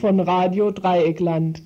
Von 0.00 0.20
Radio 0.20 0.70
Dreieckland. 0.70 1.62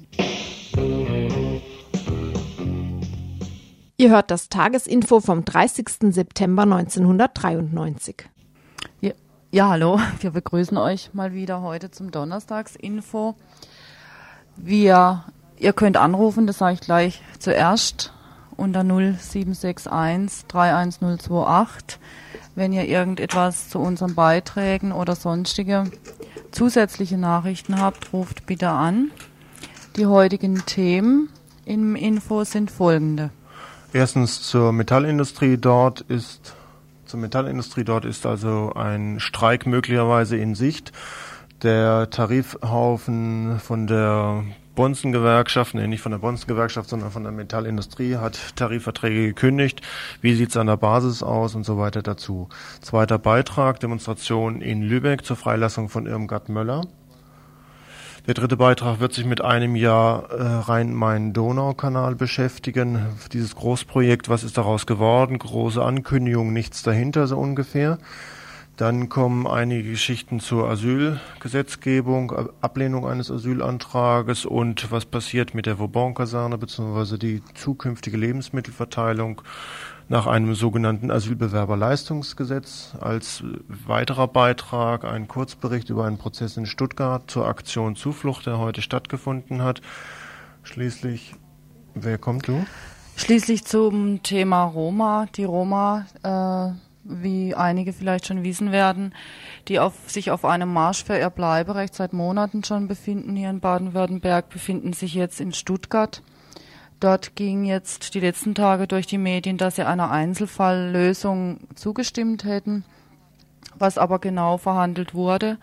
Ihr 3.96 4.10
hört 4.10 4.30
das 4.30 4.48
Tagesinfo 4.48 5.20
vom 5.20 5.44
30. 5.44 6.12
September 6.14 6.62
1993. 6.62 8.28
Ja, 9.00 9.12
ja, 9.50 9.68
hallo, 9.70 9.98
wir 10.20 10.30
begrüßen 10.30 10.76
euch 10.76 11.12
mal 11.12 11.34
wieder 11.34 11.60
heute 11.62 11.90
zum 11.90 12.10
Donnerstagsinfo. 12.12 13.34
Wir, 14.56 15.24
ihr 15.58 15.72
könnt 15.72 15.96
anrufen, 15.96 16.46
das 16.46 16.58
sage 16.58 16.74
ich 16.74 16.80
gleich 16.80 17.22
zuerst, 17.38 18.12
unter 18.56 18.84
0761 18.84 19.90
31028, 20.48 21.98
wenn 22.54 22.72
ihr 22.72 22.84
irgendetwas 22.84 23.70
zu 23.70 23.80
unseren 23.80 24.14
Beiträgen 24.14 24.92
oder 24.92 25.16
sonstige 25.16 25.90
zusätzliche 26.50 27.18
Nachrichten 27.18 27.80
habt, 27.80 28.12
ruft 28.12 28.46
bitte 28.46 28.70
an. 28.70 29.10
Die 29.96 30.06
heutigen 30.06 30.64
Themen 30.66 31.28
im 31.64 31.96
Info 31.96 32.44
sind 32.44 32.70
folgende. 32.70 33.30
Erstens 33.92 34.42
zur 34.42 34.72
Metallindustrie. 34.72 35.56
Dort 35.56 36.00
ist 36.02 36.54
zur 37.10 37.18
Metallindustrie 37.18 37.82
dort 37.82 38.04
ist 38.04 38.24
also 38.24 38.72
ein 38.76 39.18
Streik 39.18 39.66
möglicherweise 39.66 40.36
in 40.36 40.54
Sicht. 40.54 40.92
Der 41.64 42.08
Tarifhaufen 42.08 43.58
von 43.58 43.88
der 43.88 44.44
Bonzen-Gewerkschaft, 44.74 45.74
nee, 45.74 45.86
nicht 45.86 46.00
von 46.00 46.12
der 46.12 46.18
Bonzen-Gewerkschaft, 46.18 46.88
sondern 46.88 47.10
von 47.10 47.22
der 47.22 47.32
Metallindustrie 47.32 48.16
hat 48.16 48.56
Tarifverträge 48.56 49.26
gekündigt. 49.26 49.82
Wie 50.20 50.34
sieht's 50.34 50.56
an 50.56 50.68
der 50.68 50.76
Basis 50.76 51.22
aus 51.22 51.54
und 51.54 51.64
so 51.64 51.78
weiter 51.78 52.02
dazu. 52.02 52.48
Zweiter 52.80 53.18
Beitrag, 53.18 53.80
Demonstration 53.80 54.60
in 54.60 54.82
Lübeck 54.82 55.24
zur 55.24 55.36
Freilassung 55.36 55.88
von 55.88 56.06
Irmgard 56.06 56.48
Möller. 56.48 56.82
Der 58.26 58.34
dritte 58.34 58.56
Beitrag 58.56 59.00
wird 59.00 59.14
sich 59.14 59.24
mit 59.24 59.40
einem 59.40 59.76
Jahr 59.76 60.30
äh, 60.30 60.42
Rhein-Main-Donau-Kanal 60.42 62.14
beschäftigen. 62.14 63.06
Dieses 63.32 63.56
Großprojekt, 63.56 64.28
was 64.28 64.44
ist 64.44 64.58
daraus 64.58 64.86
geworden? 64.86 65.38
Große 65.38 65.82
Ankündigung, 65.82 66.52
nichts 66.52 66.82
dahinter 66.82 67.26
so 67.26 67.38
ungefähr. 67.38 67.98
Dann 68.80 69.10
kommen 69.10 69.46
einige 69.46 69.90
Geschichten 69.90 70.40
zur 70.40 70.70
Asylgesetzgebung, 70.70 72.32
Ablehnung 72.62 73.06
eines 73.06 73.30
Asylantrages 73.30 74.46
und 74.46 74.90
was 74.90 75.04
passiert 75.04 75.52
mit 75.52 75.66
der 75.66 75.78
Vauban-Kaserne 75.78 76.56
bzw. 76.56 77.18
die 77.18 77.42
zukünftige 77.52 78.16
Lebensmittelverteilung 78.16 79.42
nach 80.08 80.26
einem 80.26 80.54
sogenannten 80.54 81.10
Asylbewerberleistungsgesetz. 81.10 82.94
Als 82.98 83.44
weiterer 83.68 84.28
Beitrag 84.28 85.04
ein 85.04 85.28
Kurzbericht 85.28 85.90
über 85.90 86.06
einen 86.06 86.16
Prozess 86.16 86.56
in 86.56 86.64
Stuttgart 86.64 87.30
zur 87.30 87.46
Aktion 87.46 87.96
Zuflucht, 87.96 88.46
der 88.46 88.56
heute 88.56 88.80
stattgefunden 88.80 89.62
hat. 89.62 89.82
Schließlich, 90.62 91.34
wer 91.92 92.16
kommt 92.16 92.48
du? 92.48 92.64
Schließlich 93.16 93.66
zum 93.66 94.22
Thema 94.22 94.64
Roma. 94.64 95.26
Die 95.36 95.44
Roma, 95.44 96.06
äh, 96.22 96.89
wie 97.10 97.54
einige 97.54 97.92
vielleicht 97.92 98.26
schon 98.26 98.42
wissen 98.44 98.72
werden, 98.72 99.14
die 99.68 99.78
auf, 99.78 99.94
sich 100.06 100.30
auf 100.30 100.44
einem 100.44 100.72
Marsch 100.72 101.04
für 101.04 101.18
ihr 101.18 101.30
Bleiberecht 101.30 101.94
seit 101.94 102.12
Monaten 102.12 102.64
schon 102.64 102.88
befinden 102.88 103.36
hier 103.36 103.50
in 103.50 103.60
Baden-Württemberg, 103.60 104.48
befinden 104.48 104.92
sich 104.92 105.14
jetzt 105.14 105.40
in 105.40 105.52
Stuttgart. 105.52 106.22
Dort 107.00 107.34
ging 107.34 107.64
jetzt 107.64 108.14
die 108.14 108.20
letzten 108.20 108.54
Tage 108.54 108.86
durch 108.86 109.06
die 109.06 109.18
Medien, 109.18 109.56
dass 109.56 109.76
sie 109.76 109.86
einer 109.86 110.10
Einzelfalllösung 110.10 111.60
zugestimmt 111.74 112.44
hätten, 112.44 112.84
was 113.78 113.96
aber 113.96 114.18
genau 114.18 114.58
verhandelt 114.58 115.14
wurde. 115.14 115.58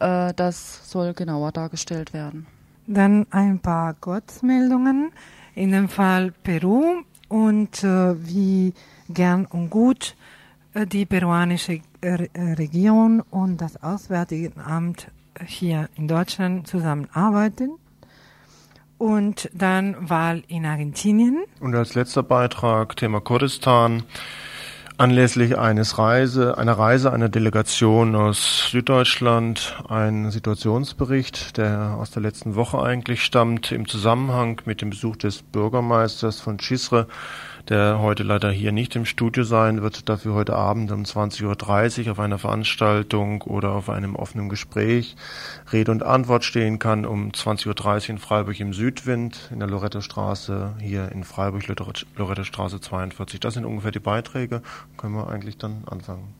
Äh, 0.00 0.34
das 0.34 0.90
soll 0.90 1.14
genauer 1.14 1.52
dargestellt 1.52 2.12
werden. 2.12 2.46
Dann 2.86 3.26
ein 3.30 3.60
paar 3.60 3.94
Kurzmeldungen. 3.94 5.12
In 5.54 5.72
dem 5.72 5.88
Fall 5.88 6.32
Peru 6.42 7.02
und 7.28 7.84
äh, 7.84 8.14
wie 8.26 8.74
gern 9.08 9.44
und 9.46 9.70
gut 9.70 10.16
die 10.74 11.06
peruanische 11.06 11.80
äh, 12.00 12.28
Regierung 12.36 13.22
und 13.30 13.60
das 13.60 13.82
Auswärtige 13.82 14.52
Amt 14.64 15.08
hier 15.46 15.88
in 15.96 16.08
Deutschland 16.08 16.66
zusammenarbeiten 16.66 17.70
und 18.98 19.48
dann 19.54 19.96
Wahl 20.08 20.42
in 20.48 20.66
Argentinien. 20.66 21.44
Und 21.60 21.74
als 21.74 21.94
letzter 21.94 22.22
Beitrag 22.22 22.96
Thema 22.96 23.20
Kurdistan. 23.20 24.02
Anlässlich 25.00 25.56
eines 25.56 25.96
Reise, 25.96 26.58
einer 26.58 26.72
Reise 26.72 27.12
einer 27.12 27.28
Delegation 27.28 28.16
aus 28.16 28.68
Süddeutschland 28.72 29.80
ein 29.88 30.32
Situationsbericht, 30.32 31.56
der 31.56 31.94
aus 31.96 32.10
der 32.10 32.20
letzten 32.20 32.56
Woche 32.56 32.82
eigentlich 32.82 33.22
stammt, 33.22 33.70
im 33.70 33.86
Zusammenhang 33.86 34.60
mit 34.64 34.82
dem 34.82 34.90
Besuch 34.90 35.14
des 35.14 35.42
Bürgermeisters 35.42 36.40
von 36.40 36.58
Chisre 36.58 37.06
der 37.68 37.98
heute 38.00 38.22
leider 38.22 38.50
hier 38.50 38.72
nicht 38.72 38.96
im 38.96 39.04
Studio 39.04 39.44
sein 39.44 39.82
wird, 39.82 40.08
dafür 40.08 40.34
heute 40.34 40.56
Abend 40.56 40.90
um 40.90 41.02
20.30 41.02 42.06
Uhr 42.06 42.12
auf 42.12 42.18
einer 42.18 42.38
Veranstaltung 42.38 43.42
oder 43.42 43.72
auf 43.72 43.90
einem 43.90 44.16
offenen 44.16 44.48
Gespräch 44.48 45.16
Rede 45.72 45.92
und 45.92 46.02
Antwort 46.02 46.44
stehen 46.44 46.78
kann 46.78 47.04
um 47.04 47.30
20.30 47.30 47.68
Uhr 48.04 48.10
in 48.10 48.18
Freiburg 48.18 48.58
im 48.60 48.72
Südwind, 48.72 49.50
in 49.52 49.58
der 49.58 49.68
Loretto-Straße, 49.68 50.76
hier 50.80 51.12
in 51.12 51.24
Freiburg, 51.24 51.64
Loretto-Straße 52.16 52.80
42. 52.80 53.40
Das 53.40 53.54
sind 53.54 53.66
ungefähr 53.66 53.90
die 53.90 54.00
Beiträge. 54.00 54.62
Können 54.96 55.14
wir 55.14 55.28
eigentlich 55.28 55.58
dann 55.58 55.82
anfangen. 55.86 56.34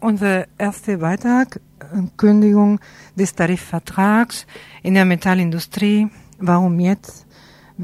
Unser 0.00 0.46
erster 0.58 0.96
Beitrag, 0.96 1.60
Kündigung 2.16 2.80
des 3.14 3.34
Tarifvertrags 3.34 4.46
in 4.82 4.94
der 4.94 5.04
Metallindustrie. 5.04 6.08
Warum 6.38 6.80
jetzt? 6.80 7.26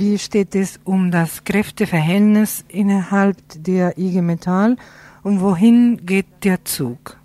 Wie 0.01 0.17
steht 0.17 0.55
es 0.55 0.79
um 0.85 1.11
das 1.11 1.43
Kräfteverhältnis 1.43 2.65
innerhalb 2.69 3.37
der 3.57 3.99
IG 3.99 4.23
Metall 4.23 4.77
und 5.25 5.41
wohin 5.41 6.07
geht 6.07 6.45
der 6.45 6.65
Zug? 6.65 7.17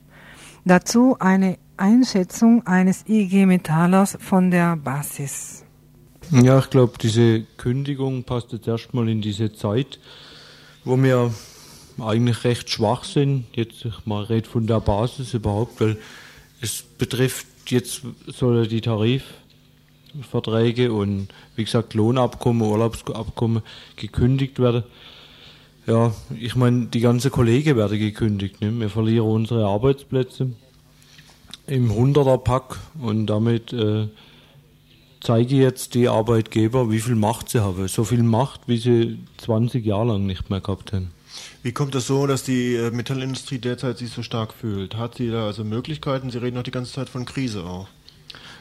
Dazu 0.65 1.15
eine 1.19 1.59
Einschätzung 1.77 2.65
eines 2.65 3.07
IG 3.07 3.45
Metallers 3.45 4.17
von 4.19 4.49
der 4.49 4.75
Basis. 4.75 5.63
Ja, 6.31 6.57
ich 6.57 6.71
glaube, 6.71 6.93
diese 6.99 7.43
Kündigung 7.57 8.23
passt 8.23 8.53
jetzt 8.53 8.67
erstmal 8.67 9.07
in 9.07 9.21
diese 9.21 9.53
Zeit, 9.53 9.99
wo 10.83 10.97
wir 10.97 11.31
eigentlich 11.99 12.43
recht 12.43 12.71
schwach 12.71 13.03
sind. 13.03 13.45
Jetzt 13.53 13.85
mal 14.05 14.23
red 14.23 14.47
von 14.47 14.65
der 14.65 14.79
Basis 14.79 15.35
überhaupt, 15.35 15.79
weil 15.79 15.97
es 16.59 16.81
betrifft 16.81 17.45
jetzt 17.67 18.01
soll 18.27 18.67
die 18.67 18.81
Tarif 18.81 19.23
Verträge 20.21 20.93
und 20.93 21.29
wie 21.55 21.63
gesagt 21.63 21.93
Lohnabkommen, 21.93 22.61
Urlaubsabkommen 22.61 23.63
gekündigt 23.95 24.59
werden. 24.59 24.83
Ja, 25.85 26.13
ich 26.39 26.55
meine, 26.55 26.85
die 26.85 27.01
ganze 27.01 27.29
Kollege 27.29 27.75
werden 27.75 27.99
gekündigt. 27.99 28.61
Ne? 28.61 28.71
Wir 28.79 28.89
verlieren 28.89 29.27
unsere 29.27 29.65
Arbeitsplätze 29.65 30.51
im 31.67 31.91
100er-Pack 31.91 32.79
und 33.01 33.27
damit 33.27 33.73
äh, 33.73 34.07
zeige 35.19 35.55
ich 35.55 35.61
jetzt 35.61 35.93
die 35.93 36.07
Arbeitgeber, 36.07 36.91
wie 36.91 36.99
viel 36.99 37.15
Macht 37.15 37.49
sie 37.49 37.61
haben. 37.61 37.87
So 37.87 38.03
viel 38.03 38.23
Macht, 38.23 38.61
wie 38.67 38.77
sie 38.77 39.19
20 39.37 39.85
Jahre 39.85 40.09
lang 40.09 40.25
nicht 40.25 40.49
mehr 40.49 40.61
gehabt 40.61 40.93
haben. 40.93 41.11
Wie 41.63 41.71
kommt 41.71 41.95
das 41.95 42.07
so, 42.07 42.27
dass 42.27 42.43
die 42.43 42.75
äh, 42.75 42.91
Metallindustrie 42.91 43.57
derzeit 43.57 43.97
sich 43.97 44.09
so 44.09 44.21
stark 44.21 44.53
fühlt? 44.53 44.95
Hat 44.95 45.15
sie 45.15 45.31
da 45.31 45.47
also 45.47 45.63
Möglichkeiten? 45.63 46.29
Sie 46.29 46.41
reden 46.41 46.57
auch 46.57 46.63
die 46.63 46.71
ganze 46.71 46.91
Zeit 46.93 47.09
von 47.09 47.25
Krise 47.25 47.63
auch. 47.63 47.87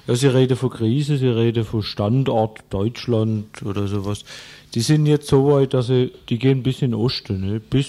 Ja, 0.06 0.16
Sie 0.16 0.26
reden 0.26 0.56
von 0.56 0.70
Krise, 0.70 1.16
Sie 1.16 1.28
reden 1.28 1.64
von 1.64 1.82
Standort 1.82 2.64
Deutschland 2.70 3.62
oder 3.62 3.87
sowas. 3.87 4.25
Die 4.75 4.81
sind 4.81 5.06
jetzt 5.06 5.28
so 5.28 5.52
weit, 5.52 5.75
dass 5.75 5.87
sie, 5.88 6.10
die 6.28 6.38
gehen 6.38 6.62
bis 6.62 6.82
in 6.82 6.90
den 6.90 7.00
Osten, 7.00 7.40
ne? 7.40 7.60
bis, 7.60 7.87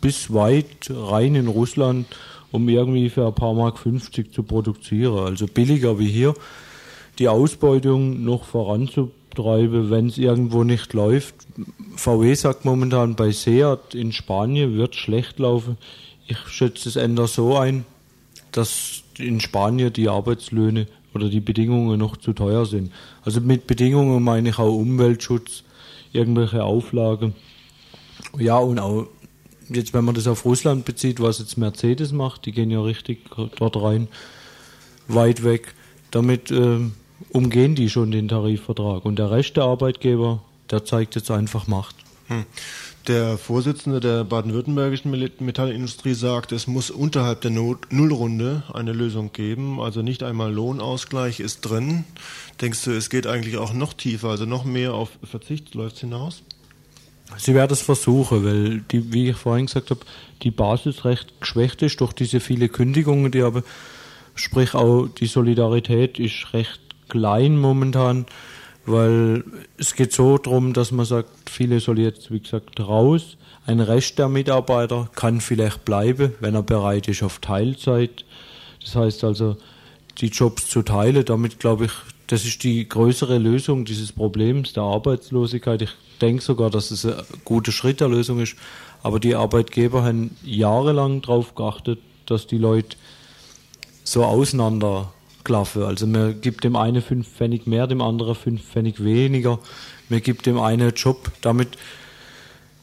bis 0.00 0.32
weit 0.32 0.90
rein 0.90 1.34
in 1.34 1.48
Russland, 1.48 2.06
um 2.52 2.68
irgendwie 2.68 3.08
für 3.08 3.26
ein 3.26 3.34
paar 3.34 3.54
Mark 3.54 3.78
50 3.78 4.32
zu 4.32 4.44
produzieren. 4.44 5.18
Also 5.18 5.46
billiger 5.46 5.98
wie 5.98 6.08
hier. 6.08 6.34
Die 7.18 7.28
Ausbeutung 7.28 8.22
noch 8.22 8.44
voranzutreiben, 8.44 9.90
wenn 9.90 10.06
es 10.06 10.18
irgendwo 10.18 10.62
nicht 10.62 10.92
läuft. 10.92 11.34
VW 11.96 12.34
sagt 12.34 12.64
momentan 12.64 13.16
bei 13.16 13.32
Seat 13.32 13.94
in 13.94 14.12
Spanien 14.12 14.76
wird 14.76 14.94
schlecht 14.94 15.38
laufen. 15.40 15.78
Ich 16.28 16.38
schätze 16.48 16.88
es 16.88 16.96
ändert 16.96 17.30
so 17.30 17.56
ein, 17.56 17.86
dass 18.52 19.02
in 19.18 19.40
Spanien 19.40 19.92
die 19.92 20.08
Arbeitslöhne 20.08 20.86
oder 21.16 21.28
die 21.28 21.40
Bedingungen 21.40 21.98
noch 21.98 22.16
zu 22.16 22.32
teuer 22.32 22.66
sind. 22.66 22.92
Also 23.24 23.40
mit 23.40 23.66
Bedingungen 23.66 24.22
meine 24.22 24.50
ich 24.50 24.58
auch 24.58 24.74
Umweltschutz, 24.74 25.64
irgendwelche 26.12 26.62
Auflagen. 26.62 27.34
Ja, 28.38 28.58
und 28.58 28.78
auch 28.78 29.08
jetzt, 29.68 29.94
wenn 29.94 30.04
man 30.04 30.14
das 30.14 30.26
auf 30.26 30.44
Russland 30.44 30.84
bezieht, 30.84 31.20
was 31.20 31.38
jetzt 31.38 31.56
Mercedes 31.56 32.12
macht, 32.12 32.46
die 32.46 32.52
gehen 32.52 32.70
ja 32.70 32.80
richtig 32.80 33.18
dort 33.56 33.76
rein, 33.76 34.08
weit 35.08 35.42
weg. 35.42 35.74
Damit 36.10 36.50
äh, 36.50 36.78
umgehen 37.30 37.74
die 37.74 37.88
schon 37.88 38.10
den 38.10 38.28
Tarifvertrag. 38.28 39.04
Und 39.04 39.18
der 39.18 39.30
der 39.30 39.64
Arbeitgeber, 39.64 40.42
der 40.70 40.84
zeigt 40.84 41.14
jetzt 41.14 41.30
einfach 41.30 41.66
Macht. 41.66 41.96
Hm. 42.28 42.44
Der 43.06 43.38
Vorsitzende 43.38 44.00
der 44.00 44.24
baden-württembergischen 44.24 45.12
Metallindustrie 45.38 46.14
sagt, 46.14 46.50
es 46.50 46.66
muss 46.66 46.90
unterhalb 46.90 47.40
der 47.40 47.52
Not 47.52 47.92
Nullrunde 47.92 48.64
eine 48.72 48.92
Lösung 48.92 49.32
geben. 49.32 49.80
Also 49.80 50.02
nicht 50.02 50.24
einmal 50.24 50.52
Lohnausgleich 50.52 51.38
ist 51.38 51.60
drin. 51.60 52.04
Denkst 52.60 52.82
du, 52.82 52.90
es 52.90 53.08
geht 53.08 53.28
eigentlich 53.28 53.58
auch 53.58 53.72
noch 53.72 53.92
tiefer, 53.92 54.30
also 54.30 54.44
noch 54.44 54.64
mehr 54.64 54.94
auf 54.94 55.10
Verzicht 55.22 55.76
läuft 55.76 55.96
es 55.96 56.00
hinaus? 56.00 56.42
Sie 57.36 57.54
werden 57.54 57.72
es 57.72 57.82
versuchen, 57.82 58.44
weil, 58.44 58.80
die, 58.90 59.12
wie 59.12 59.30
ich 59.30 59.36
vorhin 59.36 59.66
gesagt 59.66 59.90
habe, 59.90 60.00
die 60.42 60.50
Basis 60.50 61.04
recht 61.04 61.40
geschwächt 61.40 61.82
ist 61.82 62.00
durch 62.00 62.12
diese 62.12 62.40
viele 62.40 62.68
Kündigungen, 62.68 63.30
die 63.30 63.42
aber, 63.42 63.62
sprich 64.34 64.74
auch 64.74 65.06
die 65.06 65.26
Solidarität 65.26 66.18
ist 66.18 66.52
recht 66.52 66.80
klein 67.08 67.56
momentan, 67.56 68.26
weil 68.86 69.44
es 69.76 69.94
geht 69.94 70.12
so 70.12 70.38
darum, 70.38 70.72
dass 70.72 70.92
man 70.92 71.04
sagt, 71.04 71.50
viele 71.50 71.80
soll 71.80 71.98
jetzt, 71.98 72.30
wie 72.30 72.40
gesagt, 72.40 72.80
raus. 72.80 73.36
Ein 73.66 73.80
Rest 73.80 74.18
der 74.18 74.28
Mitarbeiter 74.28 75.10
kann 75.14 75.40
vielleicht 75.40 75.84
bleiben, 75.84 76.34
wenn 76.40 76.54
er 76.54 76.62
bereit 76.62 77.08
ist 77.08 77.22
auf 77.22 77.40
Teilzeit. 77.40 78.24
Das 78.80 78.94
heißt 78.94 79.24
also, 79.24 79.56
die 80.18 80.28
Jobs 80.28 80.68
zu 80.68 80.82
teilen. 80.82 81.24
Damit 81.24 81.58
glaube 81.58 81.86
ich, 81.86 81.92
das 82.28 82.44
ist 82.44 82.62
die 82.62 82.88
größere 82.88 83.38
Lösung 83.38 83.84
dieses 83.84 84.12
Problems 84.12 84.72
der 84.72 84.84
Arbeitslosigkeit. 84.84 85.82
Ich 85.82 85.94
denke 86.20 86.42
sogar, 86.42 86.70
dass 86.70 86.92
es 86.92 87.04
ein 87.04 87.14
guter 87.44 87.72
Schritt 87.72 88.00
der 88.00 88.08
Lösung 88.08 88.40
ist. 88.40 88.56
Aber 89.02 89.20
die 89.20 89.34
Arbeitgeber 89.34 90.04
haben 90.04 90.36
jahrelang 90.44 91.22
darauf 91.22 91.54
geachtet, 91.54 91.98
dass 92.26 92.46
die 92.46 92.58
Leute 92.58 92.96
so 94.04 94.24
auseinanderklaffen. 95.46 95.82
Also 95.82 96.06
man 96.06 96.40
gibt 96.40 96.64
dem 96.64 96.76
einen 96.76 97.02
fünf 97.02 97.28
Pfennig 97.28 97.66
mehr, 97.66 97.86
dem 97.86 98.00
anderen 98.00 98.34
fünf 98.34 98.62
Pfennig 98.62 99.02
weniger. 99.02 99.58
Man 100.08 100.22
gibt 100.22 100.46
dem 100.46 100.58
einen 100.58 100.92
Job. 100.94 101.30
Damit 101.40 101.76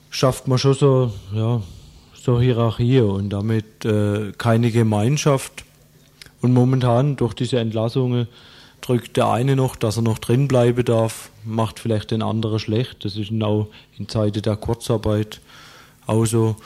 schafft 0.10 0.48
man 0.48 0.58
schon 0.58 0.74
so, 0.74 1.12
ja, 1.34 1.62
so 2.14 2.40
Hierarchie 2.40 3.02
und 3.02 3.30
damit 3.30 3.86
äh, 3.86 4.32
keine 4.38 4.72
Gemeinschaft. 4.72 5.64
Und 6.42 6.54
momentan 6.54 7.16
durch 7.16 7.34
diese 7.34 7.60
Entlassungen 7.60 8.28
drückt 8.82 9.16
der 9.16 9.30
eine 9.30 9.56
noch, 9.56 9.76
dass 9.76 9.98
er 9.98 10.04
noch 10.04 10.20
drin 10.20 10.48
bleiben 10.50 10.84
darf, 10.84 11.30
macht 11.46 11.80
vielleicht 11.80 12.12
den 12.12 12.22
anderen 12.22 12.60
schlecht. 12.60 13.06
Das 13.06 13.16
ist 13.16 13.32
auch 13.42 13.68
in 13.98 14.10
Zeiten 14.10 14.42
der 14.42 14.58
Kurzarbeit 14.58 15.40
auch 16.06 16.26
so. 16.26 16.58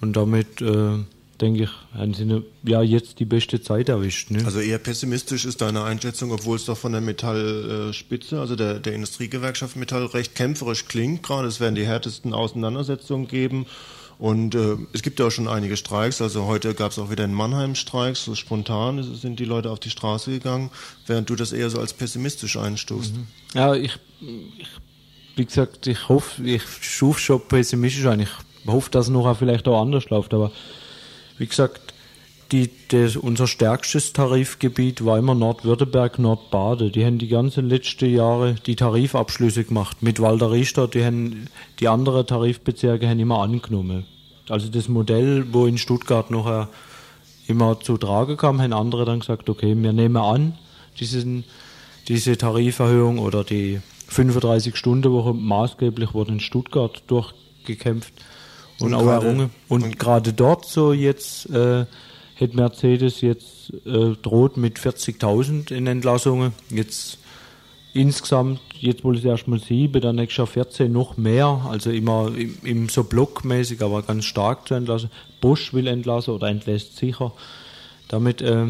Und 0.00 0.16
damit 0.16 0.62
äh, 0.62 0.98
denke 1.40 1.64
ich, 1.64 1.70
haben 1.94 2.14
sie 2.14 2.42
ja 2.64 2.82
jetzt 2.82 3.20
die 3.20 3.24
beste 3.24 3.60
Zeit 3.60 3.88
erwischt. 3.88 4.30
Ne? 4.30 4.44
Also 4.44 4.60
eher 4.60 4.78
pessimistisch 4.78 5.44
ist 5.44 5.60
deine 5.60 5.84
Einschätzung, 5.84 6.32
obwohl 6.32 6.56
es 6.56 6.64
doch 6.64 6.76
von 6.76 6.92
der 6.92 7.00
Metallspitze, 7.00 8.40
also 8.40 8.56
der, 8.56 8.80
der 8.80 8.94
Industriegewerkschaft 8.94 9.76
Metall, 9.76 10.06
recht 10.06 10.34
kämpferisch 10.34 10.86
klingt. 10.86 11.22
Gerade 11.22 11.48
es 11.48 11.60
werden 11.60 11.74
die 11.74 11.86
härtesten 11.86 12.34
Auseinandersetzungen 12.34 13.28
geben. 13.28 13.66
Und 14.18 14.56
äh, 14.56 14.76
es 14.92 15.02
gibt 15.02 15.20
ja 15.20 15.26
auch 15.26 15.30
schon 15.30 15.46
einige 15.46 15.76
Streiks. 15.76 16.20
Also 16.20 16.46
heute 16.46 16.74
gab 16.74 16.90
es 16.90 16.98
auch 16.98 17.10
wieder 17.10 17.24
in 17.24 17.32
Mannheim 17.32 17.76
Streiks. 17.76 18.24
So 18.24 18.34
spontan 18.34 19.02
sind 19.14 19.38
die 19.38 19.44
Leute 19.44 19.70
auf 19.70 19.78
die 19.78 19.90
Straße 19.90 20.32
gegangen, 20.32 20.70
während 21.06 21.30
du 21.30 21.36
das 21.36 21.52
eher 21.52 21.70
so 21.70 21.78
als 21.78 21.92
pessimistisch 21.92 22.56
einstufst. 22.56 23.14
Mhm. 23.14 23.26
Ja, 23.54 23.74
ich, 23.74 23.96
ich, 24.20 24.68
wie 25.36 25.44
gesagt, 25.44 25.86
ich 25.86 26.08
hoffe, 26.08 26.42
ich 26.42 26.62
schuf 26.80 27.20
schon 27.20 27.40
pessimistisch 27.46 28.06
ein. 28.06 28.18
Ich 28.18 28.30
hoffe, 28.66 28.90
dass 28.90 29.06
es 29.06 29.12
noch 29.12 29.32
vielleicht 29.38 29.68
auch 29.68 29.80
anders 29.80 30.10
läuft. 30.10 30.34
Aber 30.34 30.50
wie 31.38 31.46
gesagt, 31.46 31.94
die, 32.52 32.70
das, 32.88 33.16
unser 33.16 33.46
stärkstes 33.46 34.12
Tarifgebiet 34.12 35.04
war 35.04 35.18
immer 35.18 35.34
Nordwürttemberg, 35.34 36.18
Nordbade. 36.18 36.90
Die 36.90 37.04
haben 37.04 37.18
die 37.18 37.28
ganzen 37.28 37.68
letzten 37.68 38.10
Jahre 38.10 38.54
die 38.54 38.76
Tarifabschlüsse 38.76 39.64
gemacht. 39.64 40.02
Mit 40.02 40.18
Richter, 40.20 40.88
die 40.88 41.04
haben 41.04 41.48
die 41.78 41.88
anderen 41.88 42.26
Tarifbezirke 42.26 43.08
haben 43.08 43.20
immer 43.20 43.40
angenommen. 43.40 44.06
Also 44.48 44.68
das 44.70 44.88
Modell, 44.88 45.46
wo 45.52 45.66
in 45.66 45.76
Stuttgart 45.76 46.30
noch 46.30 46.68
immer 47.46 47.80
zu 47.80 47.98
tragen 47.98 48.38
kam, 48.38 48.62
haben 48.62 48.72
andere 48.72 49.04
dann 49.04 49.20
gesagt, 49.20 49.50
okay, 49.50 49.74
wir 49.76 49.92
nehmen 49.92 50.16
an, 50.16 50.56
diesen, 50.98 51.44
diese 52.08 52.38
Tariferhöhung 52.38 53.18
oder 53.18 53.44
die 53.44 53.80
35-Stunden-Woche 54.10 55.34
maßgeblich 55.34 56.14
wurde 56.14 56.32
in 56.32 56.40
Stuttgart 56.40 57.02
durchgekämpft 57.08 58.14
und, 58.80 58.94
auch 58.94 59.06
errungen. 59.06 59.50
Und, 59.68 59.98
gerade 59.98 60.32
dort 60.32 60.66
so 60.66 60.92
jetzt 60.92 61.48
äh, 61.50 61.86
hätte 62.34 62.56
Mercedes 62.56 63.20
jetzt 63.20 63.72
äh, 63.84 64.14
droht 64.22 64.56
mit 64.56 64.78
40.000 64.78 65.72
in 65.72 65.86
Entlassungen. 65.86 66.52
Jetzt 66.70 67.18
insgesamt, 67.92 68.60
jetzt 68.78 69.04
wohl 69.04 69.16
es 69.16 69.24
erstmal 69.24 69.58
sieben, 69.58 70.00
dann 70.00 70.16
nächstes 70.16 70.38
Jahr 70.38 70.46
14 70.46 70.92
noch 70.92 71.16
mehr, 71.16 71.66
also 71.68 71.90
immer 71.90 72.32
im, 72.36 72.58
im 72.62 72.88
so 72.88 73.04
blockmäßig, 73.04 73.82
aber 73.82 74.02
ganz 74.02 74.24
stark 74.24 74.68
zu 74.68 74.74
entlassen. 74.74 75.10
Bosch 75.40 75.72
will 75.72 75.86
entlassen 75.86 76.34
oder 76.34 76.48
entlässt 76.48 76.96
sicher. 76.96 77.32
Damit 78.08 78.40
äh, 78.40 78.66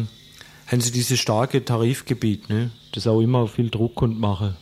haben 0.67 0.81
sie 0.81 0.91
dieses 0.91 1.19
starke 1.19 1.63
Tarifgebiet, 1.63 2.49
ne, 2.49 2.71
das 2.93 3.07
auch 3.07 3.21
immer 3.21 3.47
viel 3.47 3.69
Druck 3.69 4.01
und 4.01 4.19
mache. 4.19 4.55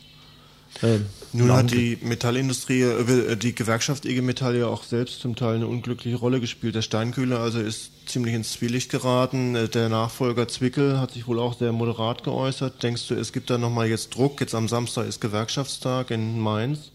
Äh, 0.82 0.98
Nun 1.32 1.52
hat 1.52 1.70
die 1.70 1.98
Metallindustrie, 2.00 2.82
äh, 2.82 3.36
die 3.36 3.54
Gewerkschaft 3.54 4.06
IG 4.06 4.22
Metall 4.22 4.56
ja 4.56 4.66
auch 4.66 4.82
selbst 4.82 5.20
zum 5.20 5.36
Teil 5.36 5.56
eine 5.56 5.66
unglückliche 5.66 6.16
Rolle 6.16 6.40
gespielt. 6.40 6.74
Der 6.74 6.82
Steinkühler 6.82 7.40
also 7.40 7.60
ist 7.60 8.08
ziemlich 8.08 8.34
ins 8.34 8.52
Zwielicht 8.52 8.90
geraten. 8.90 9.54
Äh, 9.54 9.68
der 9.68 9.90
Nachfolger 9.90 10.48
Zwickel 10.48 10.98
hat 10.98 11.12
sich 11.12 11.26
wohl 11.26 11.38
auch 11.38 11.58
sehr 11.58 11.72
moderat 11.72 12.24
geäußert. 12.24 12.82
Denkst 12.82 13.08
du, 13.08 13.14
es 13.14 13.32
gibt 13.32 13.50
da 13.50 13.58
nochmal 13.58 13.88
jetzt 13.88 14.14
Druck? 14.14 14.40
Jetzt 14.40 14.54
am 14.54 14.68
Samstag 14.68 15.06
ist 15.06 15.20
Gewerkschaftstag 15.20 16.10
in 16.10 16.40
Mainz. 16.40 16.92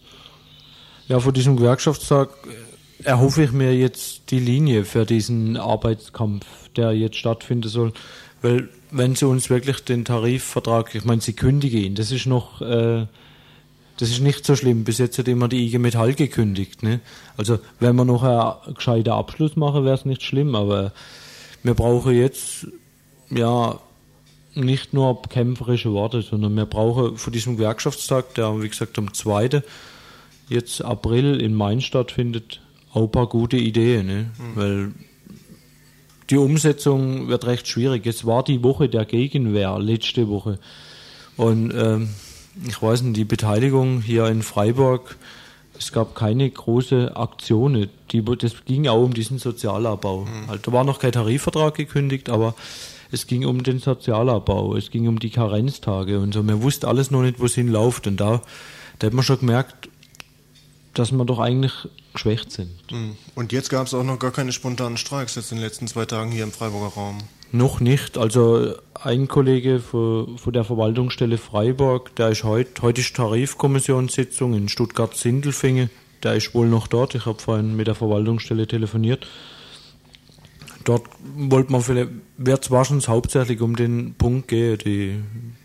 Ja, 1.06 1.20
vor 1.20 1.32
diesem 1.32 1.56
Gewerkschaftstag 1.56 2.30
erhoffe 3.04 3.44
ich 3.44 3.52
mir 3.52 3.76
jetzt 3.76 4.30
die 4.30 4.40
Linie 4.40 4.84
für 4.84 5.04
diesen 5.04 5.56
Arbeitskampf, 5.56 6.46
der 6.76 6.92
jetzt 6.92 7.16
stattfinden 7.16 7.68
soll. 7.68 7.92
Weil 8.42 8.68
wenn 8.90 9.14
sie 9.14 9.26
uns 9.26 9.48
wirklich 9.48 9.84
den 9.84 10.04
Tarifvertrag, 10.04 10.94
ich 10.94 11.04
meine, 11.04 11.20
sie 11.20 11.34
kündigen 11.34 11.80
ihn, 11.80 11.94
das 11.94 12.10
ist 12.10 12.26
noch... 12.26 12.60
Äh, 12.60 13.06
das 13.98 14.10
ist 14.10 14.20
nicht 14.20 14.44
so 14.44 14.56
schlimm. 14.56 14.84
Bis 14.84 14.98
jetzt 14.98 15.18
hat 15.18 15.28
immer 15.28 15.48
die 15.48 15.66
IG 15.66 15.78
Metall 15.78 16.14
gekündigt. 16.14 16.82
Ne? 16.82 17.00
Also 17.36 17.58
wenn 17.80 17.96
wir 17.96 18.04
noch 18.04 18.22
einen 18.22 18.74
gescheiten 18.74 19.12
Abschluss 19.12 19.56
machen, 19.56 19.84
wäre 19.84 19.94
es 19.94 20.04
nicht 20.04 20.22
schlimm. 20.22 20.54
Aber 20.54 20.92
wir 21.62 21.74
brauchen 21.74 22.14
jetzt 22.14 22.66
ja 23.30 23.78
nicht 24.54 24.94
nur 24.94 25.22
kämpferische 25.22 25.92
Worte, 25.92 26.22
sondern 26.22 26.54
wir 26.56 26.66
brauchen 26.66 27.16
vor 27.16 27.32
diesem 27.32 27.56
Gewerkschaftstag, 27.56 28.34
der 28.34 28.60
wie 28.62 28.68
gesagt 28.68 28.98
am 28.98 29.12
2. 29.12 29.62
jetzt 30.48 30.84
April 30.84 31.40
in 31.40 31.54
Mainz 31.54 31.84
stattfindet, 31.84 32.60
auch 32.92 33.04
ein 33.04 33.10
paar 33.10 33.28
gute 33.28 33.56
Ideen. 33.56 34.06
Ne? 34.06 34.30
Mhm. 34.38 34.56
Weil 34.56 34.92
die 36.30 36.38
Umsetzung 36.38 37.28
wird 37.28 37.46
recht 37.46 37.68
schwierig. 37.68 38.06
Jetzt 38.06 38.24
war 38.26 38.42
die 38.42 38.62
Woche 38.62 38.88
der 38.88 39.04
Gegenwehr, 39.04 39.78
letzte 39.78 40.28
Woche. 40.28 40.58
Und 41.36 41.72
ähm, 41.76 42.08
ich 42.66 42.80
weiß 42.80 43.02
nicht, 43.02 43.16
die 43.16 43.24
Beteiligung 43.24 44.00
hier 44.00 44.26
in 44.26 44.42
Freiburg, 44.42 45.16
es 45.78 45.92
gab 45.92 46.14
keine 46.14 46.48
große 46.48 47.16
Aktionen. 47.16 47.90
Die, 48.12 48.24
das 48.24 48.64
ging 48.64 48.86
auch 48.86 49.02
um 49.02 49.12
diesen 49.12 49.38
Sozialabbau. 49.38 50.20
Mhm. 50.24 50.48
Also, 50.48 50.62
da 50.62 50.72
war 50.72 50.84
noch 50.84 51.00
kein 51.00 51.12
Tarifvertrag 51.12 51.74
gekündigt, 51.74 52.30
aber 52.30 52.54
es 53.10 53.26
ging 53.26 53.44
um 53.44 53.62
den 53.62 53.78
Sozialabbau, 53.78 54.76
es 54.76 54.90
ging 54.90 55.08
um 55.08 55.18
die 55.18 55.30
Karenztage 55.30 56.20
und 56.20 56.32
so. 56.32 56.42
Man 56.42 56.62
wusste 56.62 56.88
alles 56.88 57.10
noch 57.10 57.22
nicht, 57.22 57.40
wo 57.40 57.46
es 57.46 57.54
hinläuft. 57.54 58.06
Und 58.06 58.18
da, 58.18 58.42
da 58.98 59.06
hat 59.06 59.14
man 59.14 59.24
schon 59.24 59.40
gemerkt, 59.40 59.88
dass 60.94 61.10
wir 61.10 61.24
doch 61.24 61.40
eigentlich 61.40 61.72
geschwächt 62.12 62.52
sind. 62.52 62.70
Mhm. 62.92 63.16
Und 63.34 63.52
jetzt 63.52 63.68
gab 63.68 63.86
es 63.86 63.94
auch 63.94 64.04
noch 64.04 64.18
gar 64.18 64.30
keine 64.30 64.52
spontanen 64.52 64.96
Streiks 64.96 65.34
jetzt 65.34 65.50
in 65.50 65.58
den 65.58 65.64
letzten 65.64 65.88
zwei 65.88 66.06
Tagen 66.06 66.30
hier 66.30 66.44
im 66.44 66.52
Freiburger 66.52 66.94
Raum. 66.94 67.18
Noch 67.54 67.78
nicht. 67.78 68.18
Also 68.18 68.74
ein 69.00 69.28
Kollege 69.28 69.78
von, 69.78 70.38
von 70.38 70.52
der 70.52 70.64
Verwaltungsstelle 70.64 71.38
Freiburg, 71.38 72.12
der 72.16 72.30
ist 72.30 72.42
heute, 72.42 72.82
heute 72.82 73.00
ist 73.00 73.14
Tarifkommissionssitzung 73.14 74.54
in 74.54 74.68
Stuttgart-Sindelfingen, 74.68 75.88
der 76.24 76.34
ist 76.34 76.52
wohl 76.52 76.66
noch 76.66 76.88
dort. 76.88 77.14
Ich 77.14 77.26
habe 77.26 77.38
vorhin 77.40 77.76
mit 77.76 77.86
der 77.86 77.94
Verwaltungsstelle 77.94 78.66
telefoniert. 78.66 79.28
Dort 80.82 81.04
wollte 81.36 81.70
man 81.70 81.82
vielleicht, 81.82 82.10
wird 82.38 82.64
es 82.64 82.72
wahrscheinlich 82.72 83.06
hauptsächlich 83.06 83.60
um 83.60 83.76
den 83.76 84.16
Punkt 84.16 84.48
gehen, 84.48 84.76
die, 84.78 85.20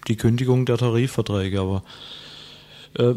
die 0.07 0.15
Kündigung 0.15 0.67
der 0.67 0.77
Tarifverträge, 0.77 1.59
aber 1.59 1.83
äh, 2.99 3.15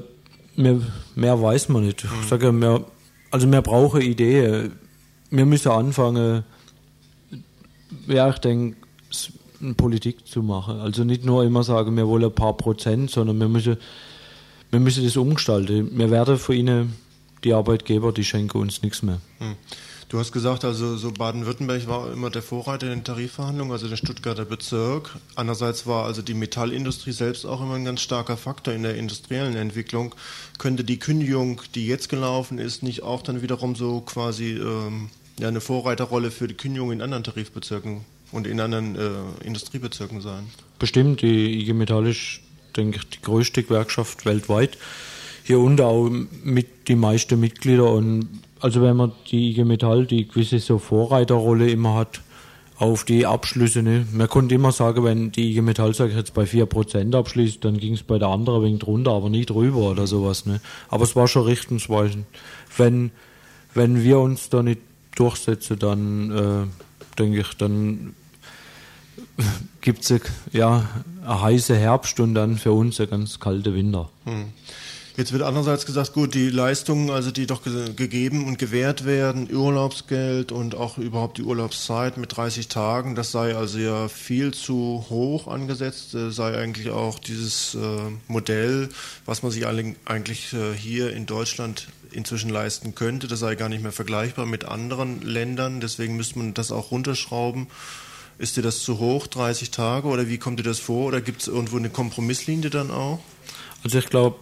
mehr, 0.57 0.81
mehr 1.14 1.43
weiß 1.43 1.69
man 1.69 1.85
nicht. 1.85 2.05
Ich 2.05 2.11
mhm. 2.11 2.26
sage, 2.26 2.52
mehr, 2.52 2.87
also 3.31 3.52
wir 3.52 3.61
brauchen 3.61 4.00
Ideen. 4.00 4.73
Wir 5.29 5.45
müssen 5.45 5.73
anfangen, 5.73 6.45
ja, 8.07 8.29
ich 8.31 8.39
denke, 8.39 8.77
Politik 9.77 10.27
zu 10.27 10.43
machen. 10.43 10.81
Also 10.81 11.05
nicht 11.05 11.25
nur 11.25 11.45
immer 11.45 11.63
sagen, 11.63 11.97
wir 11.97 12.09
wollen 12.09 12.25
ein 12.25 12.35
paar 12.35 12.57
Prozent, 12.57 13.11
sondern 13.11 13.39
wir 13.39 13.49
müssen, 13.49 13.77
wir 14.71 14.81
müssen 14.81 15.05
das 15.05 15.17
umgestalten. 15.17 15.97
Wir 15.97 16.11
werden 16.11 16.37
für 16.39 16.55
ihnen, 16.55 16.95
die 17.45 17.55
Arbeitgeber, 17.55 18.13
die 18.13 18.25
schenken 18.25 18.59
uns 18.59 18.83
nichts 18.83 19.03
mehr. 19.03 19.21
Hm. 19.39 19.57
Du 20.09 20.19
hast 20.19 20.31
gesagt, 20.31 20.63
also 20.67 20.99
so 20.99 21.11
Baden-Württemberg 21.11 21.87
war 21.89 22.13
immer 22.13 22.29
der 22.29 22.43
Vorreiter 22.43 22.87
in 22.87 22.99
den 22.99 23.05
Tarifverhandlungen, 23.05 23.73
also 23.73 23.89
der 23.89 23.97
Stuttgarter 23.97 24.45
Bezirk. 24.45 25.17
Andererseits 25.37 25.87
war 25.87 26.05
also 26.05 26.21
die 26.21 26.35
Metallindustrie 26.35 27.13
selbst 27.13 27.47
auch 27.47 27.63
immer 27.63 27.77
ein 27.77 27.87
ganz 27.87 28.03
starker 28.03 28.37
Faktor 28.37 28.75
in 28.75 28.83
der 28.83 28.97
industriellen 28.97 29.57
Entwicklung. 29.57 30.15
Könnte 30.59 30.85
die 30.85 30.99
Kündigung, 30.99 31.63
die 31.75 31.87
jetzt 31.87 32.11
gelaufen 32.11 32.59
ist, 32.59 32.83
nicht 32.83 33.03
auch 33.03 33.23
dann 33.23 33.41
wiederum 33.41 33.75
so 33.75 34.03
quasi 34.03 34.51
ähm, 34.51 35.09
ja, 35.39 35.49
eine 35.49 35.61
Vorreiterrolle 35.61 36.31
für 36.31 36.49
die 36.49 36.55
Kündigung 36.55 36.93
in 36.93 37.01
anderen 37.03 37.25
Tarifbezirken 37.25 38.05
und 38.33 38.47
in 38.47 38.61
anderen 38.61 38.97
äh, 38.97 39.45
Industriebezirken 39.45 40.21
sein? 40.21 40.47
Bestimmt, 40.79 41.23
die 41.23 41.61
IG 41.61 41.73
Metall 41.75 42.07
ist, 42.07 42.41
denke 42.77 42.99
ich, 42.99 43.09
die 43.09 43.23
größte 43.23 43.62
Gewerkschaft 43.62 44.25
weltweit. 44.27 44.79
Hier 45.45 45.59
unten 45.59 45.83
auch 45.83 46.09
mit 46.09 46.89
die 46.89 46.97
meisten 46.97 47.39
Mitglieder 47.41 47.91
und 47.91 48.29
also 48.61 48.81
wenn 48.81 48.97
man 48.97 49.12
die 49.31 49.51
IG 49.51 49.65
Metall, 49.65 50.07
die 50.07 50.29
gewisse 50.29 50.61
so 50.61 50.79
Vorreiterrolle 50.79 51.69
immer 51.69 51.95
hat, 51.95 52.21
auf 52.83 53.05
die 53.05 53.27
Abschlüsse, 53.27 53.83
ne? 53.83 54.07
Man 54.12 54.29
konnte 54.29 54.57
immer 54.57 54.73
sagen, 54.73 55.05
wenn 55.05 55.31
die 55.31 55.51
IG 55.51 55.62
Metall, 55.62 55.95
sag 55.95 56.11
ich 56.11 56.17
jetzt, 56.17 56.35
bei 56.35 56.45
4% 56.45 57.15
abschließt, 57.15 57.65
dann 57.65 57.79
ging 57.79 57.95
es 57.95 58.03
bei 58.03 58.19
der 58.19 58.29
anderen 58.29 58.65
wegen 58.65 58.79
drunter, 58.81 59.12
aber 59.12 59.31
nie 59.31 59.45
drüber 59.45 59.91
oder 59.91 60.07
sowas, 60.07 60.47
ne? 60.47 60.61
Aber 60.89 61.05
es 61.05 61.15
war 61.15 61.29
schon 61.29 61.45
richtungsweisend. 61.45 62.27
Wenn, 62.77 63.12
wenn 63.75 64.03
wir 64.03 64.19
uns 64.19 64.49
da 64.49 64.62
nicht 64.65 64.81
durchsetzen, 65.14 65.78
dann 65.78 66.31
äh, 66.31 67.16
denke 67.19 67.40
ich, 67.40 67.54
dann 67.57 68.14
gibt 69.81 70.09
es 70.11 70.21
ja 70.52 70.88
eine 71.25 71.42
heiße 71.42 71.76
Herbst 71.76 72.21
und 72.21 72.35
dann 72.35 72.57
für 72.57 72.73
uns 72.73 73.00
ein 73.00 73.11
ganz 73.11 73.40
kalte 73.40 73.75
Winter. 73.75 74.09
Hm. 74.25 74.52
Jetzt 75.14 75.33
wird 75.33 75.42
andererseits 75.42 75.85
gesagt, 75.85 76.14
gut, 76.14 76.33
die 76.33 76.49
Leistungen, 76.49 77.11
also 77.11 77.31
die 77.31 77.47
doch 77.47 77.62
ge 77.62 77.92
gegeben 77.95 78.47
und 78.47 78.59
gewährt 78.59 79.04
werden, 79.04 79.54
Urlaubsgeld 79.54 80.52
und 80.52 80.75
auch 80.75 80.97
überhaupt 80.97 81.37
die 81.37 81.42
Urlaubszeit 81.42 82.16
mit 82.16 82.35
30 82.35 82.69
Tagen, 82.69 83.14
das 83.14 83.31
sei 83.31 83.54
also 83.54 83.78
ja 83.78 84.09
viel 84.09 84.54
zu 84.54 85.04
hoch 85.11 85.49
angesetzt, 85.49 86.14
äh, 86.14 86.31
sei 86.31 86.57
eigentlich 86.57 86.88
auch 86.90 87.19
dieses 87.19 87.75
äh, 87.75 87.78
Modell, 88.26 88.88
was 89.26 89.42
man 89.42 89.52
sich 89.52 89.66
eigentlich 89.66 90.54
äh, 90.54 90.73
hier 90.75 91.12
in 91.12 91.26
Deutschland 91.26 91.88
inzwischen 92.12 92.50
leisten 92.50 92.95
könnte, 92.95 93.28
das 93.28 93.40
sei 93.40 93.54
gar 93.54 93.69
nicht 93.69 93.83
mehr 93.83 93.92
vergleichbar 93.92 94.47
mit 94.47 94.64
anderen 94.64 95.23
Ländern, 95.23 95.81
deswegen 95.81 96.16
müsste 96.16 96.38
man 96.38 96.54
das 96.54 96.73
auch 96.73 96.90
runterschrauben. 96.90 97.66
Ist 98.38 98.57
dir 98.57 98.62
das 98.62 98.81
zu 98.81 98.99
hoch, 98.99 99.26
30 99.26 99.71
Tage, 99.71 100.09
oder 100.09 100.28
wie 100.28 100.38
kommt 100.38 100.59
dir 100.59 100.64
das 100.64 100.78
vor? 100.78 101.07
Oder 101.07 101.21
gibt 101.21 101.42
es 101.42 101.49
irgendwo 101.49 101.76
eine 101.76 101.90
Kompromisslinie 101.90 102.71
dann 102.71 102.90
auch? 102.90 103.21
Also 103.85 103.99
ich 103.99 104.07
glaube, 104.07 104.37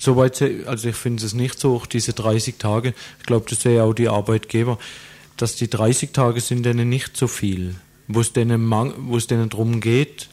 Soweit, 0.00 0.42
also 0.66 0.88
ich 0.88 0.96
finde 0.96 1.24
es 1.24 1.34
nicht 1.34 1.58
so 1.58 1.72
hoch, 1.72 1.86
diese 1.86 2.12
30 2.12 2.56
Tage. 2.58 2.94
Ich 3.20 3.26
glaube, 3.26 3.46
das 3.48 3.64
wäre 3.64 3.84
auch 3.84 3.94
die 3.94 4.08
Arbeitgeber, 4.08 4.78
dass 5.36 5.56
die 5.56 5.70
30 5.70 6.12
Tage 6.12 6.40
sind 6.40 6.64
denen 6.64 6.88
nicht 6.88 7.16
so 7.16 7.26
viel. 7.26 7.76
Wo 8.06 8.20
es 8.20 8.32
denen, 8.32 8.70
wo 8.70 9.16
es 9.16 9.26
denen 9.26 9.48
drum 9.48 9.80
geht, 9.80 10.28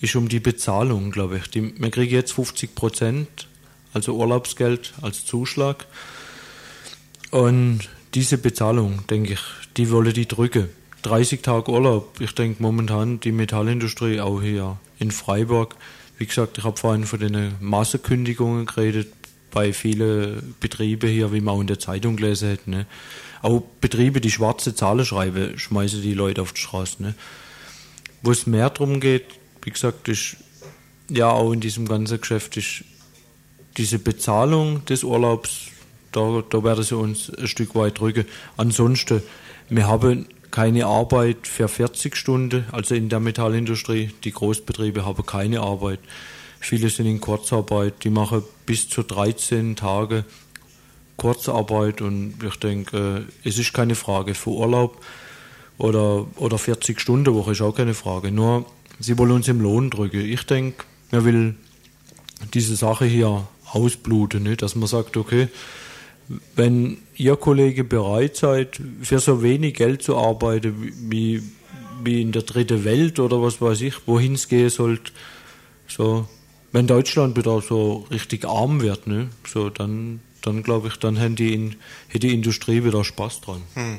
ist 0.00 0.16
um 0.16 0.28
die 0.28 0.40
Bezahlung, 0.40 1.10
glaube 1.10 1.36
ich. 1.38 1.50
Die, 1.50 1.60
man 1.60 1.90
kriegt 1.90 2.12
jetzt 2.12 2.32
50 2.32 2.74
Prozent, 2.74 3.48
also 3.92 4.14
Urlaubsgeld 4.14 4.92
als 5.02 5.24
Zuschlag. 5.24 5.86
Und 7.30 7.80
diese 8.14 8.38
Bezahlung, 8.38 9.06
denke 9.08 9.34
ich, 9.34 9.40
die 9.76 9.90
wolle 9.90 10.12
die 10.12 10.26
drücken. 10.26 10.68
30 11.02 11.42
Tage 11.42 11.70
Urlaub. 11.70 12.20
Ich 12.20 12.34
denke 12.34 12.62
momentan 12.62 13.20
die 13.20 13.32
Metallindustrie 13.32 14.20
auch 14.20 14.42
hier 14.42 14.78
in 14.98 15.10
Freiburg 15.10 15.76
wie 16.20 16.26
gesagt, 16.26 16.58
ich 16.58 16.64
habe 16.64 16.76
vorhin 16.76 17.06
von 17.06 17.18
den 17.18 17.54
Massenkündigungen 17.60 18.66
geredet 18.66 19.10
bei 19.50 19.72
vielen 19.72 20.54
Betrieben 20.60 21.08
hier, 21.08 21.32
wie 21.32 21.40
man 21.40 21.54
auch 21.54 21.60
in 21.62 21.66
der 21.66 21.78
Zeitung 21.78 22.16
gelesen 22.16 22.52
hat. 22.52 22.68
Ne? 22.68 22.84
Auch 23.40 23.62
Betriebe, 23.80 24.20
die 24.20 24.30
schwarze 24.30 24.74
Zahlen 24.74 25.06
schreiben, 25.06 25.58
schmeißen 25.58 26.02
die 26.02 26.12
Leute 26.12 26.42
auf 26.42 26.52
die 26.52 26.60
Straße. 26.60 27.02
Ne? 27.02 27.14
Wo 28.20 28.32
es 28.32 28.46
mehr 28.46 28.68
darum 28.68 29.00
geht, 29.00 29.24
wie 29.62 29.70
gesagt, 29.70 30.08
ist 30.08 30.36
ja 31.08 31.30
auch 31.30 31.52
in 31.52 31.60
diesem 31.60 31.88
ganzen 31.88 32.20
Geschäft 32.20 32.58
ist 32.58 32.84
diese 33.76 33.98
Bezahlung 33.98 34.84
des 34.86 35.04
Urlaubs, 35.04 35.68
da, 36.12 36.42
da 36.48 36.64
werden 36.64 36.84
sie 36.84 36.96
uns 36.96 37.30
ein 37.30 37.46
Stück 37.46 37.74
weit 37.74 38.00
drücken. 38.00 38.24
Ansonsten, 38.56 39.22
wir 39.68 39.86
haben 39.86 40.26
keine 40.50 40.86
Arbeit 40.86 41.46
für 41.46 41.68
40 41.68 42.16
Stunden, 42.16 42.64
also 42.72 42.94
in 42.94 43.08
der 43.08 43.20
Metallindustrie. 43.20 44.10
Die 44.24 44.32
Großbetriebe 44.32 45.04
haben 45.06 45.24
keine 45.24 45.60
Arbeit. 45.60 46.00
Viele 46.58 46.90
sind 46.90 47.06
in 47.06 47.20
Kurzarbeit, 47.20 48.04
die 48.04 48.10
machen 48.10 48.42
bis 48.66 48.88
zu 48.88 49.02
13 49.02 49.76
Tage 49.76 50.24
Kurzarbeit 51.16 52.00
und 52.00 52.34
ich 52.42 52.56
denke, 52.56 53.26
äh, 53.44 53.48
es 53.48 53.58
ist 53.58 53.74
keine 53.74 53.94
Frage 53.94 54.34
für 54.34 54.50
Urlaub 54.50 55.04
oder, 55.76 56.26
oder 56.36 56.58
40 56.58 56.98
Stunden 56.98 57.34
Woche 57.34 57.52
ist 57.52 57.60
auch 57.60 57.74
keine 57.74 57.94
Frage. 57.94 58.32
Nur, 58.32 58.64
sie 58.98 59.18
wollen 59.18 59.32
uns 59.32 59.48
im 59.48 59.60
Lohn 59.60 59.90
drücken. 59.90 60.20
Ich 60.20 60.44
denke, 60.44 60.84
man 61.10 61.24
will 61.26 61.54
diese 62.54 62.74
Sache 62.74 63.04
hier 63.04 63.46
ausbluten, 63.72 64.42
nicht? 64.42 64.62
dass 64.62 64.74
man 64.74 64.88
sagt, 64.88 65.16
okay, 65.16 65.48
wenn 66.54 66.98
ihr 67.16 67.36
Kollege 67.36 67.84
bereit 67.84 68.36
seid, 68.36 68.80
für 69.02 69.18
so 69.18 69.42
wenig 69.42 69.74
Geld 69.74 70.02
zu 70.02 70.16
arbeiten 70.16 70.92
wie, 71.10 71.42
wie 72.04 72.22
in 72.22 72.32
der 72.32 72.42
dritten 72.42 72.84
Welt 72.84 73.18
oder 73.18 73.42
was 73.42 73.60
weiß 73.60 73.80
ich, 73.82 74.06
wohin 74.06 74.34
es 74.34 74.48
gehen 74.48 74.70
sollte, 74.70 75.12
so, 75.88 76.28
wenn 76.72 76.86
Deutschland 76.86 77.36
wieder 77.36 77.60
so 77.60 78.06
richtig 78.10 78.44
arm 78.44 78.80
wird, 78.80 79.06
ne, 79.06 79.28
so, 79.46 79.70
dann, 79.70 80.20
dann 80.42 80.62
glaube 80.62 80.88
ich, 80.88 80.96
dann 80.96 81.16
hätte 81.16 81.34
die, 81.34 82.34
Industrie 82.34 82.84
wieder 82.84 83.04
Spaß 83.04 83.40
dran. 83.40 83.62
Hm. 83.74 83.98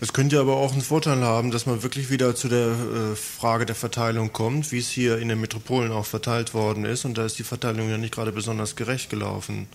Das 0.00 0.12
könnte 0.12 0.40
aber 0.40 0.56
auch 0.56 0.72
einen 0.72 0.82
Vorteil 0.82 1.22
haben, 1.22 1.50
dass 1.50 1.66
man 1.66 1.82
wirklich 1.82 2.10
wieder 2.10 2.34
zu 2.34 2.48
der 2.48 2.68
äh, 2.68 3.16
Frage 3.16 3.66
der 3.66 3.74
Verteilung 3.74 4.32
kommt, 4.32 4.72
wie 4.72 4.78
es 4.78 4.88
hier 4.88 5.18
in 5.18 5.28
den 5.28 5.40
Metropolen 5.40 5.92
auch 5.92 6.06
verteilt 6.06 6.54
worden 6.54 6.84
ist. 6.84 7.04
Und 7.04 7.16
da 7.18 7.24
ist 7.24 7.38
die 7.38 7.44
Verteilung 7.44 7.88
ja 7.90 7.98
nicht 7.98 8.14
gerade 8.14 8.32
besonders 8.32 8.76
gerecht 8.76 9.10
gelaufen. 9.10 9.66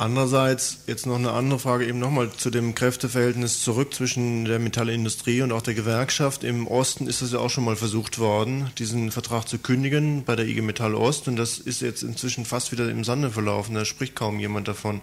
Andererseits 0.00 0.78
jetzt 0.86 1.04
noch 1.04 1.16
eine 1.16 1.32
andere 1.32 1.58
Frage 1.58 1.86
eben 1.86 1.98
nochmal 1.98 2.30
zu 2.32 2.48
dem 2.48 2.74
Kräfteverhältnis 2.74 3.62
zurück 3.62 3.92
zwischen 3.92 4.46
der 4.46 4.58
Metallindustrie 4.58 5.42
und 5.42 5.52
auch 5.52 5.60
der 5.60 5.74
Gewerkschaft. 5.74 6.42
Im 6.42 6.66
Osten 6.66 7.06
ist 7.06 7.20
es 7.20 7.32
ja 7.32 7.38
auch 7.38 7.50
schon 7.50 7.66
mal 7.66 7.76
versucht 7.76 8.18
worden, 8.18 8.70
diesen 8.78 9.10
Vertrag 9.10 9.46
zu 9.46 9.58
kündigen 9.58 10.24
bei 10.24 10.36
der 10.36 10.46
IG 10.46 10.62
Metall 10.62 10.94
Ost 10.94 11.28
und 11.28 11.36
das 11.36 11.58
ist 11.58 11.82
jetzt 11.82 12.02
inzwischen 12.02 12.46
fast 12.46 12.72
wieder 12.72 12.88
im 12.88 13.04
Sande 13.04 13.28
verlaufen. 13.28 13.74
Da 13.74 13.84
spricht 13.84 14.16
kaum 14.16 14.40
jemand 14.40 14.68
davon. 14.68 15.02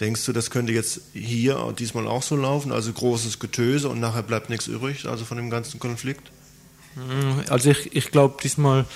Denkst 0.00 0.24
du, 0.24 0.32
das 0.32 0.50
könnte 0.50 0.72
jetzt 0.72 1.02
hier 1.12 1.74
diesmal 1.78 2.06
auch 2.06 2.22
so 2.22 2.34
laufen? 2.34 2.72
Also 2.72 2.90
großes 2.90 3.38
Getöse 3.38 3.90
und 3.90 4.00
nachher 4.00 4.22
bleibt 4.22 4.48
nichts 4.48 4.66
übrig, 4.66 5.04
also 5.04 5.26
von 5.26 5.36
dem 5.36 5.50
ganzen 5.50 5.78
Konflikt? 5.78 6.32
Also 7.50 7.68
ich, 7.68 7.94
ich 7.94 8.10
glaube, 8.10 8.38
diesmal, 8.42 8.86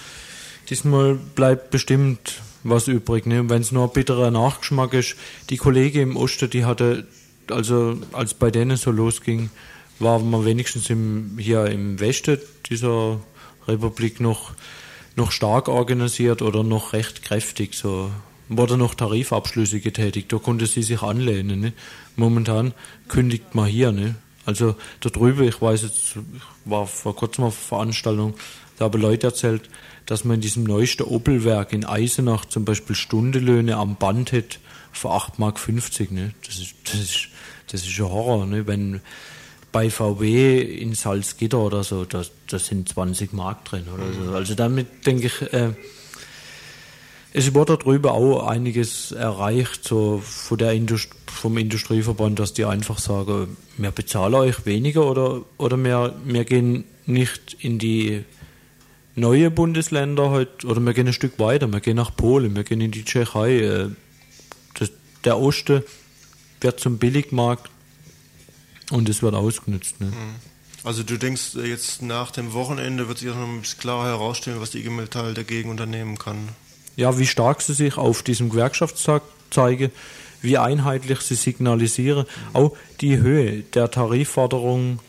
diesmal 0.70 1.14
bleibt 1.14 1.70
bestimmt 1.70 2.40
was 2.68 2.88
übrig. 2.88 3.26
Ne? 3.26 3.48
Wenn 3.48 3.62
es 3.62 3.72
nur 3.72 3.84
ein 3.84 3.92
bitterer 3.92 4.30
Nachgeschmack 4.30 4.94
ist, 4.94 5.16
die 5.50 5.56
Kollegen 5.56 6.00
im 6.00 6.16
Osten, 6.16 6.50
die 6.50 6.64
hatte, 6.64 7.06
also 7.50 7.98
als 8.12 8.34
bei 8.34 8.50
denen 8.50 8.76
so 8.76 8.90
losging, 8.90 9.50
waren 9.98 10.28
wir 10.30 10.44
wenigstens 10.44 10.90
im, 10.90 11.36
hier 11.38 11.66
im 11.66 11.98
Westen 12.00 12.38
dieser 12.68 13.20
Republik 13.66 14.20
noch, 14.20 14.52
noch 15.16 15.32
stark 15.32 15.68
organisiert 15.68 16.42
oder 16.42 16.62
noch 16.62 16.92
recht 16.92 17.22
kräftig. 17.22 17.74
So 17.74 18.10
wurde 18.48 18.76
noch 18.76 18.94
Tarifabschlüsse 18.94 19.80
getätigt, 19.80 20.32
da 20.32 20.38
konnte 20.38 20.66
sie 20.66 20.82
sich 20.82 21.02
anlehnen. 21.02 21.60
Ne? 21.60 21.72
Momentan 22.16 22.74
kündigt 23.08 23.54
man 23.54 23.66
hier. 23.66 23.92
Ne? 23.92 24.16
Also 24.44 24.76
da 25.00 25.08
drüben, 25.08 25.48
ich 25.48 25.60
weiß 25.60 25.82
jetzt, 25.82 26.16
ich 26.16 26.22
war 26.64 26.86
vor 26.86 27.16
kurzem 27.16 27.44
auf 27.44 27.56
Veranstaltung, 27.56 28.34
da 28.78 28.84
haben 28.86 29.00
Leute 29.00 29.28
erzählt, 29.28 29.68
dass 30.06 30.24
man 30.24 30.36
in 30.36 30.40
diesem 30.40 30.64
neuesten 30.64 31.02
Opelwerk 31.02 31.72
in 31.72 31.84
Eisenach 31.84 32.44
zum 32.44 32.64
Beispiel 32.64 32.96
Stundelöhne 32.96 33.76
am 33.76 33.96
Band 33.96 34.32
hat 34.32 34.60
für 34.92 35.08
8,50 35.08 35.38
Mark. 35.38 36.10
Ne? 36.12 36.34
Das, 36.46 36.56
ist, 36.58 36.74
das, 36.84 36.94
ist, 36.94 37.28
das 37.70 37.86
ist 37.86 37.98
ein 37.98 38.08
Horror. 38.08 38.46
Ne? 38.46 38.66
Wenn 38.66 39.00
bei 39.72 39.90
VW 39.90 40.62
in 40.62 40.94
Salzgitter 40.94 41.58
oder 41.58 41.84
so, 41.84 42.04
da, 42.04 42.22
da 42.46 42.58
sind 42.58 42.88
20 42.88 43.32
Mark 43.32 43.64
drin 43.66 43.84
oder 43.92 44.04
so. 44.12 44.32
Also 44.32 44.54
damit 44.54 45.06
denke 45.06 45.26
ich, 45.26 45.52
äh, 45.52 45.72
es 47.32 47.52
wurde 47.52 47.76
darüber 47.76 48.12
auch 48.12 48.46
einiges 48.46 49.12
erreicht, 49.12 49.84
so 49.84 50.22
von 50.24 50.56
der 50.56 50.72
Indust 50.72 51.10
vom 51.26 51.58
Industrieverband, 51.58 52.38
dass 52.38 52.54
die 52.54 52.64
einfach 52.64 52.98
sagen, 52.98 53.58
wir 53.76 53.90
bezahlen 53.90 54.34
euch 54.34 54.64
weniger 54.64 55.10
oder, 55.10 55.42
oder 55.58 55.76
wir, 55.76 56.14
wir 56.24 56.44
gehen 56.46 56.84
nicht 57.04 57.54
in 57.60 57.78
die 57.78 58.24
neue 59.16 59.50
Bundesländer 59.50 60.30
halt, 60.30 60.64
oder 60.64 60.80
wir 60.80 60.94
gehen 60.94 61.08
ein 61.08 61.12
Stück 61.12 61.38
weiter, 61.38 61.72
wir 61.72 61.80
gehen 61.80 61.96
nach 61.96 62.14
Polen, 62.14 62.54
wir 62.54 62.64
gehen 62.64 62.80
in 62.80 62.92
die 62.92 63.04
Tschechei. 63.04 63.58
Äh, 63.58 63.88
das, 64.78 64.92
der 65.24 65.38
Osten 65.38 65.82
wird 66.60 66.78
zum 66.78 66.98
Billigmarkt 66.98 67.70
und 68.90 69.08
es 69.08 69.22
wird 69.22 69.34
ausgenutzt. 69.34 70.00
Ne? 70.00 70.06
Mhm. 70.06 70.36
Also 70.84 71.02
du 71.02 71.16
denkst, 71.16 71.54
jetzt 71.64 72.02
nach 72.02 72.30
dem 72.30 72.52
Wochenende 72.52 73.08
wird 73.08 73.18
sich 73.18 73.30
auch 73.30 73.34
noch 73.34 73.48
ein 73.48 73.62
bisschen 73.62 73.80
klarer 73.80 74.04
herausstellen, 74.04 74.60
was 74.60 74.70
die 74.70 74.86
IG 74.86 74.90
dagegen 75.34 75.70
unternehmen 75.70 76.16
kann. 76.16 76.50
Ja, 76.94 77.18
wie 77.18 77.26
stark 77.26 77.60
sie 77.60 77.74
sich 77.74 77.96
auf 77.96 78.22
diesem 78.22 78.50
Gewerkschaftstag 78.50 79.22
zeige, 79.50 79.90
wie 80.42 80.58
einheitlich 80.58 81.22
sie 81.22 81.34
signalisieren. 81.34 82.26
Auch 82.52 82.76
die 83.00 83.18
Höhe 83.18 83.62
der 83.62 83.90
Tarifforderung, 83.90 85.00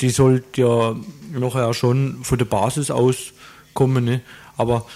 die 0.00 0.08
sollte 0.08 0.60
ja 0.60 0.96
nachher 1.32 1.74
schon 1.74 2.24
von 2.24 2.38
der 2.38 2.46
Basis 2.46 2.90
aus 2.90 3.34
kommen. 3.76 4.04
Ne? 4.04 4.22
Aber 4.56 4.86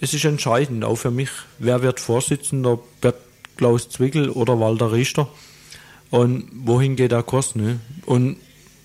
es 0.00 0.12
ist 0.12 0.24
entscheidend, 0.24 0.84
auch 0.84 0.96
für 0.96 1.12
mich, 1.12 1.30
wer 1.60 1.82
wird 1.82 2.00
Vorsitzender, 2.00 2.80
wird 3.00 3.14
Klaus 3.56 3.88
Zwickel 3.88 4.30
oder 4.30 4.58
Walter 4.58 4.90
Richter 4.90 5.28
und 6.10 6.48
wohin 6.52 6.96
geht 6.96 7.12
der 7.12 7.22
Kurs. 7.22 7.54
Ne? 7.54 7.78
Und 8.04 8.38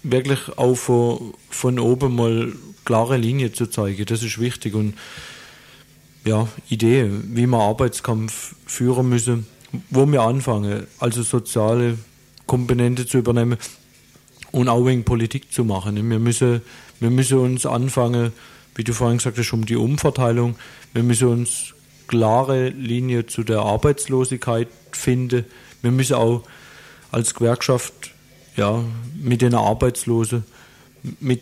wirklich 0.04 0.40
auch 0.58 0.76
von, 0.76 1.34
von 1.50 1.80
oben 1.80 2.16
mal 2.16 2.54
klare 2.86 3.18
Linie 3.18 3.52
zu 3.52 3.66
zeigen, 3.66 4.06
das 4.06 4.22
ist 4.22 4.40
wichtig. 4.40 4.76
Und 4.76 4.94
ja, 6.24 6.48
Idee, 6.70 7.10
wie 7.10 7.48
wir 7.48 7.58
Arbeitskampf 7.58 8.56
führen 8.66 9.10
müssen, 9.10 9.48
wo 9.90 10.06
wir 10.06 10.22
anfangen, 10.22 10.86
also 11.00 11.24
soziale 11.24 11.98
Komponente 12.46 13.06
zu 13.06 13.18
übernehmen 13.18 13.58
und 14.52 14.70
auch 14.70 14.86
wegen 14.86 15.04
Politik 15.04 15.52
zu 15.52 15.66
machen. 15.66 15.96
Wir 15.96 16.20
müssen, 16.20 16.62
wir 17.00 17.10
müssen 17.10 17.40
uns 17.40 17.66
anfangen, 17.66 18.32
wie 18.78 18.84
du 18.84 18.94
vorhin 18.94 19.18
gesagt 19.18 19.38
hast, 19.38 19.52
um 19.54 19.66
die 19.66 19.76
Umverteilung. 19.76 20.56
Wir 20.94 21.04
müssen 21.04 21.28
uns 21.28 21.74
klare 22.08 22.70
Linie 22.70 23.26
zu 23.26 23.44
der 23.44 23.60
Arbeitslosigkeit 23.60 24.70
finden. 24.92 25.46
Wir 25.82 25.92
müssen 25.92 26.14
auch 26.14 26.44
als 27.12 27.34
Gewerkschaft 27.34 28.12
ja, 28.56 28.84
mit 29.16 29.42
den 29.42 29.54
Arbeitslosen, 29.56 30.46
mit 31.20 31.42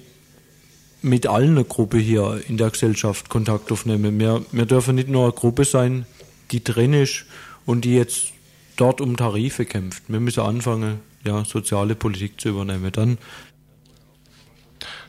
mit 1.01 1.27
allen 1.27 1.55
Gruppen 1.67 1.99
hier 1.99 2.41
in 2.49 2.57
der 2.57 2.71
Gesellschaft 2.71 3.29
Kontakt 3.29 3.71
aufnehmen. 3.71 4.19
Wir, 4.19 4.43
wir 4.51 4.65
dürfen 4.65 4.95
nicht 4.95 5.07
nur 5.07 5.25
eine 5.25 5.33
Gruppe 5.33 5.63
sein, 5.63 6.07
die 6.49 6.63
drin 6.63 6.93
ist 6.93 7.25
und 7.67 7.85
die 7.85 7.93
jetzt 7.93 8.31
dort 8.75 9.01
um 9.01 9.15
Tarife 9.15 9.65
kämpft. 9.65 10.03
Wir 10.07 10.19
müssen 10.19 10.39
anfangen, 10.39 10.99
ja, 11.23 11.45
soziale 11.45 11.93
Politik 11.93 12.41
zu 12.41 12.49
übernehmen. 12.49 12.91
Dann 12.91 13.19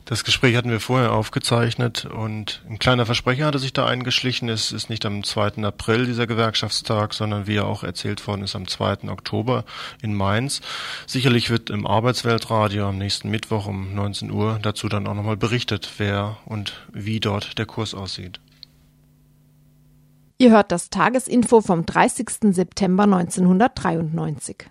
das 0.07 0.23
Gespräch 0.23 0.55
hatten 0.55 0.71
wir 0.71 0.79
vorher 0.79 1.13
aufgezeichnet 1.13 2.05
und 2.05 2.63
ein 2.71 2.79
kleiner 2.79 3.07
Versprecher 3.07 3.45
hatte 3.45 3.59
sich 3.59 3.73
da 3.73 3.87
eingeschlichen. 3.87 4.49
Es 4.49 4.71
ist 4.71 4.89
nicht 4.89 5.05
am 5.05 5.25
2. 5.25 5.65
April 5.65 6.07
dieser 6.07 6.29
Gewerkschaftstag, 6.29 7.13
sondern 7.13 7.49
wie 7.49 7.57
er 7.57 7.67
auch 7.67 7.83
erzählt 7.83 8.25
worden 8.29 8.45
ist, 8.45 8.55
am 8.55 8.69
2. 8.69 9.09
Oktober 9.09 9.65
in 10.01 10.15
Mainz. 10.15 10.61
Sicherlich 11.09 11.51
wird 11.51 11.71
im 11.71 11.89
Arbeitsweltradio 11.89 12.89
am 12.89 12.99
nächsten 12.99 13.31
Mittwoch 13.31 13.67
um 13.67 13.97
19 13.97 14.31
Uhr 14.31 14.61
dazu 14.63 14.89
dann 14.89 15.09
auch 15.09 15.15
nochmal 15.15 15.37
berichtet, 15.37 15.91
wer 15.99 16.37
und 16.45 16.87
wie 16.93 17.19
dort 17.19 17.59
der 17.59 17.67
Kurs 17.67 17.93
aussieht. 17.93 18.39
Ihr 20.39 20.53
hört 20.53 20.71
das 20.71 20.89
Tagesinfo 20.89 21.63
vom 21.63 21.85
30. 21.85 22.55
September 22.55 23.05
1993. 23.05 24.69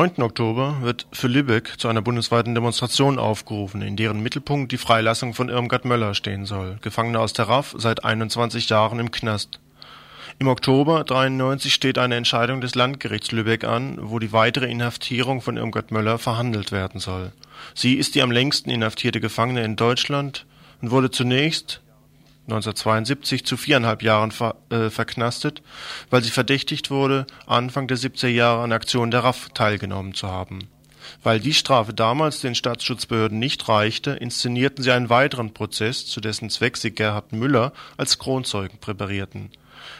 9. 0.00 0.22
Oktober 0.22 0.78
wird 0.80 1.06
für 1.12 1.28
Lübeck 1.28 1.78
zu 1.78 1.86
einer 1.86 2.00
bundesweiten 2.00 2.54
Demonstration 2.54 3.18
aufgerufen, 3.18 3.82
in 3.82 3.96
deren 3.96 4.22
Mittelpunkt 4.22 4.72
die 4.72 4.78
Freilassung 4.78 5.34
von 5.34 5.50
Irmgard 5.50 5.84
Möller 5.84 6.14
stehen 6.14 6.46
soll, 6.46 6.78
Gefangener 6.80 7.20
aus 7.20 7.34
der 7.34 7.50
RAF, 7.50 7.74
seit 7.76 8.02
21 8.02 8.70
Jahren 8.70 8.98
im 8.98 9.10
Knast. 9.10 9.60
Im 10.38 10.48
Oktober 10.48 11.04
93 11.04 11.74
steht 11.74 11.98
eine 11.98 12.16
Entscheidung 12.16 12.62
des 12.62 12.74
Landgerichts 12.74 13.30
Lübeck 13.30 13.64
an, 13.64 13.98
wo 14.00 14.18
die 14.18 14.32
weitere 14.32 14.70
Inhaftierung 14.70 15.42
von 15.42 15.58
Irmgard 15.58 15.90
Möller 15.90 16.16
verhandelt 16.18 16.72
werden 16.72 16.98
soll. 16.98 17.32
Sie 17.74 17.92
ist 17.96 18.14
die 18.14 18.22
am 18.22 18.30
längsten 18.30 18.70
inhaftierte 18.70 19.20
Gefangene 19.20 19.64
in 19.64 19.76
Deutschland 19.76 20.46
und 20.80 20.92
wurde 20.92 21.10
zunächst 21.10 21.82
1972 22.50 23.44
zu 23.44 23.56
viereinhalb 23.56 24.02
Jahren 24.02 24.32
ver, 24.32 24.56
äh, 24.70 24.90
verknastet, 24.90 25.62
weil 26.10 26.22
sie 26.22 26.30
verdächtigt 26.30 26.90
wurde, 26.90 27.26
Anfang 27.46 27.86
der 27.86 27.96
70er 27.96 28.28
Jahre 28.28 28.62
an 28.62 28.72
Aktionen 28.72 29.10
der 29.10 29.24
RAF 29.24 29.50
teilgenommen 29.54 30.14
zu 30.14 30.28
haben. 30.28 30.68
Weil 31.22 31.40
die 31.40 31.54
Strafe 31.54 31.94
damals 31.94 32.40
den 32.40 32.54
Staatsschutzbehörden 32.54 33.38
nicht 33.38 33.68
reichte, 33.68 34.12
inszenierten 34.12 34.82
sie 34.82 34.92
einen 34.92 35.10
weiteren 35.10 35.54
Prozess, 35.54 36.06
zu 36.06 36.20
dessen 36.20 36.50
Zweck 36.50 36.76
sie 36.76 36.90
Gerhard 36.90 37.32
Müller 37.32 37.72
als 37.96 38.18
Kronzeugen 38.18 38.78
präparierten. 38.78 39.50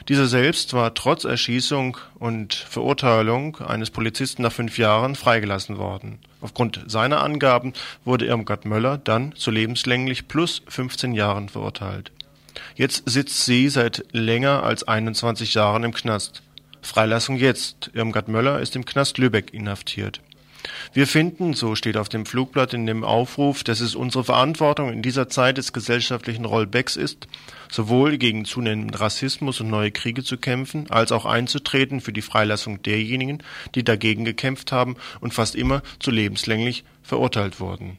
Dieser 0.08 0.26
selbst 0.26 0.72
war 0.72 0.94
trotz 0.94 1.24
Erschießung 1.24 1.96
und 2.18 2.54
Verurteilung 2.54 3.58
eines 3.58 3.90
Polizisten 3.90 4.42
nach 4.42 4.52
fünf 4.52 4.78
Jahren 4.78 5.14
freigelassen 5.14 5.78
worden. 5.78 6.18
Aufgrund 6.40 6.80
seiner 6.86 7.22
Angaben 7.22 7.72
wurde 8.04 8.26
Irmgard 8.26 8.64
Möller 8.64 8.98
dann 8.98 9.34
zu 9.36 9.50
lebenslänglich 9.50 10.28
plus 10.28 10.62
15 10.68 11.12
Jahren 11.12 11.48
verurteilt. 11.48 12.12
Jetzt 12.80 13.02
sitzt 13.04 13.44
sie 13.44 13.68
seit 13.68 14.06
länger 14.12 14.62
als 14.62 14.88
21 14.88 15.52
Jahren 15.52 15.84
im 15.84 15.92
Knast. 15.92 16.40
Freilassung 16.80 17.36
jetzt. 17.36 17.90
Irmgard 17.92 18.28
Möller 18.28 18.58
ist 18.60 18.74
im 18.74 18.86
Knast 18.86 19.18
Lübeck 19.18 19.52
inhaftiert. 19.52 20.22
Wir 20.94 21.06
finden, 21.06 21.52
so 21.52 21.74
steht 21.74 21.98
auf 21.98 22.08
dem 22.08 22.24
Flugblatt 22.24 22.72
in 22.72 22.86
dem 22.86 23.04
Aufruf, 23.04 23.64
dass 23.64 23.80
es 23.80 23.94
unsere 23.94 24.24
Verantwortung 24.24 24.90
in 24.90 25.02
dieser 25.02 25.28
Zeit 25.28 25.58
des 25.58 25.74
gesellschaftlichen 25.74 26.46
Rollbacks 26.46 26.96
ist, 26.96 27.28
sowohl 27.70 28.16
gegen 28.16 28.46
zunehmenden 28.46 28.94
Rassismus 28.94 29.60
und 29.60 29.68
neue 29.68 29.90
Kriege 29.90 30.24
zu 30.24 30.38
kämpfen, 30.38 30.88
als 30.88 31.12
auch 31.12 31.26
einzutreten 31.26 32.00
für 32.00 32.14
die 32.14 32.22
Freilassung 32.22 32.80
derjenigen, 32.80 33.42
die 33.74 33.84
dagegen 33.84 34.24
gekämpft 34.24 34.72
haben 34.72 34.96
und 35.20 35.34
fast 35.34 35.54
immer 35.54 35.82
zu 35.98 36.10
lebenslänglich 36.10 36.84
verurteilt 37.02 37.60
wurden. 37.60 37.98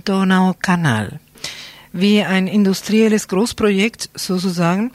Rhein-Main-Donau-Kanal. 0.00 1.20
Wie 1.92 2.22
ein 2.22 2.46
industrielles 2.46 3.26
Großprojekt 3.28 4.08
sozusagen 4.14 4.92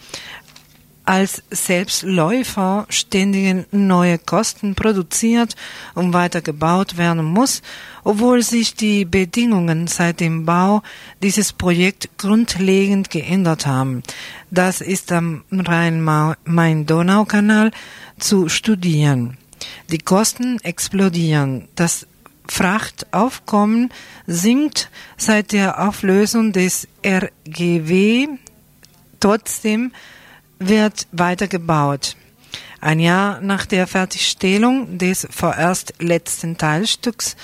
als 1.04 1.44
Selbstläufer 1.52 2.88
ständigen 2.90 3.66
neue 3.72 4.18
Kosten 4.18 4.74
produziert 4.74 5.56
und 5.94 6.14
weiter 6.14 6.42
gebaut 6.42 6.98
werden 6.98 7.26
muss, 7.26 7.62
obwohl 8.04 8.42
sich 8.42 8.74
die 8.74 9.06
Bedingungen 9.06 9.86
seit 9.86 10.20
dem 10.20 10.46
Bau 10.46 10.82
dieses 11.22 11.54
Projekt 11.54 12.10
grundlegend 12.18 13.12
geändert 13.12 13.68
haben. 13.68 14.02
Das 14.50 14.82
ist 14.82 15.12
am 15.12 15.44
Rhein-Main-Donau-Kanal 15.52 17.70
zu 18.18 18.50
studieren. 18.50 19.38
Die 19.92 20.00
Kosten 20.00 20.60
explodieren. 20.62 21.68
Das 21.76 22.08
Frachtaufkommen 22.48 23.92
sinkt 24.28 24.90
seit 25.18 25.52
der 25.52 25.88
Auflösung 25.88 26.52
des 26.52 26.88
RGW. 27.06 28.28
Trotzdem 29.20 29.92
wird 30.60 31.08
weiter 31.12 31.48
gebaut. 31.48 32.16
Ein 32.82 33.00
Jahr 33.00 33.42
nach 33.42 33.66
der 33.66 33.88
Fertigstellung 33.88 34.98
des 34.98 35.28
vorerst 35.32 35.94
letzten 36.00 36.58
Teilstücks 36.58 37.36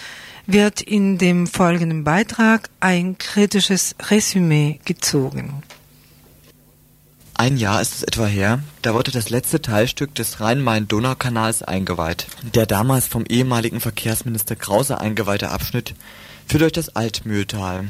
wird 0.45 0.81
in 0.81 1.17
dem 1.17 1.47
folgenden 1.47 2.03
Beitrag 2.03 2.69
ein 2.79 3.17
kritisches 3.17 3.95
Resümee 4.09 4.79
gezogen. 4.85 5.63
Ein 7.41 7.57
Jahr 7.57 7.81
ist 7.81 7.95
es 7.95 8.03
etwa 8.03 8.27
her, 8.27 8.61
da 8.83 8.93
wurde 8.93 9.09
das 9.09 9.31
letzte 9.31 9.63
Teilstück 9.63 10.13
des 10.13 10.41
Rhein-Main-Donau-Kanals 10.41 11.63
eingeweiht. 11.63 12.27
Der 12.53 12.67
damals 12.67 13.07
vom 13.07 13.25
ehemaligen 13.25 13.79
Verkehrsminister 13.79 14.55
Krause 14.55 15.01
eingeweihte 15.01 15.49
Abschnitt 15.49 15.95
führt 16.47 16.61
durch 16.61 16.71
das 16.71 16.95
Altmühltal. 16.95 17.89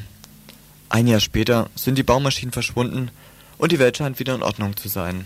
Ein 0.88 1.06
Jahr 1.06 1.20
später 1.20 1.70
sind 1.76 1.98
die 1.98 2.04
Baumaschinen 2.04 2.54
verschwunden 2.54 3.12
und 3.58 3.74
die 3.74 3.80
Welt 3.80 3.98
scheint 3.98 4.20
wieder 4.20 4.36
in 4.36 4.42
Ordnung 4.42 4.78
zu 4.78 4.88
sein. 4.88 5.26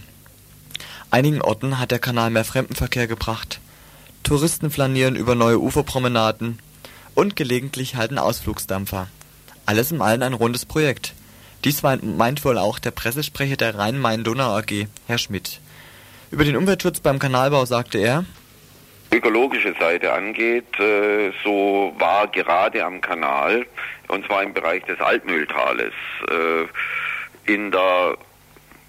Einigen 1.12 1.44
Orten 1.44 1.78
hat 1.78 1.92
der 1.92 2.00
Kanal 2.00 2.32
mehr 2.32 2.46
Fremdenverkehr 2.46 3.06
gebracht, 3.06 3.60
Touristen 4.24 4.72
flanieren 4.72 5.16
über 5.16 5.36
neue 5.36 5.62
Uferpromenaden 5.62 6.58
und 7.14 7.36
gelegentlich 7.36 7.96
halten 7.96 8.18
Ausflugsdampfer. 8.18 9.08
Alles 9.68 9.92
in 9.92 10.02
allem 10.02 10.24
ein 10.24 10.34
rundes 10.34 10.66
Projekt. 10.66 11.14
Dies 11.66 11.82
meint 11.82 12.46
wohl 12.46 12.60
auch 12.60 12.78
der 12.78 12.92
Pressesprecher 12.92 13.58
der 13.58 13.76
Rhein-Main-Donau 13.76 14.56
AG, 14.56 14.86
Herr 15.08 15.18
Schmidt. 15.18 15.60
Über 16.30 16.44
den 16.44 16.58
Umweltschutz 16.58 17.00
beim 17.00 17.18
Kanalbau 17.18 17.66
sagte 17.66 17.98
er, 17.98 18.24
ökologische 19.12 19.74
Seite 19.80 20.14
angeht, 20.14 20.80
äh, 20.80 21.32
so 21.44 21.92
war 21.98 22.28
gerade 22.28 22.86
am 22.86 23.02
Kanal, 23.02 23.66
und 24.10 24.26
zwar 24.28 24.44
im 24.44 24.54
Bereich 24.54 24.84
des 24.84 25.00
Altmühltales, 25.00 25.94
äh, 26.30 27.52
in 27.52 27.72
der 27.72 28.16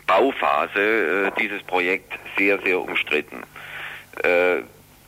Bauphase 0.06 1.28
äh, 1.28 1.30
dieses 1.40 1.62
Projekt 1.62 2.12
sehr, 2.36 2.60
sehr 2.60 2.78
umstritten. 2.78 3.42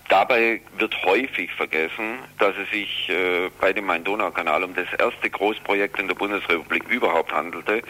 Dabei 0.09 0.63
wird 0.79 1.03
häufig 1.05 1.53
vergessen, 1.53 2.19
dass 2.39 2.57
es 2.57 2.71
sich 2.71 3.11
äh, 3.11 3.51
bei 3.61 3.75
dem 3.75 3.85
Main-Donau-Kanal 3.85 4.65
um 4.65 4.75
das 4.75 4.87
erste 4.99 5.29
Großprojekt 5.29 5.99
in 5.99 6.09
der 6.09 6.15
Bundesrepublik 6.15 6.89
überhaupt 6.89 7.31
handelte, 7.31 7.83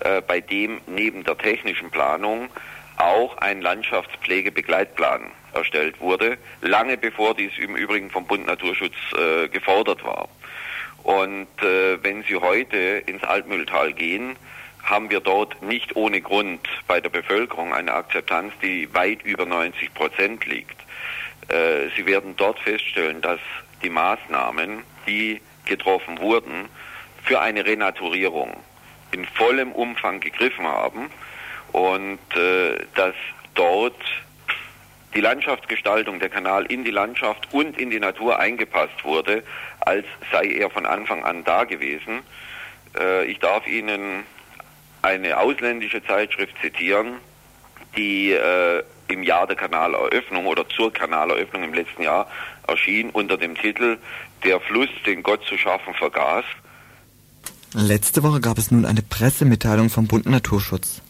äh, 0.00 0.22
bei 0.22 0.40
dem 0.40 0.80
neben 0.86 1.24
der 1.24 1.36
technischen 1.36 1.90
Planung 1.90 2.48
auch 2.96 3.36
ein 3.36 3.60
Landschaftspflegebegleitplan 3.60 5.30
erstellt 5.52 6.00
wurde, 6.00 6.38
lange 6.62 6.96
bevor 6.96 7.34
dies 7.34 7.52
im 7.58 7.76
Übrigen 7.76 8.10
vom 8.10 8.26
Bund 8.26 8.46
Naturschutz 8.46 8.96
äh, 9.16 9.48
gefordert 9.48 10.02
war. 10.04 10.28
Und 11.02 11.48
äh, 11.62 12.02
wenn 12.02 12.22
Sie 12.22 12.36
heute 12.36 12.76
ins 13.06 13.22
Altmühltal 13.24 13.92
gehen, 13.92 14.36
haben 14.82 15.10
wir 15.10 15.20
dort 15.20 15.62
nicht 15.62 15.96
ohne 15.96 16.22
Grund 16.22 16.66
bei 16.86 17.00
der 17.00 17.10
Bevölkerung 17.10 17.74
eine 17.74 17.92
Akzeptanz, 17.92 18.54
die 18.62 18.92
weit 18.94 19.22
über 19.22 19.44
90 19.44 19.92
Prozent 19.92 20.46
liegt. 20.46 20.77
Äh, 21.48 21.88
Sie 21.96 22.06
werden 22.06 22.34
dort 22.36 22.58
feststellen, 22.60 23.20
dass 23.20 23.40
die 23.82 23.90
Maßnahmen, 23.90 24.82
die 25.06 25.40
getroffen 25.64 26.20
wurden, 26.20 26.68
für 27.24 27.40
eine 27.40 27.64
Renaturierung 27.64 28.56
in 29.12 29.24
vollem 29.24 29.72
Umfang 29.72 30.20
gegriffen 30.20 30.66
haben 30.66 31.10
und 31.72 32.18
äh, 32.36 32.78
dass 32.94 33.14
dort 33.54 34.00
die 35.14 35.20
Landschaftsgestaltung, 35.20 36.20
der 36.20 36.28
Kanal 36.28 36.66
in 36.66 36.84
die 36.84 36.90
Landschaft 36.90 37.48
und 37.52 37.78
in 37.78 37.90
die 37.90 38.00
Natur 38.00 38.38
eingepasst 38.38 39.04
wurde, 39.04 39.42
als 39.80 40.04
sei 40.30 40.46
er 40.46 40.70
von 40.70 40.86
Anfang 40.86 41.24
an 41.24 41.44
da 41.44 41.64
gewesen. 41.64 42.20
Äh, 42.98 43.24
ich 43.24 43.38
darf 43.38 43.66
Ihnen 43.66 44.24
eine 45.02 45.38
ausländische 45.38 46.04
Zeitschrift 46.04 46.54
zitieren, 46.60 47.14
die 47.96 48.32
äh, 48.32 48.82
im 49.08 49.22
Jahr 49.22 49.46
der 49.46 49.56
Kanaleröffnung 49.56 50.46
oder 50.46 50.68
zur 50.68 50.92
Kanaleröffnung 50.92 51.64
im 51.64 51.74
letzten 51.74 52.02
Jahr 52.02 52.28
erschien 52.66 53.10
unter 53.10 53.36
dem 53.36 53.54
Titel 53.54 53.98
Der 54.44 54.60
Fluss, 54.60 54.88
den 55.06 55.22
Gott 55.22 55.44
zu 55.44 55.56
schaffen 55.56 55.94
vergaß. 55.94 56.44
Letzte 57.74 58.22
Woche 58.22 58.40
gab 58.40 58.58
es 58.58 58.70
nun 58.70 58.84
eine 58.86 59.02
Pressemitteilung 59.02 59.90
vom 59.90 60.06
Bund 60.06 60.26
Naturschutz. 60.26 61.02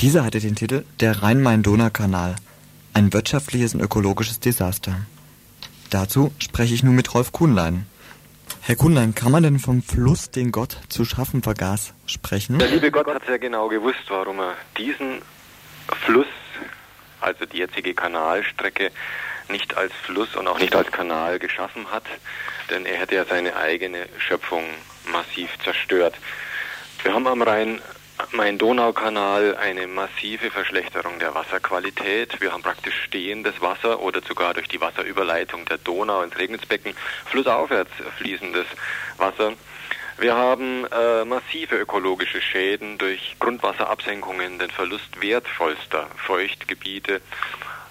Diese 0.00 0.24
hatte 0.24 0.40
den 0.40 0.54
Titel 0.54 0.84
Der 1.00 1.22
Rhein-Main-Donau-Kanal. 1.22 2.36
Ein 2.92 3.12
wirtschaftliches 3.12 3.74
und 3.74 3.80
ökologisches 3.80 4.40
Desaster. 4.40 5.06
Dazu 5.90 6.32
spreche 6.38 6.74
ich 6.74 6.82
nun 6.82 6.94
mit 6.94 7.14
Rolf 7.14 7.32
Kuhnlein. 7.32 7.86
Herr 8.60 8.76
Kuhnlein, 8.76 9.14
kann 9.14 9.32
man 9.32 9.42
denn 9.42 9.58
vom 9.58 9.82
Fluss, 9.82 10.30
den 10.30 10.52
Gott 10.52 10.78
zu 10.88 11.04
schaffen 11.04 11.42
vergaß, 11.42 11.94
sprechen? 12.06 12.58
Der 12.58 12.68
liebe 12.68 12.90
Gott 12.90 13.06
hat 13.06 13.26
sehr 13.26 13.38
genau 13.38 13.68
gewusst, 13.68 14.04
warum 14.08 14.38
er 14.38 14.54
diesen 14.78 15.20
Fluss 16.04 16.26
also 17.24 17.46
die 17.46 17.58
jetzige 17.58 17.94
Kanalstrecke, 17.94 18.90
nicht 19.48 19.76
als 19.76 19.92
Fluss 20.04 20.36
und 20.36 20.46
auch 20.46 20.58
nicht 20.58 20.74
als 20.74 20.90
Kanal 20.90 21.38
geschaffen 21.38 21.90
hat, 21.90 22.04
denn 22.70 22.86
er 22.86 22.96
hätte 22.98 23.14
ja 23.14 23.24
seine 23.24 23.56
eigene 23.56 24.08
Schöpfung 24.18 24.64
massiv 25.06 25.50
zerstört. 25.62 26.14
Wir 27.02 27.12
haben 27.12 27.26
am 27.26 27.42
Rhein 27.42 27.80
Main-Donau-Kanal 28.32 29.56
eine 29.56 29.86
massive 29.86 30.50
Verschlechterung 30.50 31.18
der 31.18 31.34
Wasserqualität. 31.34 32.40
Wir 32.40 32.52
haben 32.52 32.62
praktisch 32.62 32.94
stehendes 33.02 33.60
Wasser 33.60 34.00
oder 34.00 34.22
sogar 34.22 34.54
durch 34.54 34.68
die 34.68 34.80
Wasserüberleitung 34.80 35.64
der 35.66 35.78
Donau 35.78 36.22
ins 36.22 36.38
Regensbecken 36.38 36.94
flussaufwärts 37.26 37.90
fließendes 38.18 38.66
Wasser. 39.18 39.52
Wir 40.16 40.36
haben 40.36 40.86
äh, 40.86 41.24
massive 41.24 41.76
ökologische 41.76 42.40
Schäden 42.40 42.98
durch 42.98 43.36
Grundwasserabsenkungen, 43.40 44.60
den 44.60 44.70
Verlust 44.70 45.20
wertvollster 45.20 46.06
Feuchtgebiete. 46.16 47.20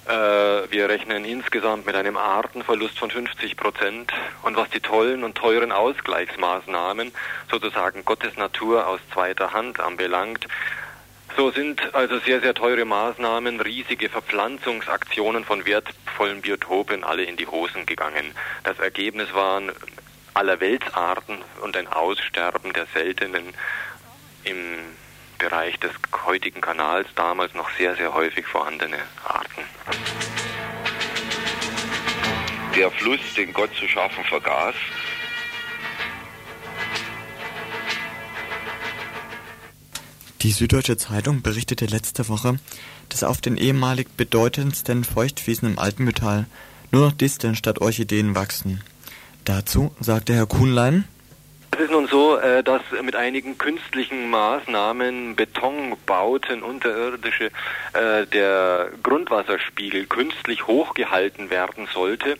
Äh, 0.05 0.11
wir 0.11 0.87
rechnen 0.87 1.25
insgesamt 1.25 1.85
mit 1.85 1.95
einem 1.95 2.15
Artenverlust 2.15 2.97
von 2.97 3.11
50 3.11 3.57
Prozent. 3.57 4.13
Und 4.41 4.55
was 4.55 4.69
die 4.69 4.79
tollen 4.79 5.25
und 5.25 5.35
teuren 5.35 5.73
Ausgleichsmaßnahmen, 5.73 7.11
sozusagen 7.51 8.05
Gottes 8.05 8.37
Natur 8.37 8.87
aus 8.87 9.01
zweiter 9.11 9.51
Hand 9.51 9.81
anbelangt, 9.81 10.47
so 11.35 11.51
sind 11.51 11.93
also 11.95 12.19
sehr, 12.19 12.41
sehr 12.41 12.53
teure 12.53 12.85
Maßnahmen, 12.85 13.59
riesige 13.59 14.07
Verpflanzungsaktionen 14.07 15.43
von 15.43 15.65
wertvollen 15.65 16.41
Biotopen 16.41 17.03
alle 17.03 17.23
in 17.23 17.37
die 17.37 17.47
Hosen 17.47 17.85
gegangen. 17.85 18.35
Das 18.63 18.77
Ergebnis 18.79 19.33
waren 19.33 19.71
aller 20.33 20.59
Weltsarten 20.59 21.37
und 21.61 21.77
ein 21.77 21.87
Aussterben 21.87 22.73
der 22.73 22.85
seltenen 22.93 23.53
im 24.43 24.57
Bereich 25.37 25.77
des 25.79 25.91
heutigen 26.25 26.61
Kanals 26.61 27.07
damals 27.15 27.53
noch 27.53 27.69
sehr, 27.77 27.95
sehr 27.95 28.13
häufig 28.13 28.45
vorhandene 28.45 28.99
Arten. 29.25 29.63
Der 32.75 32.89
Fluss, 32.91 33.19
den 33.35 33.53
Gott 33.53 33.73
zu 33.75 33.87
schaffen 33.87 34.23
vergaß, 34.23 34.75
Die 40.43 40.51
Süddeutsche 40.51 40.97
Zeitung 40.97 41.41
berichtete 41.41 41.85
letzte 41.85 42.27
Woche, 42.27 42.59
dass 43.07 43.23
auf 43.23 43.39
den 43.39 43.55
ehemalig 43.55 44.09
bedeutendsten 44.17 45.05
Feuchtwiesen 45.05 45.69
im 45.69 45.79
Alpenmetall 45.79 46.47
nur 46.91 47.05
noch 47.05 47.13
Disteln 47.13 47.55
statt 47.55 47.79
Orchideen 47.79 48.35
wachsen. 48.35 48.83
Dazu 49.45 49.93
sagte 49.99 50.33
Herr 50.33 50.45
Kuhnlein, 50.45 51.05
es 51.71 51.79
ist 51.79 51.91
nun 51.91 52.07
so, 52.07 52.37
äh, 52.37 52.63
dass 52.63 52.83
mit 53.01 53.15
einigen 53.15 53.57
künstlichen 53.57 54.29
Maßnahmen, 54.29 55.35
Betonbauten, 55.35 56.61
unterirdische, 56.61 57.45
äh, 57.93 58.27
der 58.27 58.91
Grundwasserspiegel 59.01 60.05
künstlich 60.05 60.67
hochgehalten 60.67 61.49
werden 61.49 61.87
sollte, 61.91 62.37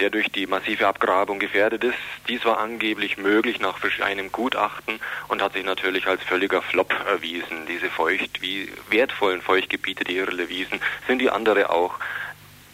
der 0.00 0.10
durch 0.10 0.28
die 0.32 0.48
massive 0.48 0.88
Abgrabung 0.88 1.38
gefährdet 1.38 1.84
ist. 1.84 1.98
Dies 2.28 2.44
war 2.44 2.58
angeblich 2.58 3.16
möglich 3.16 3.60
nach 3.60 3.78
einem 4.02 4.32
Gutachten 4.32 4.98
und 5.28 5.40
hat 5.40 5.52
sich 5.52 5.64
natürlich 5.64 6.08
als 6.08 6.24
völliger 6.24 6.60
Flop 6.60 6.92
erwiesen. 7.06 7.66
Diese 7.68 7.88
feucht, 7.88 8.42
wie 8.42 8.72
wertvollen 8.90 9.40
Feuchtgebiete, 9.40 10.02
die 10.02 10.16
Irle 10.16 10.48
Wiesen, 10.48 10.80
sind 11.06 11.20
die 11.20 11.30
andere 11.30 11.70
auch 11.70 11.94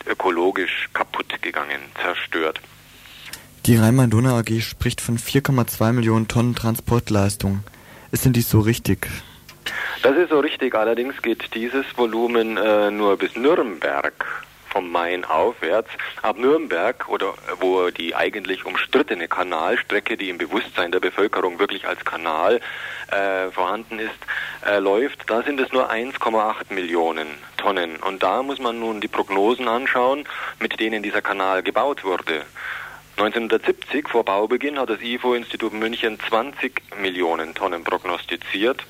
ökologisch 0.06 0.88
kaputt 0.94 1.42
gegangen, 1.42 1.80
zerstört. 2.00 2.58
Die 3.70 3.76
Rhein-Main-Donau 3.76 4.36
AG 4.36 4.62
spricht 4.62 5.00
von 5.00 5.16
4,2 5.16 5.92
Millionen 5.92 6.26
Tonnen 6.26 6.56
Transportleistung. 6.56 7.62
Ist 8.10 8.24
denn 8.24 8.32
dies 8.32 8.50
so 8.50 8.58
richtig? 8.58 9.06
Das 10.02 10.16
ist 10.16 10.30
so 10.30 10.40
richtig. 10.40 10.74
Allerdings 10.74 11.22
geht 11.22 11.54
dieses 11.54 11.86
Volumen 11.96 12.56
äh, 12.56 12.90
nur 12.90 13.16
bis 13.16 13.36
Nürnberg 13.36 14.26
vom 14.70 14.90
Main 14.90 15.24
aufwärts. 15.24 15.88
Ab 16.20 16.36
Nürnberg 16.36 17.08
oder 17.08 17.34
wo 17.60 17.90
die 17.90 18.16
eigentlich 18.16 18.66
umstrittene 18.66 19.28
Kanalstrecke, 19.28 20.16
die 20.16 20.30
im 20.30 20.38
Bewusstsein 20.38 20.90
der 20.90 20.98
Bevölkerung 20.98 21.60
wirklich 21.60 21.86
als 21.86 22.04
Kanal 22.04 22.60
äh, 23.12 23.52
vorhanden 23.52 24.00
ist, 24.00 24.66
äh, 24.66 24.80
läuft, 24.80 25.30
da 25.30 25.44
sind 25.44 25.60
es 25.60 25.70
nur 25.70 25.92
1,8 25.92 26.74
Millionen 26.74 27.28
Tonnen. 27.56 27.98
Und 27.98 28.24
da 28.24 28.42
muss 28.42 28.58
man 28.58 28.80
nun 28.80 29.00
die 29.00 29.06
Prognosen 29.06 29.68
anschauen, 29.68 30.24
mit 30.58 30.80
denen 30.80 31.04
dieser 31.04 31.22
Kanal 31.22 31.62
gebaut 31.62 32.02
wurde. 32.02 32.42
1970 33.20 34.08
vor 34.08 34.24
Baubeginn 34.24 34.78
hat 34.78 34.88
das 34.88 35.02
IFO-Institut 35.02 35.74
München 35.74 36.18
20 36.18 36.80
Millionen 37.02 37.54
Tonnen 37.54 37.84
prognostiziert. 37.84 38.82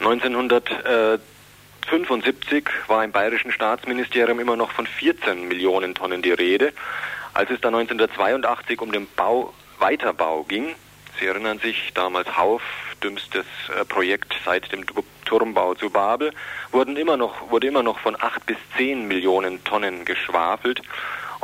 1975 0.00 2.68
war 2.86 3.02
im 3.02 3.10
bayerischen 3.10 3.52
Staatsministerium 3.52 4.38
immer 4.38 4.56
noch 4.56 4.72
von 4.72 4.86
14 4.86 5.48
Millionen 5.48 5.94
Tonnen 5.94 6.20
die 6.20 6.32
Rede. 6.32 6.74
Als 7.32 7.48
es 7.48 7.58
dann 7.62 7.74
1982 7.74 8.78
um 8.82 8.92
den 8.92 9.06
Bau, 9.16 9.54
Weiterbau 9.78 10.42
ging, 10.42 10.74
Sie 11.18 11.26
erinnern 11.26 11.60
sich, 11.60 11.92
damals 11.94 12.36
Hauf, 12.36 12.62
dümmstes 13.02 13.46
äh, 13.68 13.84
Projekt 13.84 14.34
seit 14.44 14.72
dem 14.72 14.84
Turmbau 15.24 15.74
zu 15.74 15.88
Babel, 15.88 16.32
wurden 16.72 16.96
immer 16.96 17.16
noch, 17.16 17.50
wurde 17.50 17.68
immer 17.68 17.82
noch 17.82 18.00
von 18.00 18.16
8 18.20 18.44
bis 18.44 18.58
10 18.76 19.06
Millionen 19.06 19.62
Tonnen 19.64 20.04
geschwafelt. 20.04 20.82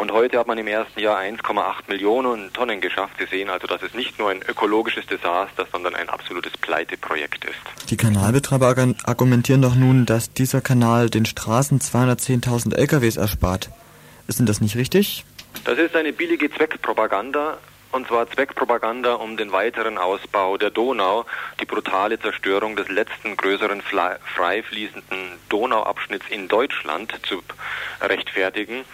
Und 0.01 0.13
heute 0.13 0.39
hat 0.39 0.47
man 0.47 0.57
im 0.57 0.67
ersten 0.67 0.99
Jahr 0.99 1.19
1,8 1.19 1.89
Millionen 1.89 2.51
Tonnen 2.55 2.81
geschafft. 2.81 3.17
Sie 3.19 3.27
sehen 3.27 3.51
also, 3.51 3.67
dass 3.67 3.83
es 3.83 3.93
nicht 3.93 4.19
nur 4.19 4.31
ein 4.31 4.41
ökologisches 4.41 5.05
Desaster, 5.05 5.67
sondern 5.71 5.95
ein 5.95 6.09
absolutes 6.09 6.57
Pleiteprojekt 6.57 7.45
ist. 7.45 7.91
Die 7.91 7.99
Kanalbetreiber 7.99 8.75
argumentieren 9.05 9.61
doch 9.61 9.75
nun, 9.75 10.07
dass 10.07 10.33
dieser 10.33 10.63
Kanal 10.63 11.11
den 11.11 11.27
Straßen 11.27 11.81
210.000 11.81 12.77
LKWs 12.77 13.19
erspart. 13.19 13.69
Ist 14.27 14.39
denn 14.39 14.47
das 14.47 14.63
nicht 14.63 14.75
richtig? 14.77 15.27
Das 15.67 15.79
ist 15.79 15.95
eine 15.95 16.15
billige 16.15 16.51
Zweckpropaganda. 16.51 17.59
Und 17.93 18.07
zwar 18.07 18.31
Zweckpropaganda 18.31 19.15
um 19.15 19.37
den 19.37 19.51
weiteren 19.51 19.99
Ausbau 19.99 20.57
der 20.57 20.71
Donau, 20.71 21.27
die 21.61 21.65
brutale 21.65 22.21
Zerstörung 22.21 22.77
des 22.77 22.89
letzten 22.89 23.37
größeren 23.37 23.83
frei 23.83 24.63
fließenden 24.63 25.39
Donauabschnitts 25.49 26.27
in 26.29 26.47
Deutschland 26.47 27.13
zu 27.27 27.43
rechtfertigen. 28.01 28.85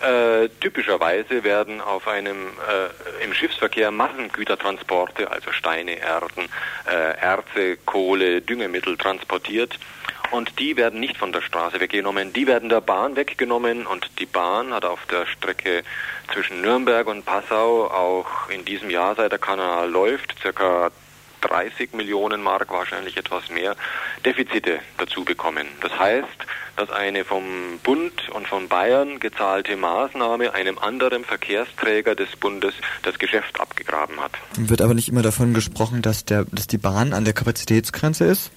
Äh, 0.00 0.48
typischerweise 0.60 1.44
werden 1.44 1.80
auf 1.80 2.08
einem 2.08 2.48
äh, 2.48 3.24
im 3.24 3.34
Schiffsverkehr 3.34 3.90
Massengütertransporte, 3.90 5.30
also 5.30 5.52
Steine, 5.52 5.98
Erden, 5.98 6.48
äh, 6.86 7.18
Erze, 7.18 7.76
Kohle, 7.84 8.40
Düngemittel 8.40 8.96
transportiert 8.96 9.78
und 10.30 10.58
die 10.58 10.76
werden 10.76 11.00
nicht 11.00 11.16
von 11.16 11.32
der 11.32 11.42
Straße 11.42 11.80
weggenommen, 11.80 12.32
die 12.32 12.46
werden 12.46 12.68
der 12.68 12.80
Bahn 12.80 13.16
weggenommen 13.16 13.86
und 13.86 14.10
die 14.18 14.26
Bahn 14.26 14.72
hat 14.72 14.84
auf 14.84 15.04
der 15.06 15.26
Strecke 15.26 15.82
zwischen 16.32 16.60
Nürnberg 16.60 17.06
und 17.06 17.24
Passau 17.24 17.86
auch 17.86 18.48
in 18.50 18.64
diesem 18.64 18.90
Jahr, 18.90 19.14
seit 19.14 19.32
der 19.32 19.38
Kanal 19.38 19.90
läuft, 19.90 20.34
circa 20.40 20.90
30 21.42 21.92
Millionen 21.92 22.42
Mark, 22.42 22.70
wahrscheinlich 22.72 23.16
etwas 23.16 23.50
mehr, 23.50 23.76
Defizite 24.24 24.80
dazu 24.98 25.24
bekommen. 25.24 25.66
Das 25.80 25.96
heißt, 25.98 26.26
dass 26.76 26.90
eine 26.90 27.24
vom 27.24 27.78
Bund 27.82 28.28
und 28.30 28.48
von 28.48 28.68
Bayern 28.68 29.20
gezahlte 29.20 29.76
Maßnahme 29.76 30.54
einem 30.54 30.78
anderen 30.78 31.24
Verkehrsträger 31.24 32.14
des 32.14 32.36
Bundes 32.36 32.74
das 33.02 33.18
Geschäft 33.18 33.60
abgegraben 33.60 34.20
hat. 34.20 34.32
Wird 34.56 34.82
aber 34.82 34.94
nicht 34.94 35.08
immer 35.08 35.22
davon 35.22 35.54
gesprochen, 35.54 36.02
dass, 36.02 36.24
der, 36.24 36.44
dass 36.44 36.66
die 36.66 36.78
Bahn 36.78 37.12
an 37.12 37.24
der 37.24 37.34
Kapazitätsgrenze 37.34 38.24
ist? 38.24 38.50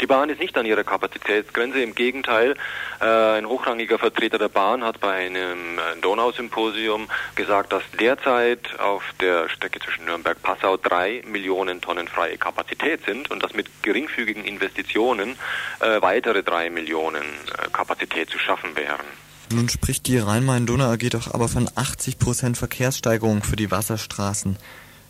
Die 0.00 0.06
Bahn 0.06 0.30
ist 0.30 0.40
nicht 0.40 0.56
an 0.56 0.64
ihrer 0.64 0.84
Kapazitätsgrenze. 0.84 1.82
Im 1.82 1.94
Gegenteil, 1.94 2.54
äh, 3.00 3.04
ein 3.04 3.46
hochrangiger 3.46 3.98
Vertreter 3.98 4.38
der 4.38 4.48
Bahn 4.48 4.82
hat 4.82 5.00
bei 5.00 5.12
einem 5.12 5.78
äh, 5.78 6.00
Donausymposium 6.00 7.08
gesagt, 7.34 7.72
dass 7.72 7.82
derzeit 7.98 8.80
auf 8.80 9.02
der 9.20 9.48
Strecke 9.50 9.78
zwischen 9.80 10.06
Nürnberg-Passau 10.06 10.78
drei 10.78 11.22
Millionen 11.26 11.82
Tonnen 11.82 12.08
freie 12.08 12.38
Kapazität 12.38 13.04
sind 13.04 13.30
und 13.30 13.42
dass 13.42 13.52
mit 13.52 13.82
geringfügigen 13.82 14.44
Investitionen 14.44 15.36
äh, 15.80 16.00
weitere 16.00 16.42
drei 16.42 16.70
Millionen 16.70 17.22
äh, 17.22 17.68
Kapazität 17.70 18.30
zu 18.30 18.38
schaffen 18.38 18.76
wären. 18.76 19.06
Nun 19.52 19.68
spricht 19.68 20.06
die 20.06 20.16
Rhein-Main-Donau 20.16 20.92
AG 20.92 21.10
doch 21.10 21.34
aber 21.34 21.48
von 21.48 21.68
80 21.74 22.18
Prozent 22.18 22.56
Verkehrssteigerung 22.56 23.42
für 23.42 23.56
die 23.56 23.70
Wasserstraßen. 23.70 24.56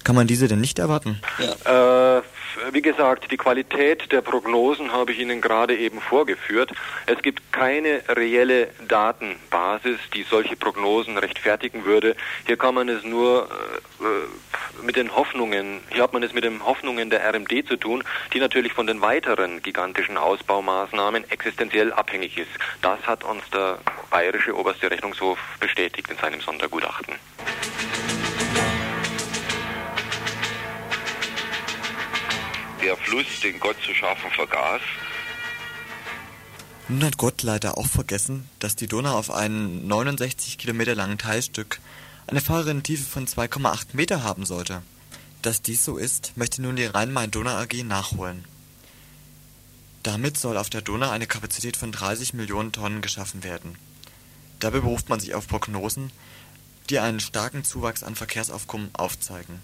Kann 0.03 0.17
man 0.17 0.27
diese 0.27 0.49
denn 0.49 0.61
nicht 0.61 0.79
erwarten? 0.79 1.21
Ja. 1.39 2.19
Äh, 2.19 2.23
wie 2.73 2.83
gesagt, 2.83 3.31
die 3.31 3.37
Qualität 3.37 4.13
der 4.13 4.21
Prognosen 4.21 4.93
habe 4.93 5.13
ich 5.13 5.19
Ihnen 5.19 5.41
gerade 5.41 5.77
eben 5.77 6.01
vorgeführt. 6.01 6.73
Es 7.07 7.21
gibt 7.23 7.53
keine 7.53 8.03
reelle 8.09 8.69
Datenbasis, 8.87 9.99
die 10.15 10.23
solche 10.23 10.57
Prognosen 10.57 11.19
rechtfertigen 11.19 11.85
würde. 11.85 12.17
Hier 12.47 12.57
kann 12.57 12.75
man 12.75 12.89
es 12.89 13.05
nur 13.05 13.49
äh, 14.01 14.83
mit 14.85 14.97
den 14.97 15.15
Hoffnungen, 15.15 15.81
hier 15.91 16.03
hat 16.03 16.13
man 16.13 16.23
es 16.23 16.33
mit 16.33 16.45
den 16.45 16.65
Hoffnungen 16.65 17.11
der 17.11 17.25
RMD 17.29 17.67
zu 17.67 17.77
tun, 17.77 18.05
die 18.33 18.41
natürlich 18.41 18.73
von 18.73 18.87
den 18.87 19.01
weiteren 19.01 19.63
gigantischen 19.63 20.17
Ausbaumaßnahmen 20.17 21.31
existenziell 21.31 21.93
abhängig 21.93 22.39
ist. 22.39 22.51
Das 22.83 22.99
hat 23.07 23.25
uns 23.25 23.43
der 23.51 23.79
Bayerische 24.11 24.57
Oberste 24.57 24.91
Rechnungshof 24.91 25.39
bestätigt 25.61 26.11
in 26.11 26.17
seinem 26.17 26.41
Sondergutachten. 26.41 27.15
Der 32.83 32.97
Fluss, 32.97 33.27
den 33.43 33.61
Gott 33.61 33.77
zu 33.85 33.95
schaffen 33.95 34.31
vergaß. 34.31 34.81
Nun 36.89 37.05
hat 37.05 37.19
Gott 37.19 37.43
leider 37.43 37.79
auch 37.79 37.87
vergessen, 37.87 38.49
dass 38.59 38.75
die 38.75 38.89
Donau 38.89 39.17
auf 39.17 39.31
einem 39.31 39.87
69 39.87 40.59
Kilometer 40.59 40.95
langen 40.95 41.19
Teilstück 41.19 41.81
eine 42.27 42.41
Fahrerinnentiefe 42.41 43.05
von 43.05 43.27
2,8 43.27 43.89
Meter 43.93 44.25
haben 44.25 44.45
sollte. 44.45 44.83
Dass 45.43 45.63
dies 45.63 45.85
so 45.85 45.97
ist, 45.97 46.33
möchte 46.37 46.63
nun 46.63 46.77
die 46.77 46.87
Rhein-Main-Donau 46.87 47.51
AG 47.51 47.85
nachholen. 47.85 48.45
Damit 50.03 50.39
soll 50.39 50.57
auf 50.57 50.71
der 50.71 50.83
Donau 50.83 51.11
eine 51.11 51.27
Kapazität 51.27 51.77
von 51.77 51.93
30 51.93 52.35
Millionen 52.35 52.73
Tonnen 52.73 53.03
geschaffen 53.03 53.45
werden. 53.45 53.77
Dabei 54.59 54.81
beruft 54.81 55.09
man 55.09 55.21
sich 55.21 55.35
auf 55.35 55.47
Prognosen, 55.47 56.11
die 56.89 56.99
einen 56.99 57.21
starken 57.21 57.65
Zuwachs 57.65 58.03
an 58.03 58.17
Verkehrsaufkommen 58.17 58.91
aufzeigen. 58.95 59.63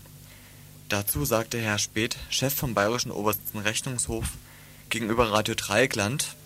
Dazu 0.89 1.25
sagte 1.25 1.59
Herr 1.59 1.79
Späth, 1.79 2.17
Chef 2.31 2.55
vom 2.55 2.75
Bayerischen 2.75 3.11
Obersten 3.11 3.59
Rechnungshof, 3.59 4.27
gegenüber 4.89 5.33
Radio 5.33 5.57
Dreieckland: 5.57 6.37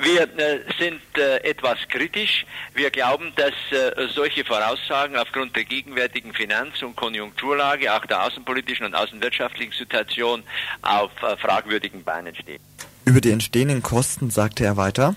Wir 0.00 0.22
äh, 0.22 0.58
sind 0.76 1.00
äh, 1.16 1.36
etwas 1.44 1.78
kritisch. 1.88 2.44
Wir 2.74 2.90
glauben, 2.90 3.32
dass 3.36 3.52
äh, 3.70 4.08
solche 4.12 4.44
Voraussagen 4.44 5.16
aufgrund 5.16 5.54
der 5.54 5.64
gegenwärtigen 5.64 6.34
Finanz- 6.34 6.82
und 6.82 6.96
Konjunkturlage, 6.96 7.94
auch 7.94 8.04
der 8.06 8.24
außenpolitischen 8.24 8.86
und 8.86 8.96
außenwirtschaftlichen 8.96 9.72
Situation, 9.72 10.42
auf 10.82 11.12
fragwürdigen 11.38 12.02
Beinen 12.02 12.34
stehen. 12.34 12.60
Über 13.04 13.20
die 13.20 13.30
entstehenden 13.30 13.82
Kosten 13.82 14.30
sagte 14.30 14.64
er 14.64 14.76
weiter. 14.76 15.14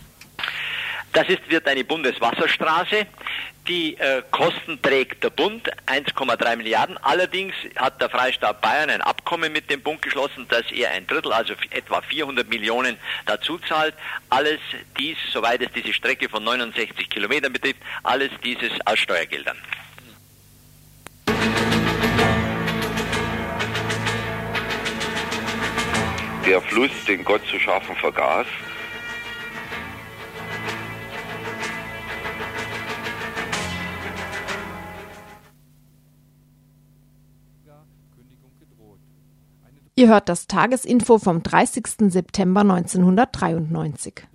Das 1.16 1.30
ist, 1.30 1.50
wird 1.50 1.66
eine 1.66 1.86
Bundeswasserstraße. 1.86 3.08
Die 3.70 3.96
äh, 3.98 4.22
Kosten 4.32 4.82
trägt 4.82 5.24
der 5.24 5.30
Bund, 5.30 5.72
1,3 5.88 6.58
Milliarden. 6.58 6.98
Allerdings 6.98 7.54
hat 7.78 8.02
der 8.02 8.10
Freistaat 8.10 8.60
Bayern 8.60 8.90
ein 8.90 9.02
Abkommen 9.02 9.54
mit 9.54 9.72
dem 9.72 9.82
Bund 9.82 10.02
geschlossen, 10.02 10.46
dass 10.50 10.70
er 10.74 10.92
ein 10.92 11.08
Drittel, 11.08 11.32
also 11.32 11.54
etwa 11.70 12.02
400 12.02 12.50
Millionen 12.50 12.98
dazu 13.28 13.58
zahlt. 13.60 13.94
Alles 14.30 14.60
dies, 15.00 15.16
soweit 15.32 15.62
es 15.62 15.72
diese 15.72 15.94
Strecke 15.94 16.28
von 16.28 16.44
69 16.44 17.10
Kilometern 17.10 17.54
betrifft, 17.54 17.80
alles 18.04 18.32
dieses 18.44 18.74
aus 18.86 19.00
Steuergeldern. 19.00 19.58
Der 26.46 26.62
Fluss, 26.62 26.92
den 27.08 27.24
Gott 27.24 27.42
zu 27.48 27.58
schaffen 27.58 27.96
vergaß, 27.96 28.48
Ihr 39.98 40.10
hört 40.10 40.28
das 40.28 40.48
Tagesinfo 40.48 41.20
vom 41.20 41.42
30. 41.42 42.12
September 42.12 42.62
1993. 42.62 44.28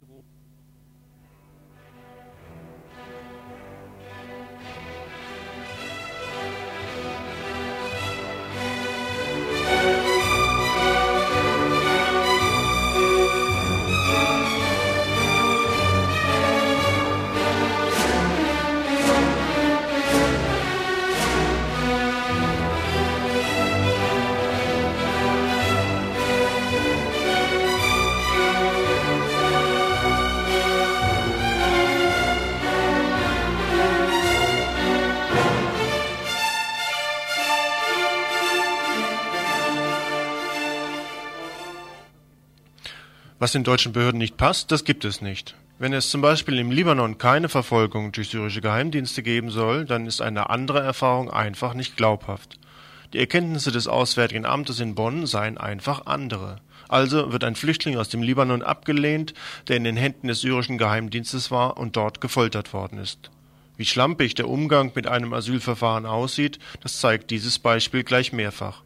Was 43.40 43.52
den 43.52 43.64
deutschen 43.64 43.92
Behörden 43.92 44.18
nicht 44.18 44.36
passt, 44.36 44.70
das 44.70 44.84
gibt 44.84 45.02
es 45.06 45.22
nicht. 45.22 45.54
Wenn 45.78 45.94
es 45.94 46.10
zum 46.10 46.20
Beispiel 46.20 46.58
im 46.58 46.70
Libanon 46.70 47.16
keine 47.16 47.48
Verfolgung 47.48 48.12
durch 48.12 48.28
syrische 48.28 48.60
Geheimdienste 48.60 49.22
geben 49.22 49.48
soll, 49.48 49.86
dann 49.86 50.04
ist 50.04 50.20
eine 50.20 50.50
andere 50.50 50.80
Erfahrung 50.80 51.30
einfach 51.30 51.72
nicht 51.72 51.96
glaubhaft. 51.96 52.58
Die 53.14 53.18
Erkenntnisse 53.18 53.72
des 53.72 53.88
Auswärtigen 53.88 54.44
Amtes 54.44 54.78
in 54.78 54.94
Bonn 54.94 55.26
seien 55.26 55.56
einfach 55.56 56.04
andere. 56.04 56.60
Also 56.86 57.32
wird 57.32 57.42
ein 57.44 57.56
Flüchtling 57.56 57.96
aus 57.96 58.10
dem 58.10 58.22
Libanon 58.22 58.60
abgelehnt, 58.60 59.32
der 59.68 59.78
in 59.78 59.84
den 59.84 59.96
Händen 59.96 60.28
des 60.28 60.42
syrischen 60.42 60.76
Geheimdienstes 60.76 61.50
war 61.50 61.78
und 61.78 61.96
dort 61.96 62.20
gefoltert 62.20 62.74
worden 62.74 62.98
ist. 62.98 63.30
Wie 63.78 63.86
schlampig 63.86 64.34
der 64.34 64.50
Umgang 64.50 64.92
mit 64.94 65.06
einem 65.06 65.32
Asylverfahren 65.32 66.04
aussieht, 66.04 66.58
das 66.82 67.00
zeigt 67.00 67.30
dieses 67.30 67.58
Beispiel 67.58 68.04
gleich 68.04 68.34
mehrfach. 68.34 68.82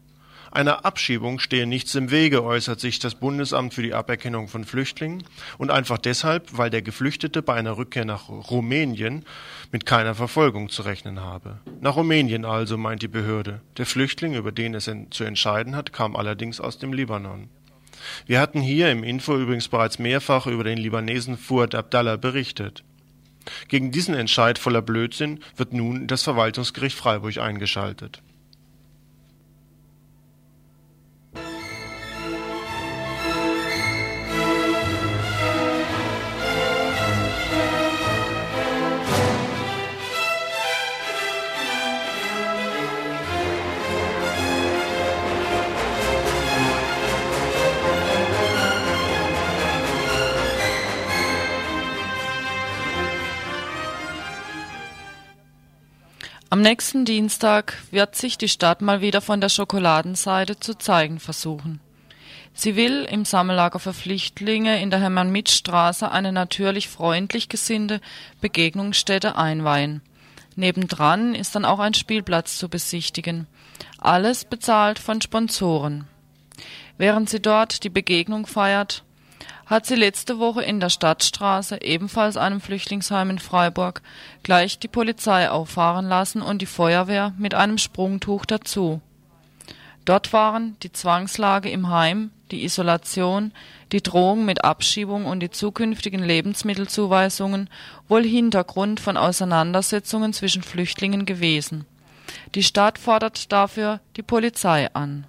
Einer 0.55 0.85
Abschiebung 0.85 1.41
stehe 1.41 1.67
nichts 1.67 1.97
im 1.97 2.13
Wege, 2.13 2.45
äußert 2.45 2.79
sich 2.79 3.01
das 3.01 3.17
Bundesamt 3.17 3.75
für 3.75 3.83
die 3.83 3.93
Aberkennung 3.93 4.47
von 4.47 4.65
Flüchtlingen 4.65 5.25
und 5.59 5.73
einfach 5.73 5.99
deshalb, 5.99 6.57
weil 6.57 6.71
der 6.71 6.81
Geflüchtete 6.81 7.43
bei 7.43 7.55
einer 7.55 7.77
Rückkehr 7.77 8.05
nach 8.05 8.29
Rumänien 8.29 9.25
mit 9.73 9.85
keiner 9.85 10.15
Verfolgung 10.15 10.69
zu 10.69 10.83
rechnen 10.83 11.19
habe. 11.19 11.59
Nach 11.81 11.97
Rumänien 11.97 12.45
also, 12.45 12.79
meint 12.79 13.03
die 13.03 13.09
Behörde. 13.09 13.63
Der 13.79 13.85
Flüchtling, 13.85 14.35
über 14.35 14.53
den 14.53 14.77
es 14.77 14.89
zu 15.11 15.25
entscheiden 15.25 15.75
hat, 15.75 15.93
kam 15.93 16.15
allerdings 16.15 16.61
aus 16.61 16.79
dem 16.79 16.93
Libanon. 16.93 17.49
Wir 18.27 18.41
hatten 18.41 18.61
hier 18.61 18.93
im 18.93 19.03
Info 19.03 19.37
übrigens 19.37 19.67
bereits 19.67 19.99
mehrfach 19.99 20.47
über 20.47 20.63
den 20.63 20.79
Libanesen 20.79 21.37
Fuad 21.37 21.75
Abdallah 21.75 22.15
berichtet. 22.17 22.85
Gegen 23.67 23.91
diesen 23.91 24.15
Entscheid 24.15 24.61
voller 24.61 24.83
Blödsinn 24.83 25.41
wird 25.57 25.73
nun 25.73 26.07
das 26.07 26.23
Verwaltungsgericht 26.23 26.97
Freiburg 26.97 27.39
eingeschaltet. 27.39 28.23
Am 56.55 56.61
nächsten 56.61 57.05
Dienstag 57.05 57.83
wird 57.91 58.15
sich 58.15 58.39
die 58.39 58.49
Stadt 58.49 58.81
mal 58.81 59.01
wieder 59.01 59.21
von 59.21 59.41
der 59.41 59.49
Schokoladenseite 59.49 60.61
zu 60.61 60.79
zeigen 60.79 61.19
versuchen. 61.19 61.81
Sie 62.53 62.77
will 62.77 63.05
im 63.11 63.25
Sammellager 63.25 63.81
für 63.81 63.93
Flüchtlinge 63.93 64.81
in 64.81 64.89
der 64.89 65.01
Hermann-Mitt-Straße 65.01 66.13
eine 66.13 66.31
natürlich 66.31 66.89
freundlich 66.89 67.49
gesinnte 67.49 68.01
Begegnungsstätte 68.41 69.37
einweihen. 69.37 70.01
Nebendran 70.55 71.35
ist 71.35 71.57
dann 71.57 71.65
auch 71.65 71.81
ein 71.81 71.93
Spielplatz 71.93 72.57
zu 72.57 72.69
besichtigen. 72.69 73.49
Alles 73.99 74.45
bezahlt 74.45 75.01
von 75.01 75.21
Sponsoren. 75.21 76.07
Während 76.97 77.29
sie 77.29 77.41
dort 77.41 77.83
die 77.83 77.91
Begegnung 77.91 78.47
feiert, 78.47 79.03
hat 79.67 79.87
sie 79.87 79.95
letzte 79.95 80.39
Woche 80.39 80.63
in 80.63 80.81
der 80.81 80.91
Stadtstraße, 80.91 81.83
ebenfalls 81.83 82.37
einem 82.37 82.61
Flüchtlingsheim 82.61 83.31
in 83.31 83.39
Freiburg, 83.39 84.03
gleich 84.43 84.79
die 84.79 84.89
Polizei 84.89 85.51
auffahren 85.51 86.09
lassen 86.09 86.43
und 86.43 86.61
die 86.61 86.67
Feuerwehr 86.67 87.33
mit 87.39 87.55
einem 87.55 87.79
Sprungtuch 87.79 88.45
dazu. 88.45 89.01
Dort 90.05 90.33
waren 90.35 90.77
die 90.83 90.93
Zwangslage 90.93 91.71
im 91.71 91.89
Heim, 91.89 92.31
die 92.51 92.65
Isolation, 92.65 93.53
die 93.91 94.03
Drohung 94.03 94.45
mit 94.45 94.65
Abschiebung 94.65 95.25
und 95.25 95.41
die 95.41 95.51
zukünftigen 95.51 96.23
Lebensmittelzuweisungen 96.23 97.71
wohl 98.07 98.23
Hintergrund 98.23 99.01
von 99.01 99.17
Auseinandersetzungen 99.17 100.35
zwischen 100.35 100.63
Flüchtlingen 100.63 101.25
gewesen. 101.25 101.87
Die 102.55 102.63
Stadt 102.63 102.99
fordert 102.99 103.51
dafür 103.51 104.01
die 104.17 104.23
Polizei 104.23 104.93
an. 104.93 105.27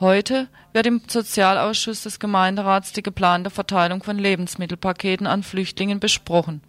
Heute 0.00 0.48
wird 0.78 0.86
im 0.86 1.00
Sozialausschuss 1.08 2.04
des 2.04 2.20
Gemeinderats 2.20 2.92
die 2.92 3.02
geplante 3.02 3.50
Verteilung 3.50 4.00
von 4.00 4.16
Lebensmittelpaketen 4.16 5.26
an 5.26 5.42
Flüchtlingen 5.42 5.98
besprochen. 5.98 6.60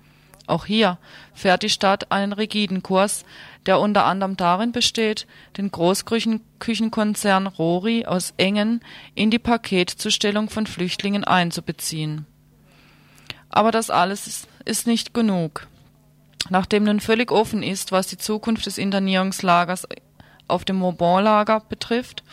Auch 0.48 0.66
hier 0.66 0.98
fährt 1.36 1.62
die 1.62 1.70
Stadt 1.70 2.12
einen 2.12 2.34
rigiden 2.34 2.82
Kurs, 2.82 3.24
der 3.68 3.80
unter 3.80 4.06
anderem 4.06 4.36
darin 4.36 4.72
besteht, 4.72 5.28
den 5.58 5.70
Großküchenkonzern 5.70 7.46
Rori 7.46 8.08
aus 8.08 8.34
Engen 8.38 8.82
in 9.14 9.30
die 9.30 9.38
Paketzustellung 9.38 10.50
von 10.50 10.66
Flüchtlingen 10.66 11.24
einzubeziehen. 11.24 12.26
Aber 13.50 13.70
das 13.72 13.92
alles 13.92 14.48
ist 14.66 14.88
nicht 14.88 15.14
genug. 15.14 15.68
Nachdem 16.50 16.86
nun 16.86 17.00
völlig 17.00 17.32
offen 17.32 17.62
ist, 17.62 17.92
was 17.92 18.08
die 18.08 18.18
Zukunft 18.18 18.66
des 18.66 18.80
Internierungslagers 18.80 19.88
auf 20.48 20.66
dem 20.66 20.78
Maubon-Lager 20.78 21.60
betrifft, 21.70 22.24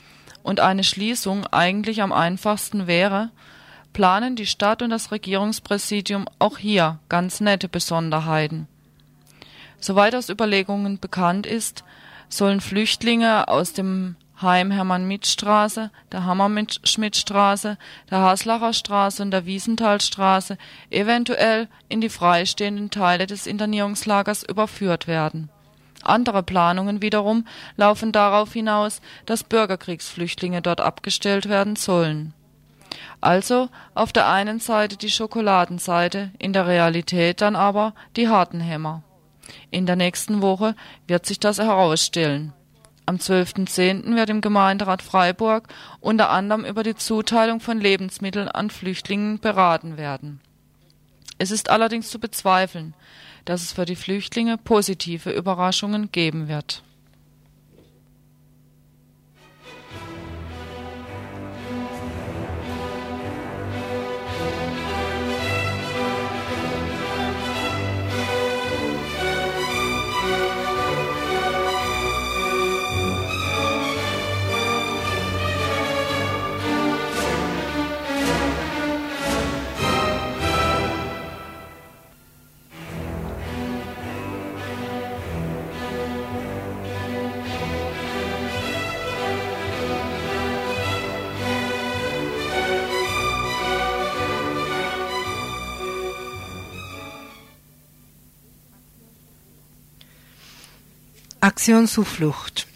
und 0.47 0.61
eine 0.61 0.85
Schließung 0.85 1.45
eigentlich 1.49 2.03
am 2.03 2.13
einfachsten 2.13 2.87
wäre, 2.87 3.31
planen 3.93 4.37
die 4.37 4.47
Stadt 4.47 4.81
und 4.81 4.91
das 4.91 5.11
Regierungspräsidium 5.11 6.27
auch 6.39 6.57
hier 6.57 7.01
ganz 7.09 7.41
nette 7.41 7.69
Besonderheiten. 7.69 8.69
Soweit 9.81 10.15
aus 10.15 10.29
Überlegungen 10.29 11.01
bekannt 11.01 11.49
ist, 11.49 11.83
sollen 12.29 12.61
Flüchtlinge 12.61 13.49
aus 13.49 13.73
dem 13.73 14.15
Heim 14.41 14.71
Hermann-Mitt-Straße, 14.71 15.91
der 16.13 16.25
Hammerschmidt-Straße, 16.25 17.77
der 18.09 18.19
Haslacher 18.21 18.73
Straße 18.73 19.25
und 19.25 19.33
der 19.33 19.47
Wiesenthalstraße 19.47 20.59
eventuell 20.91 21.67
in 21.89 22.01
die 22.01 22.09
freistehenden 22.09 22.91
Teile 22.91 23.27
des 23.27 23.49
Internierungslagers 23.49 24.45
überführt 24.45 25.09
werden 25.09 25.51
andere 26.09 26.43
Planungen 26.43 27.03
wiederum 27.03 27.47
laufen 27.77 28.13
darauf 28.13 28.53
hinaus, 28.53 29.01
dass 29.27 29.45
Bürgerkriegsflüchtlinge 29.45 30.63
dort 30.63 30.81
abgestellt 30.81 31.49
werden 31.49 31.77
sollen. 31.77 32.35
Also 33.21 33.69
auf 33.95 34.13
der 34.13 34.29
einen 34.29 34.61
Seite 34.61 34.97
die 34.97 35.11
Schokoladenseite, 35.11 36.31
in 36.39 36.53
der 36.53 36.67
Realität 36.67 37.41
dann 37.41 37.57
aber 37.57 37.95
die 38.17 38.29
harten 38.29 38.61
Hämmer. 38.61 39.03
In 39.71 39.87
der 39.87 39.97
nächsten 39.97 40.43
Woche 40.43 40.75
wird 41.07 41.27
sich 41.27 41.41
das 41.41 41.59
herausstellen. 41.59 42.53
Am 43.09 43.17
12.10. 43.17 44.17
wird 44.17 44.31
im 44.31 44.41
Gemeinderat 44.41 45.01
Freiburg 45.01 45.69
unter 46.01 46.31
anderem 46.31 46.65
über 46.65 46.83
die 46.83 46.97
Zuteilung 46.97 47.61
von 47.61 47.81
Lebensmitteln 47.81 48.49
an 48.49 48.69
Flüchtlingen 48.69 49.39
beraten 49.39 49.97
werden. 49.97 50.41
Es 51.39 51.51
ist 51.51 51.71
allerdings 51.71 52.11
zu 52.11 52.19
bezweifeln, 52.19 52.95
dass 53.47 53.63
es 53.63 53.73
für 53.73 53.87
die 53.87 53.97
Flüchtlinge 53.97 54.59
positive 54.59 55.31
Überraschungen 55.31 56.13
geben 56.13 56.49
wird. 56.49 56.83
Aktion 101.47 101.87
Zuflucht. 101.87 102.67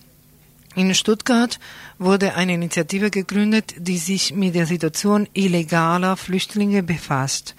In 0.77 0.95
Stuttgart 0.95 1.59
wurde 1.99 2.37
eine 2.37 2.55
Initiative 2.55 3.11
gegründet, 3.11 3.75
die 3.79 3.99
sich 3.99 4.33
mit 4.33 4.55
der 4.55 4.65
Situation 4.65 5.29
illegaler 5.33 6.17
Flüchtlinge 6.17 6.85
befasst. 6.85 7.57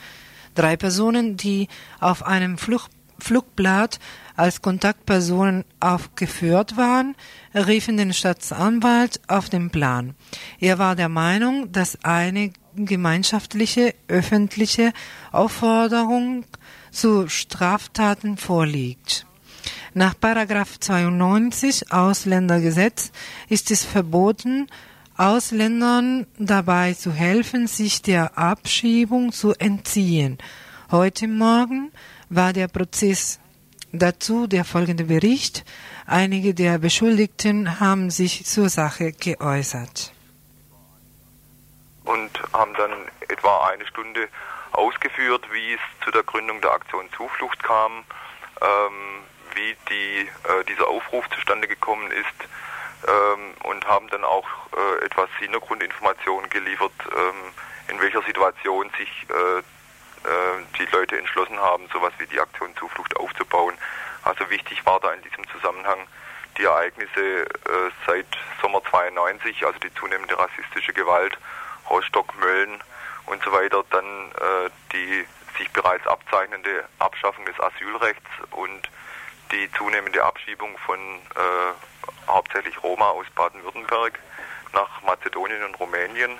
Drei 0.56 0.78
Personen, 0.78 1.36
die 1.36 1.68
auf 2.00 2.26
einem 2.26 2.58
Fluch 2.58 2.88
Flugblatt 3.20 4.00
als 4.38 4.62
Kontaktpersonen 4.62 5.66
aufgeführt 5.82 6.78
waren, 6.78 7.18
riefen 7.54 7.98
den 7.98 8.14
Staatsanwalt 8.14 9.20
auf 9.28 9.50
den 9.50 9.70
Plan. 9.70 10.16
Er 10.62 10.80
war 10.80 10.96
der 10.96 11.10
Meinung, 11.10 11.74
dass 11.74 12.02
eine 12.06 12.54
gemeinschaftliche 12.74 13.96
öffentliche 14.08 14.94
Aufforderung 15.34 16.46
zu 16.90 17.28
Straftaten 17.28 18.38
vorliegt. 18.38 19.26
Nach 19.94 20.14
Paragraph 20.20 20.80
92 20.80 21.92
Ausländergesetz 21.92 23.12
ist 23.50 23.72
es 23.72 23.84
verboten, 23.86 24.68
Ausländern 25.18 26.26
dabei 26.38 26.94
zu 26.94 27.12
helfen, 27.12 27.68
sich 27.68 28.02
der 28.02 28.38
Abschiebung 28.38 29.32
zu 29.32 29.54
entziehen. 29.54 30.38
Heute 30.90 31.28
Morgen 31.28 31.92
war 32.30 32.54
der 32.54 32.68
Prozess 32.68 33.40
dazu 33.92 34.48
der 34.48 34.66
folgende 34.66 35.04
Bericht. 35.06 35.66
Einige 36.06 36.54
der 36.54 36.80
Beschuldigten 36.80 37.80
haben 37.80 38.10
sich 38.10 38.46
zur 38.46 38.70
Sache 38.70 39.12
geäußert. 39.12 40.14
Und 42.04 42.32
haben 42.54 42.74
dann 42.74 42.92
etwa 43.30 43.68
eine 43.68 43.86
Stunde 43.86 44.28
ausgeführt, 44.72 45.46
wie 45.52 45.74
es 45.74 45.80
zu 46.04 46.12
der 46.12 46.24
Gründung 46.24 46.62
der 46.62 46.72
Aktion 46.72 47.06
Zuflucht 47.16 47.62
kam, 47.62 48.04
ähm, 48.62 49.24
wie 49.56 49.76
die, 49.90 50.30
äh, 50.44 50.64
dieser 50.66 50.88
Aufruf 50.88 51.30
zustande 51.30 51.68
gekommen 51.68 52.12
ist 52.12 52.48
ähm, 53.08 53.54
und 53.64 53.88
haben 53.88 54.08
dann 54.10 54.24
auch 54.24 54.48
äh, 54.76 55.06
etwas 55.06 55.30
Hintergrundinformationen 55.40 56.50
geliefert, 56.50 56.94
ähm, 57.16 57.54
in 57.90 58.02
welcher 58.02 58.22
Situation 58.24 58.90
sich 58.98 59.10
äh, 59.30 59.60
äh, 59.60 60.64
die 60.78 60.86
Leute 60.92 61.18
entschlossen 61.18 61.60
haben, 61.60 61.88
sowas 61.92 62.14
wie 62.20 62.28
die 62.28 62.40
Aktion 62.40 62.76
Zuflucht 62.78 63.16
aufzubauen. 63.18 63.76
Also 64.24 64.50
wichtig 64.50 64.86
war 64.86 65.00
da 65.00 65.14
in 65.14 65.22
diesem 65.24 65.48
Zusammenhang 65.50 66.08
die 66.58 66.64
Ereignisse 66.64 67.46
äh, 67.46 67.92
seit 68.06 68.28
Sommer 68.62 68.82
92, 68.90 69.66
also 69.66 69.80
die 69.80 69.94
zunehmende 69.96 70.38
rassistische 70.38 70.94
Gewalt, 70.94 71.38
Rostock, 71.90 72.38
Mölln 72.40 72.84
und 73.26 73.44
so 73.44 73.52
weiter, 73.52 73.84
dann 73.90 74.06
äh, 74.06 74.70
die 74.92 75.26
sich 75.58 75.72
bereits 75.72 76.06
abzeichnende 76.08 76.86
Abschaffung 77.00 77.46
des 77.46 77.60
Asylrechts 77.60 78.30
und 78.52 78.90
die 79.52 79.70
zunehmende 79.78 80.24
Abschiebung 80.24 80.78
von 80.86 81.00
äh, 81.00 82.28
hauptsächlich 82.28 82.82
Roma 82.84 83.10
aus 83.10 83.26
Baden-Württemberg 83.36 84.20
nach 84.74 85.02
Mazedonien 85.04 85.64
und 85.66 85.80
Rumänien 85.80 86.38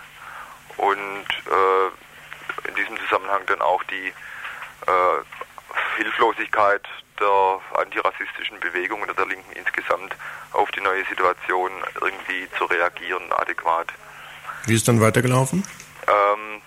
und 0.78 1.28
äh, 1.30 2.68
in 2.68 2.76
diesem 2.76 2.98
Zusammenhang 2.98 3.42
dann 3.48 3.62
auch 3.62 3.84
die 3.84 4.08
äh, 4.08 5.98
Hilflosigkeit 5.98 6.88
der 7.20 7.60
antirassistischen 7.78 8.60
Bewegung 8.60 9.02
oder 9.02 9.14
der 9.14 9.28
Linken 9.28 9.52
insgesamt 9.54 10.16
auf 10.54 10.70
die 10.72 10.82
neue 10.82 11.06
Situation 11.06 11.72
irgendwie 12.02 12.48
zu 12.58 12.66
reagieren 12.66 13.32
adäquat. 13.34 13.88
Wie 14.66 14.76
ist 14.76 14.88
dann 14.88 15.02
weitergelaufen? 15.02 15.66
Ähm, 16.08 16.62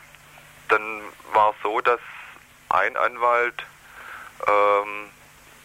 dann 0.69 1.03
war 1.33 1.51
es 1.51 1.57
so, 1.63 1.81
dass 1.81 2.01
ein 2.69 2.97
Anwalt 2.97 3.65
ähm, 4.47 5.11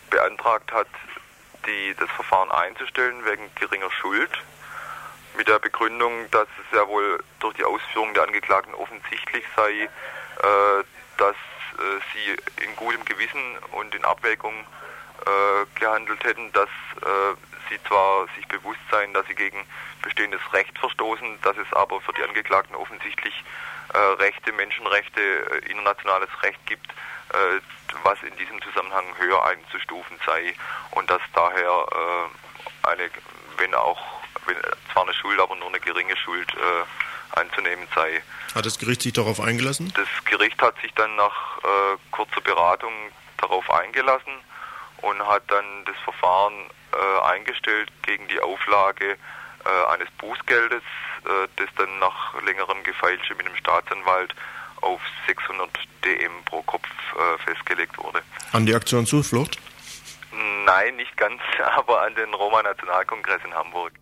beantragt 0.09 0.71
hat, 0.71 0.87
die, 1.65 1.95
das 1.95 2.09
Verfahren 2.11 2.51
einzustellen 2.51 3.23
wegen 3.25 3.49
geringer 3.55 3.91
Schuld, 3.91 4.31
mit 5.37 5.47
der 5.47 5.59
Begründung, 5.59 6.29
dass 6.31 6.47
es 6.57 6.77
ja 6.77 6.87
wohl 6.87 7.23
durch 7.39 7.55
die 7.55 7.63
Ausführung 7.63 8.13
der 8.13 8.23
Angeklagten 8.23 8.73
offensichtlich 8.73 9.43
sei, 9.55 9.71
äh, 9.83 10.83
dass 11.17 11.35
äh, 11.35 11.99
sie 12.13 12.63
in 12.63 12.75
gutem 12.75 13.05
Gewissen 13.05 13.57
und 13.71 13.93
in 13.95 14.03
Abwägung 14.03 14.53
äh, 14.53 15.79
gehandelt 15.79 16.23
hätten, 16.23 16.51
dass 16.53 16.69
äh, 17.01 17.35
sie 17.69 17.81
zwar 17.87 18.27
sich 18.35 18.47
bewusst 18.47 18.79
seien, 18.91 19.13
dass 19.13 19.25
sie 19.27 19.35
gegen 19.35 19.65
bestehendes 20.01 20.41
Recht 20.53 20.77
verstoßen, 20.77 21.41
dass 21.41 21.57
es 21.57 21.71
aber 21.73 22.01
für 22.01 22.13
die 22.13 22.23
Angeklagten 22.23 22.75
offensichtlich 22.75 23.43
äh, 23.93 23.97
Rechte, 23.97 24.51
Menschenrechte, 24.53 25.21
äh, 25.21 25.71
internationales 25.71 26.29
Recht 26.43 26.59
gibt, 26.65 26.93
was 28.03 28.21
in 28.23 28.35
diesem 28.37 28.61
Zusammenhang 28.61 29.05
höher 29.17 29.43
einzustufen 29.45 30.17
sei 30.25 30.53
und 30.91 31.09
dass 31.09 31.21
daher 31.33 31.85
äh, 31.91 32.87
eine, 32.87 33.09
wenn 33.57 33.73
auch 33.75 33.99
wenn, 34.45 34.57
zwar 34.93 35.03
eine 35.03 35.13
Schuld, 35.13 35.39
aber 35.39 35.55
nur 35.55 35.67
eine 35.67 35.79
geringe 35.79 36.15
Schuld 36.17 36.51
äh, 36.53 37.39
anzunehmen 37.39 37.87
sei. 37.95 38.21
Hat 38.55 38.65
das 38.65 38.79
Gericht 38.79 39.01
sich 39.01 39.13
darauf 39.13 39.39
eingelassen? 39.39 39.93
Das 39.95 40.07
Gericht 40.25 40.61
hat 40.61 40.79
sich 40.81 40.93
dann 40.93 41.15
nach 41.15 41.57
äh, 41.59 41.97
kurzer 42.11 42.41
Beratung 42.41 42.93
darauf 43.37 43.69
eingelassen 43.69 44.33
und 45.01 45.25
hat 45.27 45.43
dann 45.47 45.85
das 45.85 45.95
Verfahren 46.03 46.53
äh, 46.91 47.21
eingestellt 47.27 47.91
gegen 48.01 48.27
die 48.27 48.39
Auflage 48.39 49.17
äh, 49.65 49.93
eines 49.93 50.09
Bußgeldes, 50.17 50.81
äh, 50.81 51.47
das 51.55 51.69
dann 51.77 51.99
nach 51.99 52.41
längerem 52.43 52.83
Gefeilsche 52.83 53.35
mit 53.35 53.45
dem 53.45 53.55
Staatsanwalt 53.55 54.33
auf 54.81 55.01
600 55.27 55.69
DM 56.03 56.31
pro 56.45 56.61
Kopf 56.63 56.87
äh, 56.87 57.37
festgelegt 57.43 57.97
wurde. 57.97 58.21
An 58.51 58.65
die 58.65 58.73
Aktion 58.73 59.05
Zuflucht? 59.05 59.57
Nein, 60.65 60.95
nicht 60.95 61.15
ganz, 61.17 61.41
aber 61.75 62.01
an 62.03 62.15
den 62.15 62.33
Roma-Nationalkongress 62.33 63.41
in 63.45 63.53
Hamburg. 63.53 63.93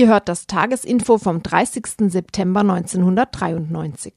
Ihr 0.00 0.08
hört 0.08 0.30
das 0.30 0.46
Tagesinfo 0.46 1.18
vom 1.18 1.42
30. 1.42 2.10
September 2.10 2.60
1993. 2.60 4.14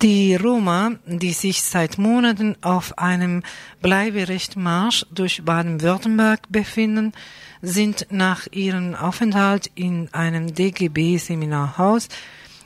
Die 0.00 0.36
Roma, 0.36 0.92
die 1.06 1.32
sich 1.32 1.60
seit 1.64 1.98
Monaten 1.98 2.54
auf 2.62 2.98
einem 2.98 3.42
Bleiberechtmarsch 3.82 5.06
durch 5.10 5.44
Baden-Württemberg 5.44 6.42
befinden, 6.50 7.14
sind 7.62 8.06
nach 8.10 8.46
ihrem 8.52 8.94
Aufenthalt 8.94 9.72
in 9.74 10.08
einem 10.14 10.54
DGB-Seminarhaus 10.54 12.06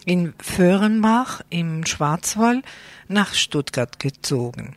in 0.05 0.35
Föhrenbach 0.43 1.41
im 1.49 1.87
Schwarzwald 1.87 2.67
nach 3.09 3.33
Stuttgart 3.33 3.99
gezogen. 3.99 4.77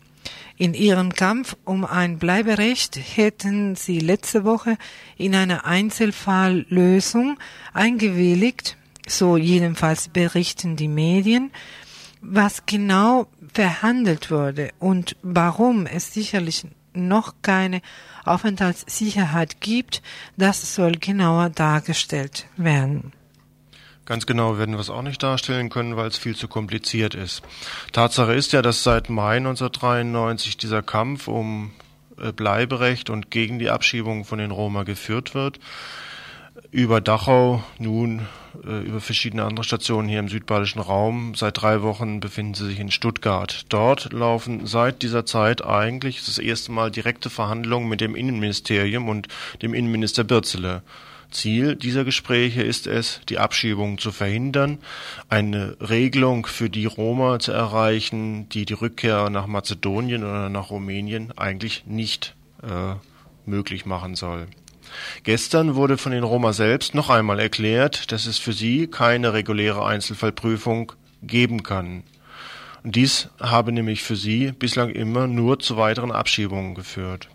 In 0.57 0.73
ihrem 0.73 1.11
Kampf 1.11 1.57
um 1.65 1.83
ein 1.83 2.17
Bleiberecht 2.17 2.97
hätten 2.97 3.75
sie 3.75 3.99
letzte 3.99 4.45
Woche 4.45 4.77
in 5.17 5.35
eine 5.35 5.65
Einzelfalllösung 5.65 7.37
eingewilligt, 7.73 8.77
so 9.05 9.35
jedenfalls 9.35 10.07
berichten 10.07 10.77
die 10.77 10.87
Medien. 10.87 11.51
Was 12.21 12.65
genau 12.65 13.27
verhandelt 13.53 14.31
wurde 14.31 14.69
und 14.79 15.17
warum 15.21 15.87
es 15.87 16.13
sicherlich 16.13 16.65
noch 16.93 17.35
keine 17.41 17.81
Aufenthaltssicherheit 18.23 19.59
gibt, 19.59 20.01
das 20.37 20.73
soll 20.73 20.93
genauer 20.93 21.49
dargestellt 21.49 22.47
werden. 22.55 23.11
Ganz 24.05 24.27
genau 24.27 24.59
werden 24.59 24.75
wir 24.75 24.79
es 24.79 24.91
auch 24.91 25.01
nicht 25.01 25.21
darstellen 25.23 25.69
können, 25.69 25.97
weil 25.97 26.07
es 26.07 26.17
viel 26.17 26.35
zu 26.35 26.47
kompliziert 26.47 27.15
ist. 27.15 27.41
Tatsache 27.91 28.33
ist 28.33 28.53
ja, 28.53 28.61
dass 28.61 28.83
seit 28.83 29.09
Mai 29.09 29.37
1993 29.37 30.57
dieser 30.57 30.83
Kampf 30.83 31.27
um 31.27 31.71
äh, 32.17 32.31
Bleiberecht 32.31 33.09
und 33.09 33.31
gegen 33.31 33.57
die 33.57 33.69
Abschiebung 33.69 34.23
von 34.23 34.37
den 34.37 34.51
Roma 34.51 34.83
geführt 34.83 35.33
wird. 35.33 35.59
Über 36.71 37.01
Dachau, 37.01 37.63
nun 37.79 38.27
äh, 38.63 38.81
über 38.81 39.01
verschiedene 39.01 39.43
andere 39.43 39.63
Stationen 39.63 40.07
hier 40.07 40.19
im 40.19 40.29
südbadischen 40.29 40.81
Raum. 40.81 41.33
Seit 41.35 41.61
drei 41.61 41.81
Wochen 41.81 42.19
befinden 42.19 42.53
sie 42.53 42.67
sich 42.67 42.79
in 42.79 42.91
Stuttgart. 42.91 43.65
Dort 43.69 44.13
laufen 44.13 44.67
seit 44.67 45.01
dieser 45.01 45.25
Zeit 45.25 45.65
eigentlich 45.65 46.23
das 46.23 46.37
erste 46.37 46.71
Mal 46.71 46.91
direkte 46.91 47.29
Verhandlungen 47.29 47.89
mit 47.89 48.01
dem 48.01 48.15
Innenministerium 48.15 49.09
und 49.09 49.27
dem 49.61 49.73
Innenminister 49.73 50.23
Birzele. 50.23 50.83
Ziel 51.31 51.75
dieser 51.75 52.03
Gespräche 52.03 52.61
ist 52.61 52.87
es, 52.87 53.21
die 53.29 53.39
Abschiebung 53.39 53.97
zu 53.97 54.11
verhindern, 54.11 54.79
eine 55.29 55.77
Regelung 55.79 56.45
für 56.45 56.69
die 56.69 56.85
Roma 56.85 57.39
zu 57.39 57.51
erreichen, 57.51 58.49
die 58.49 58.65
die 58.65 58.73
Rückkehr 58.73 59.29
nach 59.29 59.47
Mazedonien 59.47 60.23
oder 60.23 60.49
nach 60.49 60.69
Rumänien 60.69 61.37
eigentlich 61.37 61.85
nicht 61.85 62.35
äh, 62.63 62.95
möglich 63.45 63.85
machen 63.85 64.15
soll. 64.15 64.47
Gestern 65.23 65.75
wurde 65.75 65.97
von 65.97 66.11
den 66.11 66.23
Roma 66.23 66.53
selbst 66.53 66.95
noch 66.95 67.09
einmal 67.09 67.39
erklärt, 67.39 68.11
dass 68.11 68.25
es 68.25 68.37
für 68.37 68.53
sie 68.53 68.87
keine 68.87 69.33
reguläre 69.33 69.85
Einzelfallprüfung 69.85 70.93
geben 71.21 71.63
kann. 71.63 72.03
Dies 72.83 73.29
habe 73.39 73.71
nämlich 73.71 74.03
für 74.03 74.15
sie 74.15 74.51
bislang 74.51 74.89
immer 74.89 75.27
nur 75.27 75.59
zu 75.59 75.75
weiteren 75.75 76.11
Abschiebungen 76.11 76.75
geführt. 76.75 77.29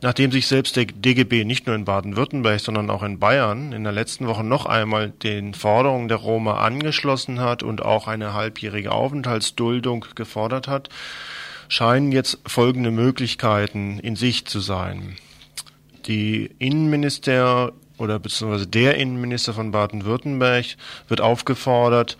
Nachdem 0.00 0.32
sich 0.32 0.46
selbst 0.46 0.76
der 0.76 0.86
DGB 0.86 1.44
nicht 1.44 1.66
nur 1.66 1.76
in 1.76 1.84
Baden-Württemberg, 1.84 2.60
sondern 2.60 2.90
auch 2.90 3.02
in 3.02 3.18
Bayern 3.18 3.72
in 3.72 3.84
der 3.84 3.92
letzten 3.92 4.26
Woche 4.26 4.44
noch 4.44 4.66
einmal 4.66 5.10
den 5.10 5.54
Forderungen 5.54 6.08
der 6.08 6.18
Roma 6.18 6.58
angeschlossen 6.58 7.40
hat 7.40 7.62
und 7.62 7.82
auch 7.82 8.08
eine 8.08 8.32
halbjährige 8.32 8.92
Aufenthaltsduldung 8.92 10.06
gefordert 10.14 10.68
hat, 10.68 10.88
scheinen 11.68 12.12
jetzt 12.12 12.38
folgende 12.46 12.90
Möglichkeiten 12.90 13.98
in 13.98 14.16
Sicht 14.16 14.48
zu 14.48 14.60
sein. 14.60 15.16
Die 16.06 16.50
Innenminister 16.58 17.72
oder 17.98 18.18
beziehungsweise 18.18 18.66
der 18.66 18.96
Innenminister 18.96 19.52
von 19.52 19.70
Baden-Württemberg 19.70 20.64
wird 21.08 21.20
aufgefordert, 21.20 22.16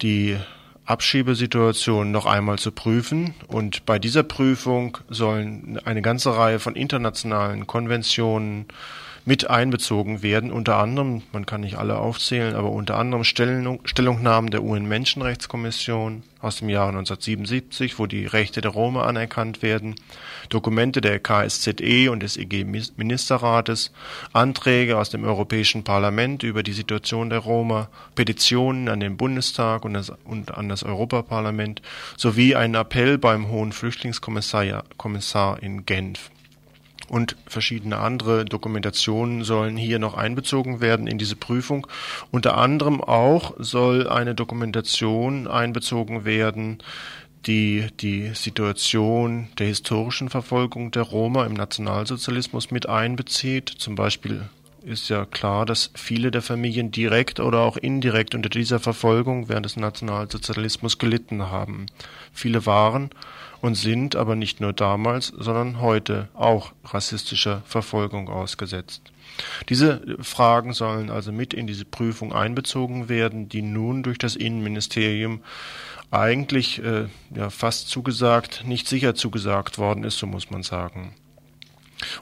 die 0.00 0.38
Abschiebesituation 0.84 2.10
noch 2.10 2.26
einmal 2.26 2.58
zu 2.58 2.72
prüfen. 2.72 3.34
Und 3.46 3.86
bei 3.86 3.98
dieser 3.98 4.22
Prüfung 4.22 4.98
sollen 5.08 5.78
eine 5.84 6.02
ganze 6.02 6.36
Reihe 6.36 6.58
von 6.58 6.74
internationalen 6.74 7.66
Konventionen 7.66 8.66
mit 9.24 9.48
einbezogen 9.48 10.22
werden. 10.22 10.50
Unter 10.50 10.78
anderem, 10.78 11.22
man 11.32 11.46
kann 11.46 11.60
nicht 11.60 11.76
alle 11.76 11.98
aufzählen, 11.98 12.54
aber 12.54 12.70
unter 12.70 12.98
anderem 12.98 13.24
Stellung, 13.24 13.80
Stellungnahmen 13.84 14.50
der 14.50 14.64
UN-Menschenrechtskommission 14.64 16.24
aus 16.40 16.56
dem 16.56 16.68
Jahr 16.68 16.88
1977, 16.88 18.00
wo 18.00 18.06
die 18.06 18.26
Rechte 18.26 18.60
der 18.60 18.72
Roma 18.72 19.04
anerkannt 19.04 19.62
werden, 19.62 19.94
Dokumente 20.48 21.00
der 21.00 21.20
KSZE 21.20 22.10
und 22.10 22.20
des 22.20 22.36
EG-Ministerrates, 22.36 23.92
Anträge 24.32 24.98
aus 24.98 25.10
dem 25.10 25.22
Europäischen 25.24 25.84
Parlament 25.84 26.42
über 26.42 26.64
die 26.64 26.72
Situation 26.72 27.30
der 27.30 27.38
Roma, 27.38 27.88
Petitionen 28.16 28.88
an 28.88 28.98
den 28.98 29.16
Bundestag 29.16 29.84
und, 29.84 29.94
das, 29.94 30.12
und 30.24 30.52
an 30.52 30.68
das 30.68 30.82
Europaparlament 30.82 31.80
sowie 32.16 32.56
einen 32.56 32.74
Appell 32.74 33.18
beim 33.18 33.48
Hohen 33.48 33.70
Flüchtlingskommissar 33.70 34.82
Kommissar 34.96 35.62
in 35.62 35.86
Genf 35.86 36.31
und 37.12 37.36
verschiedene 37.46 37.98
andere 37.98 38.46
Dokumentationen 38.46 39.44
sollen 39.44 39.76
hier 39.76 39.98
noch 39.98 40.14
einbezogen 40.14 40.80
werden 40.80 41.06
in 41.06 41.18
diese 41.18 41.36
Prüfung. 41.36 41.86
Unter 42.30 42.56
anderem 42.56 43.02
auch 43.02 43.52
soll 43.58 44.08
eine 44.08 44.34
Dokumentation 44.34 45.46
einbezogen 45.46 46.24
werden, 46.24 46.78
die 47.44 47.88
die 48.00 48.30
Situation 48.32 49.48
der 49.58 49.66
historischen 49.66 50.30
Verfolgung 50.30 50.90
der 50.90 51.02
Roma 51.02 51.44
im 51.44 51.52
Nationalsozialismus 51.52 52.70
mit 52.70 52.88
einbezieht. 52.88 53.68
Zum 53.68 53.94
Beispiel 53.94 54.48
ist 54.82 55.10
ja 55.10 55.26
klar, 55.26 55.66
dass 55.66 55.90
viele 55.94 56.30
der 56.30 56.40
Familien 56.40 56.92
direkt 56.92 57.40
oder 57.40 57.58
auch 57.58 57.76
indirekt 57.76 58.34
unter 58.34 58.48
dieser 58.48 58.80
Verfolgung 58.80 59.50
während 59.50 59.66
des 59.66 59.76
Nationalsozialismus 59.76 60.96
gelitten 60.96 61.50
haben. 61.50 61.84
Viele 62.32 62.64
waren 62.64 63.10
und 63.62 63.76
sind 63.76 64.16
aber 64.16 64.36
nicht 64.36 64.60
nur 64.60 64.74
damals, 64.74 65.28
sondern 65.28 65.80
heute 65.80 66.28
auch 66.34 66.72
rassistischer 66.84 67.62
Verfolgung 67.64 68.28
ausgesetzt. 68.28 69.12
Diese 69.68 70.02
Fragen 70.20 70.74
sollen 70.74 71.10
also 71.10 71.32
mit 71.32 71.54
in 71.54 71.66
diese 71.66 71.84
Prüfung 71.86 72.34
einbezogen 72.34 73.08
werden, 73.08 73.48
die 73.48 73.62
nun 73.62 74.02
durch 74.02 74.18
das 74.18 74.36
Innenministerium 74.36 75.40
eigentlich 76.10 76.84
äh, 76.84 77.06
ja, 77.34 77.48
fast 77.48 77.88
zugesagt, 77.88 78.64
nicht 78.66 78.86
sicher 78.88 79.14
zugesagt 79.14 79.78
worden 79.78 80.04
ist, 80.04 80.18
so 80.18 80.26
muss 80.26 80.50
man 80.50 80.62
sagen. 80.62 81.14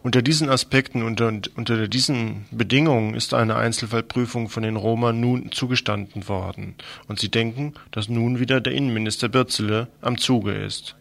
Unter 0.03 0.21
diesen 0.21 0.51
Aspekten, 0.51 1.03
unter, 1.03 1.33
unter 1.57 1.89
diesen 1.89 2.45
Bedingungen 2.51 3.15
ist 3.15 3.33
eine 3.33 3.57
Einzelfallprüfung 3.57 4.51
von 4.51 4.63
den 4.63 4.77
Roma 4.77 5.15
nun 5.15 5.53
zugestanden 5.53 6.29
worden. 6.29 6.75
Und 7.09 7.19
sie 7.19 7.31
denken, 7.31 7.73
dass 7.91 8.11
nun 8.11 8.39
wieder 8.39 8.61
der 8.61 8.75
Innenminister 8.75 9.31
Birzele 9.31 9.89
am 10.03 10.19
Zuge 10.19 10.53
ist. 10.53 10.97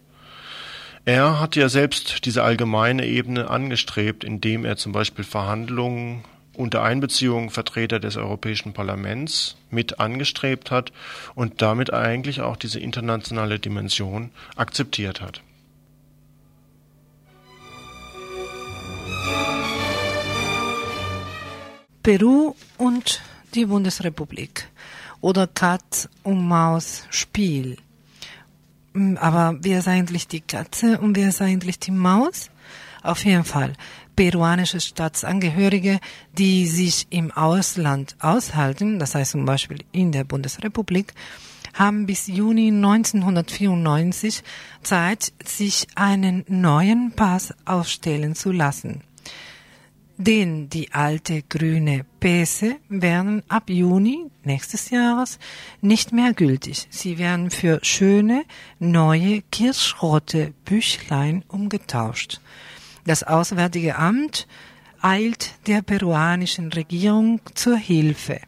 Er 1.06 1.39
hat 1.39 1.56
ja 1.56 1.70
selbst 1.70 2.26
diese 2.26 2.43
allgemeine 2.43 3.06
Ebene 3.06 3.50
angestrebt, 3.50 4.24
indem 4.24 4.66
er 4.66 4.78
zum 4.78 4.91
Beispiel 4.91 5.24
Verhandlungen 5.24 6.24
unter 6.54 6.84
Einbeziehung 6.84 7.52
Vertreter 7.52 8.00
des 8.00 8.18
Europäischen 8.18 8.74
Parlaments 8.74 9.56
mit 9.70 10.00
angestrebt 10.00 10.72
hat 10.72 10.91
und 11.34 11.62
damit 11.62 11.93
eigentlich 11.93 12.41
auch 12.41 12.58
diese 12.58 12.80
internationale 12.80 13.60
Dimension 13.60 14.32
akzeptiert 14.58 15.22
hat. 15.22 15.41
Peru 22.04 22.56
und 22.78 23.22
die 23.56 23.66
Bundesrepublik 23.66 24.68
oder 25.22 25.47
Katz 25.47 26.10
und 26.24 26.45
Maus 26.45 27.04
Spiel. 27.10 27.78
Hm, 27.78 27.88
aber 28.93 29.57
wer 29.61 29.79
ist 29.79 29.87
eigentlich 29.87 30.27
die 30.27 30.41
Katze 30.41 30.99
und 30.99 31.15
wer 31.15 31.29
ist 31.29 31.41
eigentlich 31.41 31.79
die 31.79 31.91
Maus? 31.91 32.49
Auf 33.01 33.23
jeden 33.23 33.45
Fall 33.45 33.73
peruanische 34.15 34.81
Staatsangehörige, 34.81 35.99
die 36.37 36.67
sich 36.67 37.07
im 37.09 37.31
Ausland 37.31 38.17
aushalten, 38.19 38.99
das 38.99 39.15
heißt 39.15 39.31
zum 39.31 39.45
Beispiel 39.45 39.77
in 39.93 40.11
der 40.11 40.25
Bundesrepublik, 40.25 41.13
haben 41.73 42.05
bis 42.05 42.27
Juni 42.27 42.67
1994 42.67 44.43
Zeit, 44.83 45.31
sich 45.45 45.87
einen 45.95 46.43
neuen 46.49 47.13
Pass 47.13 47.53
ausstellen 47.63 48.35
zu 48.35 48.51
lassen 48.51 49.01
denn 50.20 50.67
die 50.67 50.91
alte 50.91 51.43
grüne 51.43 52.05
Pässe 52.20 52.76
werden 52.89 53.41
ab 53.47 53.70
Juni 53.70 54.26
nächstes 54.43 54.89
Jahres 54.89 55.39
nicht 55.80 56.11
mehr 56.11 56.34
gültig. 56.34 56.88
Sie 56.89 57.17
werden 57.17 57.49
für 57.49 57.80
schöne, 57.84 58.43
neue 58.80 59.41
kirschrote 59.49 60.53
Büchlein 60.65 61.45
umgetauscht. 61.47 62.41
Das 63.05 63.24
Auswärtige 63.24 63.95
Amt 63.95 64.45
eilt 65.01 65.53
der 65.67 65.82
peruanischen 65.82 66.74
Regierung 66.74 67.39
zur 67.55 67.78
Hilfe 67.78 68.41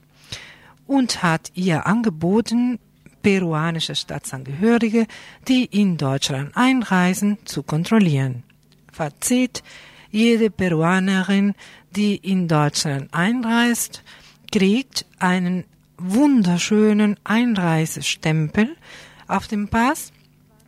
und 0.87 1.23
hat 1.23 1.51
ihr 1.55 1.87
angeboten, 1.87 2.79
peruanische 3.23 3.95
Staatsangehörige, 3.95 5.07
die 5.47 5.63
in 5.63 5.95
Deutschland 5.95 6.51
einreisen, 6.57 7.37
zu 7.45 7.63
kontrollieren. 7.63 8.43
Fazit, 8.91 9.63
jede 10.11 10.49
Peruanerin, 10.49 11.55
die 11.95 12.15
in 12.15 12.47
Deutschland 12.47 13.13
einreist, 13.13 14.03
kriegt 14.51 15.05
einen 15.19 15.63
wunderschönen 15.97 17.17
Einreisestempel 17.23 18.75
auf 19.27 19.47
dem 19.47 19.67
Pass. 19.67 20.11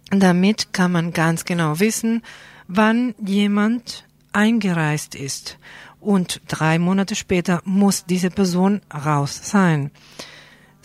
Damit 0.10 0.74
kann 0.74 0.92
man 0.92 1.12
ganz 1.12 1.46
genau 1.46 1.80
wissen, 1.80 2.22
wann 2.68 3.16
jemand 3.20 4.06
eingereist 4.32 5.16
ist. 5.16 5.58
Und 6.00 6.42
drei 6.48 6.80
Monate 6.80 7.16
später 7.16 7.62
muss 7.66 8.06
diese 8.06 8.30
Person 8.30 8.82
raus 8.94 9.40
sein. 9.44 9.92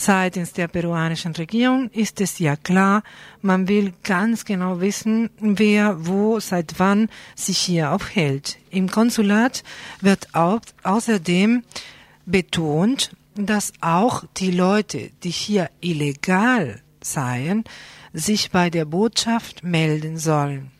Seitens 0.00 0.52
der 0.52 0.68
peruanischen 0.68 1.34
Regierung 1.34 1.90
ist 1.90 2.20
es 2.20 2.38
ja 2.38 2.54
klar, 2.54 3.02
man 3.42 3.66
will 3.66 3.92
ganz 4.04 4.44
genau 4.44 4.80
wissen, 4.80 5.28
wer 5.40 6.06
wo 6.06 6.38
seit 6.38 6.78
wann 6.78 7.08
sich 7.34 7.58
hier 7.58 7.90
aufhält. 7.90 8.58
Im 8.70 8.88
Konsulat 8.88 9.64
wird 10.00 10.32
au 10.36 10.60
außerdem 10.84 11.64
betont, 12.26 13.10
dass 13.34 13.72
auch 13.80 14.22
die 14.36 14.52
Leute, 14.52 15.10
die 15.24 15.30
hier 15.30 15.68
illegal 15.80 16.80
seien, 17.02 17.64
sich 18.12 18.52
bei 18.52 18.70
der 18.70 18.84
Botschaft 18.84 19.64
melden 19.64 20.16
sollen. 20.16 20.70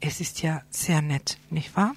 Es 0.00 0.20
ist 0.20 0.42
ja 0.42 0.60
sehr 0.68 1.00
nett, 1.00 1.38
nicht 1.48 1.74
wahr? 1.76 1.94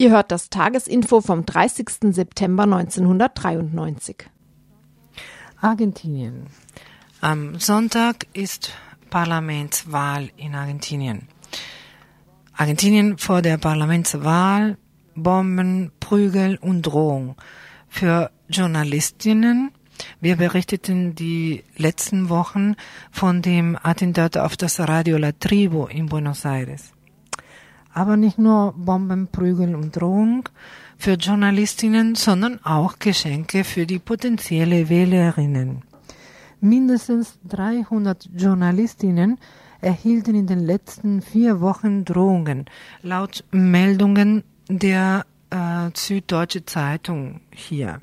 Ihr 0.00 0.12
hört 0.12 0.32
das 0.32 0.48
Tagesinfo 0.48 1.20
vom 1.20 1.44
30. 1.44 2.14
September 2.14 2.62
1993. 2.62 4.16
Argentinien. 5.60 6.46
Am 7.20 7.58
Sonntag 7.58 8.26
ist 8.32 8.72
Parlamentswahl 9.10 10.30
in 10.38 10.54
Argentinien. 10.54 11.28
Argentinien 12.54 13.18
vor 13.18 13.42
der 13.42 13.58
Parlamentswahl 13.58 14.78
Bomben, 15.14 15.92
Prügel 16.00 16.56
und 16.56 16.80
Drohung. 16.80 17.36
Für 17.86 18.30
Journalistinnen 18.48 19.70
wir 20.18 20.36
berichteten 20.36 21.14
die 21.14 21.62
letzten 21.76 22.30
Wochen 22.30 22.74
von 23.10 23.42
dem 23.42 23.76
Attentat 23.82 24.38
auf 24.38 24.56
das 24.56 24.80
Radio 24.80 25.18
La 25.18 25.32
Tribu 25.32 25.84
in 25.88 26.06
Buenos 26.06 26.46
Aires. 26.46 26.94
Aber 27.92 28.16
nicht 28.16 28.38
nur 28.38 28.72
Bomben, 28.76 29.28
Prügel 29.28 29.74
und 29.74 29.96
Drohung 29.96 30.48
für 30.96 31.14
Journalistinnen, 31.14 32.14
sondern 32.14 32.64
auch 32.64 32.98
Geschenke 32.98 33.64
für 33.64 33.86
die 33.86 33.98
potenzielle 33.98 34.88
Wählerinnen. 34.88 35.82
Mindestens 36.60 37.38
300 37.48 38.28
Journalistinnen 38.36 39.38
erhielten 39.80 40.34
in 40.34 40.46
den 40.46 40.60
letzten 40.60 41.22
vier 41.22 41.60
Wochen 41.60 42.04
Drohungen, 42.04 42.66
laut 43.02 43.44
Meldungen 43.50 44.44
der 44.68 45.24
äh, 45.50 45.90
Süddeutsche 45.94 46.64
Zeitung 46.66 47.40
hier. 47.50 48.00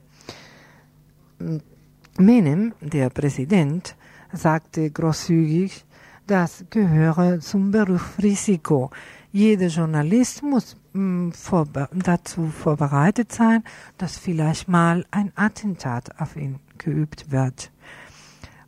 Menem, 2.17 2.73
der 2.81 3.09
Präsident, 3.11 3.95
sagte 4.33 4.89
großzügig, 4.89 5.85
das 6.25 6.65
gehöre 6.69 7.39
zum 7.39 7.71
Berufsrisiko. 7.71 8.89
Jeder 9.32 9.67
Journalist 9.67 10.41
muss 10.41 10.78
mh, 10.93 11.01
mm, 11.01 11.32
vor, 11.34 11.67
dazu 11.93 12.47
vorbereitet 12.47 13.32
sein, 13.32 13.63
dass 13.97 14.17
vielleicht 14.17 14.67
mal 14.67 15.05
ein 15.11 15.32
Attentat 15.36 16.19
auf 16.19 16.36
ihn 16.36 16.59
geübt 16.78 17.32
wird. 17.32 17.71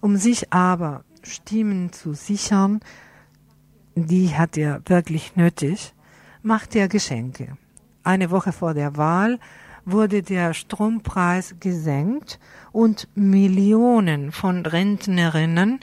Um 0.01 0.17
sich 0.17 0.51
aber 0.53 1.03
Stimmen 1.23 1.91
zu 1.91 2.13
sichern, 2.13 2.79
die 3.95 4.35
hat 4.35 4.57
er 4.57 4.81
wirklich 4.85 5.35
nötig, 5.35 5.93
macht 6.41 6.75
er 6.75 6.87
Geschenke. 6.87 7.57
Eine 8.03 8.31
Woche 8.31 8.51
vor 8.51 8.73
der 8.73 8.97
Wahl 8.97 9.39
wurde 9.85 10.21
der 10.21 10.53
Strompreis 10.53 11.55
gesenkt 11.59 12.39
und 12.71 13.07
Millionen 13.15 14.31
von 14.31 14.65
Rentnerinnen 14.65 15.79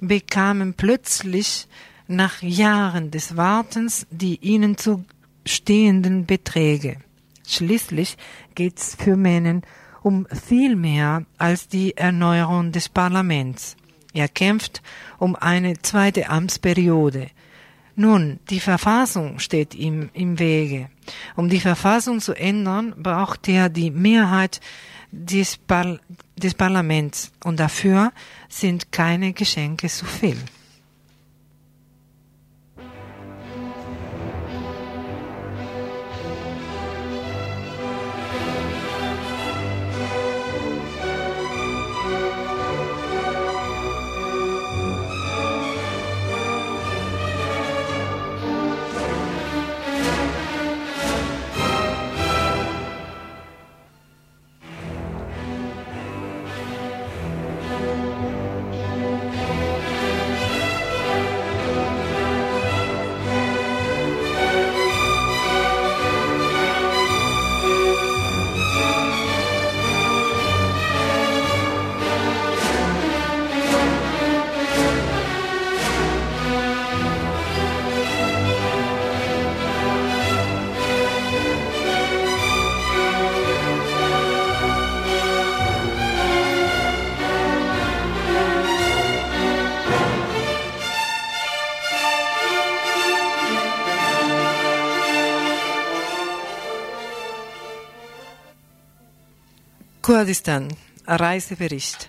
bekamen 0.00 0.74
plötzlich 0.74 1.68
nach 2.06 2.42
Jahren 2.42 3.10
des 3.10 3.36
Wartens 3.36 4.06
die 4.10 4.36
ihnen 4.36 4.76
zu 4.76 5.04
stehenden 5.46 6.26
Beträge. 6.26 6.96
Schließlich 7.46 8.16
geht's 8.54 8.96
für 8.98 9.16
Menen 9.16 9.62
um 10.02 10.26
viel 10.26 10.76
mehr 10.76 11.24
als 11.38 11.68
die 11.68 11.96
Erneuerung 11.96 12.72
des 12.72 12.88
Parlaments. 12.88 13.76
Er 14.12 14.28
kämpft 14.28 14.82
um 15.18 15.36
eine 15.36 15.80
zweite 15.80 16.28
Amtsperiode. 16.28 17.28
Nun, 17.94 18.40
die 18.50 18.60
Verfassung 18.60 19.38
steht 19.38 19.74
ihm 19.74 20.10
im 20.12 20.38
Wege. 20.38 20.88
Um 21.36 21.48
die 21.48 21.60
Verfassung 21.60 22.20
zu 22.20 22.32
ändern, 22.32 22.94
braucht 22.96 23.48
er 23.48 23.68
die 23.68 23.90
Mehrheit 23.90 24.60
des, 25.10 25.58
Par 25.58 25.98
des 26.36 26.54
Parlaments 26.54 27.32
und 27.44 27.60
dafür 27.60 28.12
sind 28.48 28.92
keine 28.92 29.34
Geschenke 29.34 29.88
zu 29.88 30.06
viel. 30.06 30.38
Kurdistan, 100.22 100.68
Reisebericht. 101.04 102.08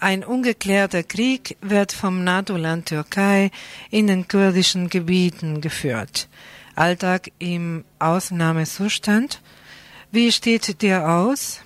Ein 0.00 0.24
ungeklärter 0.24 1.04
Krieg 1.04 1.56
wird 1.60 1.92
vom 1.92 2.24
NATO-Land 2.24 2.86
Türkei 2.86 3.52
in 3.88 4.08
den 4.08 4.26
kurdischen 4.26 4.90
Gebieten 4.90 5.60
geführt. 5.60 6.28
Alltag 6.74 7.30
im 7.38 7.84
Ausnahmezustand. 8.00 9.42
Wie 10.10 10.32
steht 10.32 10.82
der 10.82 11.08
aus? 11.08 11.60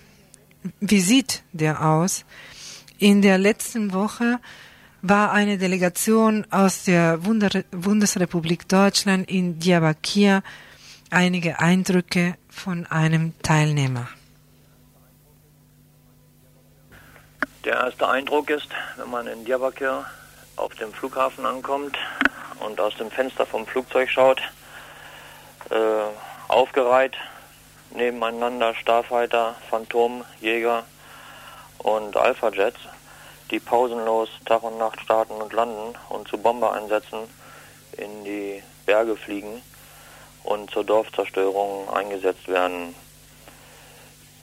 Wie 0.80 1.00
sieht 1.00 1.44
der 1.54 1.82
aus? 1.82 2.26
In 2.98 3.22
der 3.22 3.38
letzten 3.38 3.94
Woche 3.94 4.38
war 5.00 5.32
eine 5.32 5.56
Delegation 5.56 6.44
aus 6.50 6.84
der 6.84 7.16
Bundesrepublik 7.70 8.68
Deutschland 8.68 9.30
in 9.30 9.58
Diyarbakir 9.58 10.42
einige 11.08 11.58
Eindrücke 11.58 12.36
von 12.50 12.84
einem 12.84 13.32
Teilnehmer. 13.42 14.10
Der 17.64 17.74
erste 17.74 18.08
Eindruck 18.08 18.48
ist, 18.48 18.68
wenn 18.96 19.10
man 19.10 19.26
in 19.26 19.44
Diyarbakir 19.44 20.06
auf 20.56 20.74
dem 20.76 20.94
Flughafen 20.94 21.44
ankommt 21.44 21.98
und 22.60 22.80
aus 22.80 22.94
dem 22.94 23.10
Fenster 23.10 23.44
vom 23.44 23.66
Flugzeug 23.66 24.08
schaut, 24.08 24.40
äh, 25.68 25.74
aufgereiht 26.48 27.16
nebeneinander 27.90 28.74
Starfighter, 28.74 29.56
Phantom, 29.68 30.24
Jäger 30.40 30.84
und 31.78 32.16
Alpha-Jets, 32.16 32.78
die 33.50 33.60
pausenlos 33.60 34.30
Tag 34.46 34.62
und 34.62 34.78
Nacht 34.78 35.00
starten 35.02 35.34
und 35.34 35.52
landen 35.52 35.94
und 36.08 36.28
zu 36.28 36.38
Bombereinsätzen 36.38 37.28
in 37.92 38.24
die 38.24 38.62
Berge 38.86 39.16
fliegen 39.16 39.62
und 40.44 40.70
zur 40.70 40.84
Dorfzerstörung 40.84 41.90
eingesetzt 41.90 42.48
werden. 42.48 42.94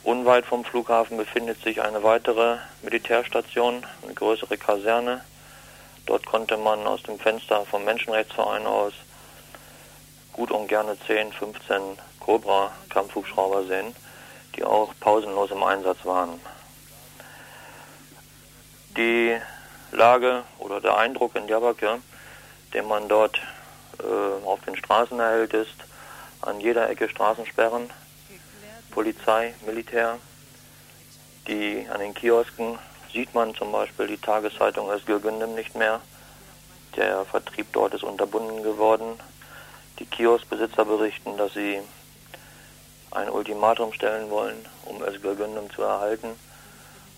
Unweit 0.03 0.45
vom 0.45 0.63
Flughafen 0.63 1.17
befindet 1.17 1.61
sich 1.61 1.81
eine 1.81 2.03
weitere 2.03 2.57
Militärstation, 2.81 3.85
eine 4.03 4.13
größere 4.13 4.57
Kaserne. 4.57 5.21
Dort 6.05 6.25
konnte 6.25 6.57
man 6.57 6.87
aus 6.87 7.03
dem 7.03 7.19
Fenster 7.19 7.65
vom 7.65 7.83
Menschenrechtsverein 7.83 8.65
aus 8.65 8.93
gut 10.31 10.51
und 10.51 10.67
gerne 10.67 10.97
10, 11.07 11.33
15 11.33 11.81
Cobra-Kampfhubschrauber 12.19 13.63
sehen, 13.63 13.95
die 14.55 14.63
auch 14.63 14.93
pausenlos 14.99 15.51
im 15.51 15.63
Einsatz 15.63 15.97
waren. 16.03 16.39
Die 18.95 19.35
Lage 19.91 20.43
oder 20.59 20.79
der 20.79 20.97
Eindruck 20.97 21.35
in 21.35 21.47
Diyarbakir, 21.47 21.99
den 22.73 22.87
man 22.87 23.07
dort 23.07 23.37
äh, 23.99 24.45
auf 24.45 24.61
den 24.61 24.75
Straßen 24.75 25.19
erhält, 25.19 25.53
ist 25.53 25.75
an 26.41 26.59
jeder 26.59 26.89
Ecke 26.89 27.09
Straßensperren, 27.09 27.89
Polizei, 28.97 29.53
Militär. 29.63 30.17
Die, 31.47 31.85
an 31.93 31.99
den 31.99 32.15
Kiosken 32.15 32.79
sieht 33.13 33.31
man 33.35 33.53
zum 33.53 33.71
Beispiel 33.71 34.07
die 34.07 34.17
Tageszeitung 34.17 34.89
Özgürgündem 34.89 35.53
nicht 35.53 35.75
mehr. 35.75 36.01
Der 36.95 37.23
Vertrieb 37.25 37.67
dort 37.73 37.93
ist 37.93 38.01
unterbunden 38.01 38.63
geworden. 38.63 39.19
Die 39.99 40.07
Kioskbesitzer 40.07 40.83
berichten, 40.83 41.37
dass 41.37 41.53
sie 41.53 41.79
ein 43.11 43.29
Ultimatum 43.29 43.93
stellen 43.93 44.31
wollen, 44.31 44.65
um 44.85 45.03
Özgürgündem 45.03 45.69
zu 45.69 45.83
erhalten 45.83 46.29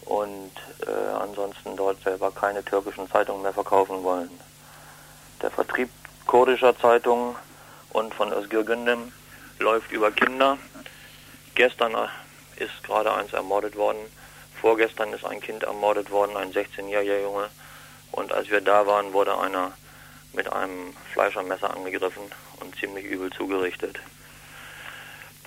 und 0.01 0.51
äh, 0.85 0.91
ansonsten 1.21 1.77
dort 1.77 2.03
selber 2.03 2.29
keine 2.31 2.61
türkischen 2.61 3.09
Zeitungen 3.09 3.41
mehr 3.41 3.53
verkaufen 3.53 4.03
wollen. 4.03 4.37
Der 5.41 5.49
Vertrieb 5.49 5.89
kurdischer 6.25 6.77
Zeitungen 6.77 7.37
und 7.91 8.13
von 8.13 8.33
Özgürgündem 8.33 9.13
läuft 9.59 9.93
über 9.93 10.11
Kinder. 10.11 10.57
Gestern 11.59 11.93
äh, 11.93 12.63
ist 12.63 12.85
gerade 12.85 13.13
eins 13.13 13.33
ermordet 13.33 13.75
worden. 13.75 13.99
Vorgestern 14.61 15.11
ist 15.11 15.25
ein 15.25 15.41
Kind 15.41 15.63
ermordet 15.63 16.09
worden, 16.09 16.37
ein 16.37 16.53
16-jähriger 16.53 17.21
Junge. 17.21 17.49
Und 18.13 18.31
als 18.31 18.49
wir 18.49 18.61
da 18.61 18.87
waren, 18.87 19.11
wurde 19.11 19.37
einer 19.37 19.73
mit 20.31 20.49
einem 20.53 20.93
Fleischermesser 21.11 21.75
angegriffen 21.75 22.23
und 22.61 22.73
ziemlich 22.77 23.03
übel 23.03 23.29
zugerichtet. 23.31 23.99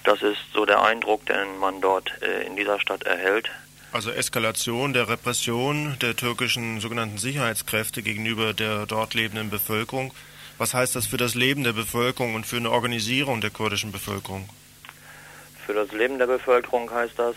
Das 0.05 0.21
ist 0.21 0.37
so 0.53 0.67
der 0.67 0.83
Eindruck, 0.83 1.25
den 1.25 1.57
man 1.59 1.81
dort 1.81 2.13
äh, 2.21 2.43
in 2.43 2.57
dieser 2.57 2.79
Stadt 2.79 3.05
erhält. 3.05 3.51
Also 3.93 4.11
Eskalation 4.11 4.93
der 4.93 5.09
Repression 5.09 5.97
der 6.03 6.15
türkischen 6.15 6.81
sogenannten 6.81 7.17
Sicherheitskräfte 7.17 8.03
gegenüber 8.03 8.53
der 8.53 8.85
dort 8.85 9.15
lebenden 9.15 9.49
Bevölkerung. 9.49 10.13
Was 10.59 10.75
heißt 10.75 10.95
das 10.95 11.07
für 11.07 11.17
das 11.17 11.35
Leben 11.35 11.65
der 11.65 11.73
Bevölkerung 11.73 12.35
und 12.35 12.45
für 12.45 12.59
eine 12.59 12.71
Organisierung 12.71 13.41
der 13.41 13.49
kurdischen 13.49 13.93
Bevölkerung? 13.93 14.51
Für 15.65 15.75
das 15.75 15.93
Leben 15.93 16.19
der 16.19 16.27
Bevölkerung 16.27 16.91
heißt 16.91 17.17
das, 17.19 17.37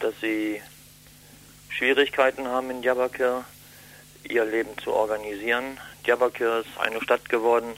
dass 0.00 0.12
sie 0.20 0.60
Schwierigkeiten 1.68 2.48
haben 2.48 2.68
in 2.70 2.82
Diyarbakir, 2.82 3.44
ihr 4.24 4.44
Leben 4.44 4.76
zu 4.78 4.92
organisieren. 4.92 5.78
Diyarbakir 6.04 6.58
ist 6.58 6.80
eine 6.80 7.00
Stadt 7.00 7.28
geworden. 7.28 7.74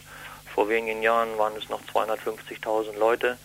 Vor 0.54 0.70
wenigen 0.70 1.02
Jahren 1.02 1.36
waren 1.36 1.54
es 1.56 1.68
noch 1.68 1.82
250.000 1.92 2.96
Leute. 2.98 3.36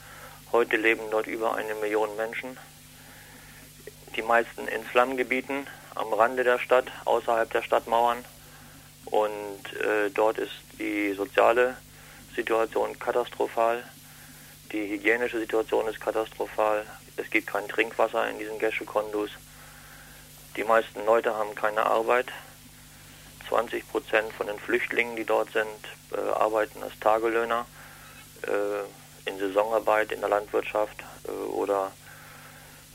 Heute 0.54 0.78
leben 0.78 1.04
dort 1.12 1.28
über 1.28 1.56
eine 1.56 1.76
Million 1.76 2.16
Menschen. 2.16 2.58
Die 4.16 4.22
meisten 4.22 4.70
in 4.70 4.86
Slumgebieten 4.92 5.68
am 5.96 6.14
Rande 6.14 6.46
der 6.46 6.60
Stadt, 6.60 6.86
außerhalb 7.04 7.52
der 7.52 7.62
Stadtmauern. 7.62 8.24
Und 9.04 9.74
äh, 9.82 10.10
dort 10.14 10.38
ist 10.38 10.54
die 10.80 11.14
soziale 11.14 11.76
Situation 12.36 12.98
katastrophal. 13.00 13.84
Die 14.72 14.90
hygienische 14.90 15.40
Situation 15.40 15.88
ist 15.88 16.02
katastrophal. 16.02 16.86
Es 17.18 17.30
gibt 17.30 17.48
kein 17.48 17.68
Trinkwasser 17.68 18.28
in 18.30 18.40
diesen 18.40 18.60
Gesche-Kondus. 18.60 19.32
Die 20.58 20.64
meisten 20.64 21.06
Leute 21.06 21.36
haben 21.36 21.56
keine 21.56 21.86
Arbeit. 21.86 22.28
20 23.50 23.88
Prozent 23.90 24.34
von 24.34 24.48
den 24.48 24.60
Flüchtlingen, 24.60 25.16
die 25.16 25.26
dort 25.26 25.52
sind, 25.52 25.68
äh, 26.12 26.20
arbeiten 26.32 26.82
als 26.84 26.98
Tagelöhner. 27.00 27.66
äh, 28.44 29.30
in 29.30 29.40
Saisonarbeit 29.40 30.12
in 30.12 30.20
der 30.20 30.30
Landwirtschaft 30.30 31.04
äh, 31.28 31.32
oder 31.32 31.92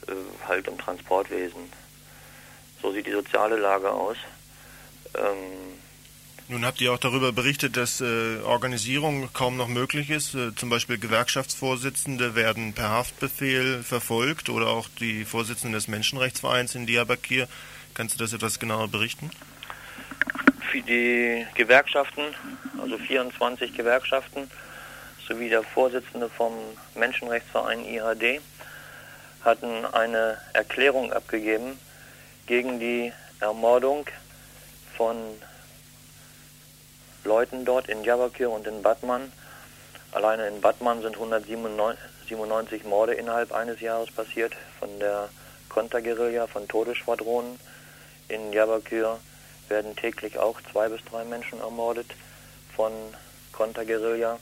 äh, 0.07 0.13
halt 0.47 0.69
im 0.69 0.79
Transportwesen. 0.79 1.73
So 2.81 2.93
sieht 2.93 3.07
die 3.07 3.13
soziale 3.13 3.57
Lage 3.57 3.91
aus. 3.91 4.17
Ähm, 5.15 5.81
nun 6.51 6.67
habt 6.67 6.81
ihr 6.81 6.93
auch 6.93 6.99
darüber 6.99 7.33
berichtet, 7.33 7.77
dass 7.77 8.01
äh, 8.01 8.41
Organisierung 8.45 9.33
kaum 9.33 9.57
noch 9.57 9.69
möglich 9.69 10.11
ist. 10.11 10.35
Äh, 10.35 10.53
zum 10.57 10.69
Beispiel 10.69 10.99
Gewerkschaftsvorsitzende 10.99 12.35
werden 12.35 12.73
per 12.73 12.91
Haftbefehl 12.91 13.85
verfolgt 13.85 14.49
oder 14.49 14.67
auch 14.67 14.89
die 14.99 15.25
Vorsitzenden 15.25 15.75
des 15.75 15.87
Menschenrechtsvereins 15.87 16.75
in 16.75 16.87
Diyarbakir. 16.87 17.47
Kannst 17.95 18.17
du 18.17 18.19
das 18.19 18.33
etwas 18.33 18.59
genauer 18.59 18.89
berichten? 18.89 19.31
Für 20.73 20.83
die 20.83 21.47
Gewerkschaften, 21.55 22.23
also 22.83 22.99
24 22.99 23.73
Gewerkschaften, 23.77 24.51
sowie 25.29 25.49
der 25.49 25.63
Vorsitzende 25.63 26.29
vom 26.29 26.53
Menschenrechtsverein 26.97 27.85
IHD, 27.85 28.41
hatten 29.45 29.85
eine 29.87 30.39
Erklärung 30.53 31.13
abgegeben 31.13 31.79
gegen 32.47 32.81
die 32.81 33.13
Ermordung 33.39 34.07
von 34.97 35.17
Leuten 37.25 37.65
dort 37.65 37.89
in 37.89 38.03
Diyarbakir 38.03 38.51
und 38.51 38.67
in 38.67 38.83
Batman. 38.83 39.33
Alleine 40.13 40.49
in 40.49 40.61
Batman 40.61 41.03
sind 41.03 41.15
197 41.15 42.85
Morde 42.85 43.15
innerhalb 43.15 43.53
eines 43.53 43.81
Jahres 43.81 44.11
passiert 44.11 44.55
von 44.79 44.99
der 44.99 45.29
Konterguerilla, 45.69 46.47
von 46.47 46.67
Todesschwadronen. 46.67 47.61
In 48.29 48.53
Diyarbakir 48.53 49.19
werden 49.69 49.95
täglich 49.97 50.39
auch 50.39 50.61
zwei 50.73 50.89
bis 50.89 51.05
drei 51.05 51.25
Menschen 51.25 51.61
ermordet 51.61 52.15
von 52.75 52.93
Konterguerilla. 53.53 54.39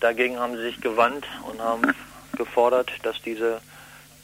Dagegen 0.00 0.38
haben 0.38 0.56
sie 0.56 0.62
sich 0.62 0.80
gewandt 0.80 1.26
und 1.50 1.60
haben 1.60 1.94
gefordert, 2.36 2.92
dass 3.02 3.20
diese 3.22 3.60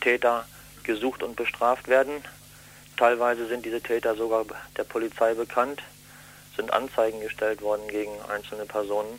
Täter 0.01 0.45
gesucht 0.83 1.23
und 1.23 1.37
bestraft 1.37 1.89
werden. 1.89 2.13
Teilweise 2.97 3.47
sind 3.47 3.65
diese 3.65 3.81
Täter 3.81 4.17
sogar 4.17 4.45
der 4.77 4.85
Polizei 4.85 5.35
bekannt 5.35 5.83
sind 6.59 6.73
Anzeigen 6.73 7.21
gestellt 7.21 7.63
worden 7.63 7.87
gegen 7.89 8.13
einzelne 8.29 8.67
Personen, 8.67 9.19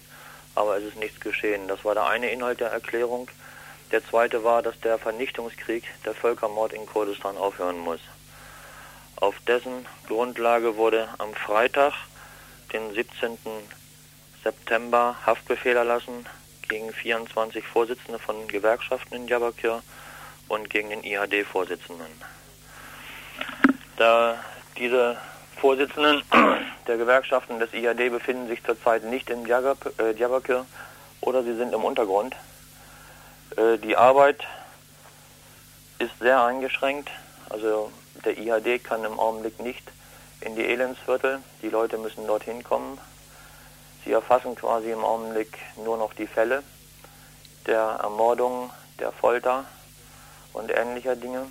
aber 0.55 0.77
es 0.77 0.83
ist 0.83 0.97
nichts 0.97 1.19
geschehen. 1.21 1.67
Das 1.67 1.83
war 1.85 1.95
der 1.95 2.05
eine 2.05 2.29
Inhalt 2.29 2.59
der 2.59 2.69
Erklärung. 2.69 3.29
Der 3.91 4.05
zweite 4.05 4.43
war, 4.43 4.61
dass 4.61 4.79
der 4.81 4.99
Vernichtungskrieg, 4.99 5.85
der 6.05 6.13
Völkermord 6.13 6.73
in 6.73 6.85
Kurdistan 6.85 7.37
aufhören 7.37 7.79
muss. 7.79 8.01
Auf 9.15 9.35
dessen 9.47 9.85
Grundlage 10.07 10.75
wurde 10.75 11.07
am 11.17 11.33
Freitag, 11.33 11.93
den 12.73 12.93
17. 12.93 13.37
September, 14.43 15.15
Haftbefehl 15.25 15.75
erlassen 15.75 16.25
gegen 16.67 16.93
24 16.93 17.65
Vorsitzende 17.65 18.19
von 18.19 18.47
Gewerkschaften 18.47 19.15
in 19.15 19.27
Diyarbakir 19.27 19.81
und 20.49 20.69
gegen 20.69 20.89
den 20.89 21.03
IHD-Vorsitzenden. 21.03 22.05
Da 23.97 24.43
diese 24.77 25.17
Vorsitzenden 25.59 26.23
der 26.87 26.97
Gewerkschaften 26.97 27.59
des 27.59 27.73
IAD 27.73 28.09
befinden 28.09 28.47
sich 28.47 28.63
zurzeit 28.63 29.03
nicht 29.03 29.29
in 29.29 29.43
äh, 29.43 30.13
Diyarbakir 30.13 30.65
oder 31.21 31.43
sie 31.43 31.55
sind 31.55 31.73
im 31.73 31.83
Untergrund. 31.83 32.35
Äh, 33.57 33.77
die 33.77 33.97
Arbeit 33.97 34.45
ist 35.99 36.17
sehr 36.19 36.43
eingeschränkt. 36.43 37.09
Also 37.49 37.91
der 38.23 38.37
IHD 38.37 38.83
kann 38.83 39.03
im 39.03 39.19
Augenblick 39.19 39.59
nicht 39.59 39.83
in 40.41 40.55
die 40.55 40.65
Elendsviertel. 40.65 41.39
Die 41.61 41.69
Leute 41.69 41.97
müssen 41.97 42.25
dorthin 42.25 42.63
kommen. 42.63 42.97
Sie 44.05 44.11
erfassen 44.11 44.55
quasi 44.55 44.91
im 44.91 45.03
Augenblick 45.03 45.57
nur 45.83 45.97
noch 45.97 46.13
die 46.13 46.27
Fälle 46.27 46.63
der 47.67 47.99
Ermordung, 48.01 48.69
der 48.99 49.11
Folter 49.11 49.65
und 50.53 50.71
ähnlicher 50.71 51.15
Dinge. 51.15 51.47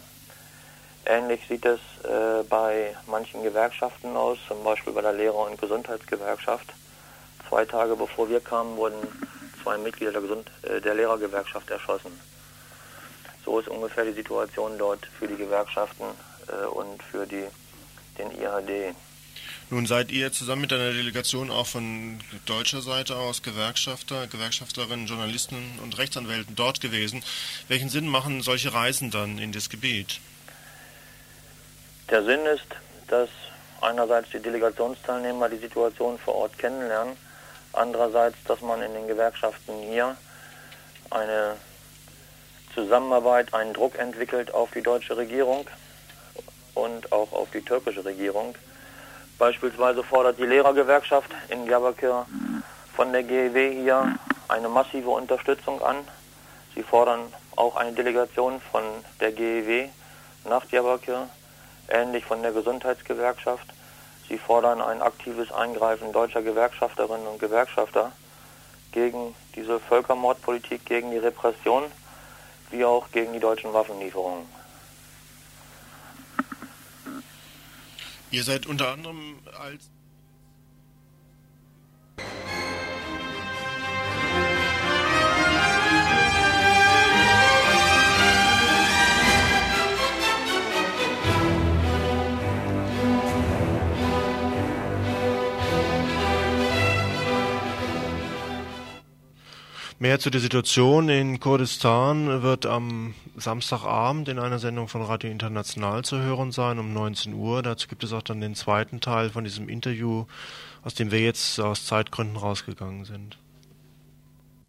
Ähnlich 1.09 1.41
sieht 1.49 1.65
es 1.65 1.81
äh, 2.05 2.43
bei 2.51 2.95
manchen 3.07 3.43
Gewerkschaften 3.43 4.15
aus, 4.15 4.37
zum 4.47 4.63
Beispiel 4.63 4.93
bei 4.93 5.01
der 5.01 5.15
Lehrer- 5.15 5.49
und 5.51 5.59
Gesundheitsgewerkschaft. 5.59 6.67
Zwei 7.49 7.65
Tage 7.65 7.97
bevor 7.97 8.29
wir 8.29 8.41
kamen, 8.41 8.77
wurden 8.77 8.99
zwei 9.63 9.79
Mitglieder 9.79 10.13
der, 10.13 10.21
Gesund 10.21 10.51
äh, 10.63 10.83
der 10.83 10.95
Lehrergewerkschaft 10.95 11.71
erschossen. 11.71 12.13
So 13.43 13.59
ist 13.59 13.69
ungefähr 13.69 14.05
die 14.05 14.13
Situation 14.13 14.77
dort 14.77 15.07
für 15.19 15.27
die 15.27 15.37
Gewerkschaften 15.37 16.05
äh, 16.49 16.67
und 16.67 17.03
für 17.03 17.27
die, 17.27 17.47
den 18.19 18.31
IHD. 18.31 18.95
Nun 19.71 19.87
seid 19.87 20.11
ihr 20.11 20.31
zusammen 20.31 20.63
mit 20.63 20.75
einer 20.75 20.93
Delegation 20.93 21.51
auch 21.51 21.67
von 21.67 22.21
deutscher 22.45 22.83
Seite 22.83 23.17
aus 23.17 23.43
Gewerkschafter, 23.43 24.27
Gewerkschaftlerinnen, 24.27 25.07
Journalisten 25.07 25.79
und 25.83 25.97
Rechtsanwälten 25.97 26.55
dort 26.55 26.83
gewesen. 26.83 27.23
Welchen 27.69 27.89
Sinn 27.89 28.09
machen 28.09 28.43
solche 28.43 28.75
Reisen 28.75 29.11
dann 29.11 29.39
in 29.39 29.53
das 29.53 29.71
Gebiet? 29.71 30.21
Der 32.11 32.23
Sinn 32.23 32.47
ist, 32.47 32.65
dass 33.09 33.29
einerseits 33.83 34.31
die 34.31 34.41
Delegationsteilnehmer 34.41 35.51
die 35.51 35.59
Situation 35.59 36.19
vor 36.19 36.37
Ort 36.37 36.59
kennenlernen, 36.59 37.17
andererseits, 37.75 38.37
dass 38.47 38.63
man 38.63 38.81
in 38.81 38.95
den 38.95 39.07
Gewerkschaften 39.09 39.75
hier 39.83 40.17
eine 41.11 41.57
Zusammenarbeit, 42.75 43.53
einen 43.53 43.75
Druck 43.75 43.99
entwickelt 43.99 44.55
auf 44.55 44.71
die 44.71 44.83
deutsche 44.83 45.19
Regierung 45.19 45.67
und 46.75 47.13
auch 47.13 47.31
auf 47.33 47.51
die 47.51 47.61
türkische 47.61 48.03
Regierung. 48.05 48.55
Beispielsweise 49.39 50.03
fordert 50.03 50.39
die 50.39 50.47
Lehrergewerkschaft 50.47 51.31
in 51.51 51.67
Diyarbakir 51.67 52.25
von 52.97 53.13
der 53.13 53.23
GEW 53.23 53.83
hier 53.83 54.15
eine 54.49 54.69
massive 54.71 55.11
Unterstützung 55.11 55.83
an. 55.83 55.97
Sie 56.75 56.83
fordern 56.83 57.33
auch 57.55 57.77
eine 57.77 57.93
Delegation 57.93 58.63
von 58.73 58.83
der 59.21 59.33
GEW 59.33 59.91
nach 60.49 60.65
Diyarbakir 60.65 61.29
ähnlich 61.89 62.25
von 62.25 62.43
der 62.43 62.53
Gesundheitsgewerkschaft. 62.53 63.67
Sie 64.29 64.39
fordern 64.39 64.81
ein 64.81 65.01
aktives 65.01 65.51
Eingreifen 65.53 66.13
deutscher 66.13 66.43
Gewerkschafterinnen 66.43 67.27
und 67.27 67.39
Gewerkschafter 67.39 68.13
gegen 68.93 69.35
diese 69.55 69.81
Völkermordpolitik, 69.81 70.85
gegen 70.85 71.11
die 71.11 71.19
Repression, 71.19 71.85
wie 72.71 72.85
auch 72.85 73.11
gegen 73.11 73.33
die 73.33 73.41
deutschen 73.41 73.73
Waffenlieferungen. 73.73 74.47
Ihr 78.31 78.45
seid 78.45 78.67
unter 78.67 78.93
anderem 78.93 79.39
als 79.59 79.89
Mehr 100.01 100.21
zu 100.21 100.31
der 100.31 100.41
Situation 100.41 101.09
in 101.09 101.41
Kurdistan 101.41 102.43
wird 102.43 102.67
am 102.67 103.15
Samstagabend 103.37 104.29
in 104.29 104.39
einer 104.39 104.61
Sendung 104.61 104.87
von 104.87 105.03
Radio 105.03 105.29
International 105.29 106.05
zu 106.05 106.21
hören 106.21 106.53
sein 106.53 106.79
um 106.79 106.93
19 106.93 107.35
Uhr. 107.35 107.65
Dazu 107.65 107.89
gibt 107.89 108.05
es 108.05 108.13
auch 108.13 108.23
dann 108.23 108.41
den 108.41 108.55
zweiten 108.55 109.01
Teil 109.01 109.31
von 109.31 109.43
diesem 109.43 109.69
Interview, 109.69 110.27
aus 110.85 110.95
dem 110.95 111.11
wir 111.11 111.19
jetzt 111.19 111.59
aus 111.59 111.85
Zeitgründen 111.85 112.37
rausgegangen 112.37 113.07
sind. 113.07 113.39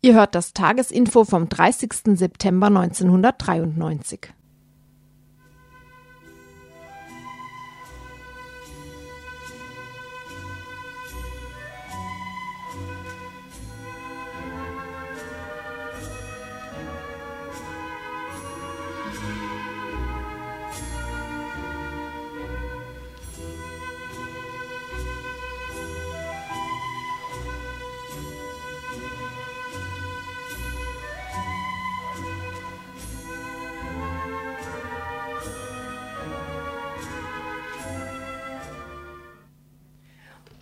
Ihr 0.01 0.15
hört 0.15 0.33
das 0.33 0.53
Tagesinfo 0.53 1.25
vom 1.25 1.47
30. 1.47 2.17
September 2.17 2.67
1993. 2.67 4.33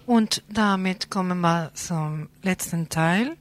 Und 0.08 0.42
damit 0.50 1.10
kommen 1.10 1.42
wir 1.42 1.72
zum 1.74 2.30
letzten 2.42 2.88
Teil 2.88 3.36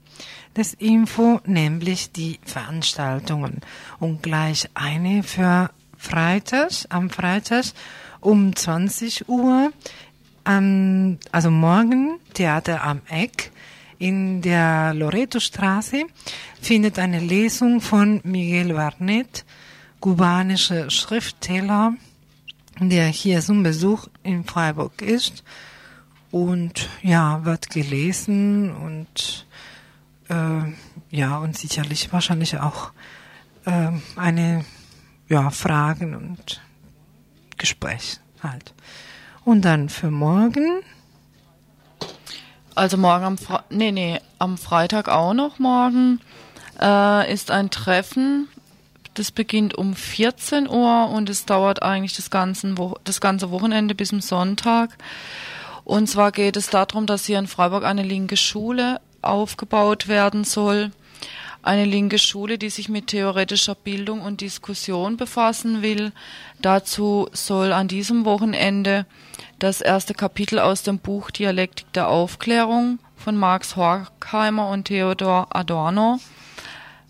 des 0.56 0.74
Info, 0.74 1.40
nämlich 1.46 2.10
die 2.10 2.40
Veranstaltungen. 2.44 3.60
Und 4.00 4.24
gleich 4.24 4.68
eine 4.74 5.22
für 5.22 5.70
Freitag, 5.96 6.72
am 6.88 7.08
Freitag 7.08 7.66
um 8.20 8.54
20 8.54 9.28
Uhr, 9.28 9.72
ähm, 10.44 11.18
also 11.30 11.52
morgen 11.52 12.18
Theater 12.34 12.82
am 12.82 13.00
Eck 13.08 13.52
In 13.98 14.42
der 14.42 14.92
Loreto-Straße 14.92 16.02
findet 16.60 16.98
eine 16.98 17.20
Lesung 17.20 17.80
von 17.80 18.20
Miguel 18.24 18.74
Barnet, 18.74 19.44
kubanischer 20.00 20.90
Schriftsteller, 20.90 21.94
der 22.80 23.06
hier 23.06 23.40
zum 23.40 23.62
Besuch 23.62 24.08
in 24.24 24.44
Freiburg 24.44 25.00
ist 25.00 25.44
und 26.30 26.88
ja, 27.02 27.44
wird 27.44 27.70
gelesen 27.70 28.74
und 28.74 29.46
äh, 30.28 30.72
ja, 31.10 31.38
und 31.38 31.56
sicherlich 31.56 32.12
wahrscheinlich 32.12 32.58
auch 32.58 32.92
äh, 33.64 33.90
eine 34.16 34.64
ja, 35.28 35.50
Fragen 35.50 36.14
und 36.14 36.60
Gespräch 37.56 38.18
halt. 38.42 38.74
Und 39.44 39.64
dann 39.64 39.88
für 39.88 40.10
morgen. 40.10 40.80
Also 42.74 42.96
morgen 42.96 43.24
am 43.24 43.38
Fre 43.38 43.64
nee, 43.70 43.92
nee, 43.92 44.20
am 44.38 44.58
Freitag 44.58 45.08
auch 45.08 45.32
noch 45.32 45.58
morgen 45.58 46.20
äh, 46.80 47.32
ist 47.32 47.50
ein 47.50 47.70
Treffen. 47.70 48.48
Das 49.14 49.30
beginnt 49.30 49.74
um 49.74 49.94
14 49.94 50.68
Uhr 50.68 51.08
und 51.08 51.30
es 51.30 51.46
dauert 51.46 51.82
eigentlich 51.82 52.14
das 52.14 52.30
ganze, 52.30 52.76
Wo 52.76 52.98
das 53.04 53.20
ganze 53.20 53.50
Wochenende 53.50 53.94
bis 53.94 54.10
zum 54.10 54.20
Sonntag. 54.20 54.90
Und 55.86 56.08
zwar 56.08 56.32
geht 56.32 56.56
es 56.56 56.68
darum, 56.68 57.06
dass 57.06 57.26
hier 57.26 57.38
in 57.38 57.46
Freiburg 57.46 57.84
eine 57.84 58.02
linke 58.02 58.36
Schule 58.36 59.00
aufgebaut 59.22 60.08
werden 60.08 60.42
soll. 60.42 60.90
Eine 61.62 61.84
linke 61.84 62.18
Schule, 62.18 62.58
die 62.58 62.70
sich 62.70 62.88
mit 62.88 63.06
theoretischer 63.06 63.76
Bildung 63.76 64.20
und 64.20 64.40
Diskussion 64.40 65.16
befassen 65.16 65.82
will. 65.82 66.10
Dazu 66.60 67.28
soll 67.32 67.72
an 67.72 67.86
diesem 67.86 68.24
Wochenende 68.24 69.06
das 69.60 69.80
erste 69.80 70.12
Kapitel 70.12 70.58
aus 70.58 70.82
dem 70.82 70.98
Buch 70.98 71.30
Dialektik 71.30 71.92
der 71.92 72.08
Aufklärung 72.08 72.98
von 73.16 73.36
Marx 73.36 73.76
Horkheimer 73.76 74.68
und 74.70 74.86
Theodor 74.86 75.46
Adorno 75.50 76.18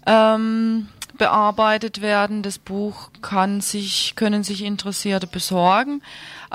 ähm, 0.05 0.89
bearbeitet 1.17 2.03
werden. 2.03 2.43
Das 2.43 2.59
Buch 2.59 3.09
kann 3.23 3.63
sich, 3.63 4.17
können 4.17 4.45
sich 4.45 4.63
Interessierte 4.63 5.27
besorgen. 5.27 6.03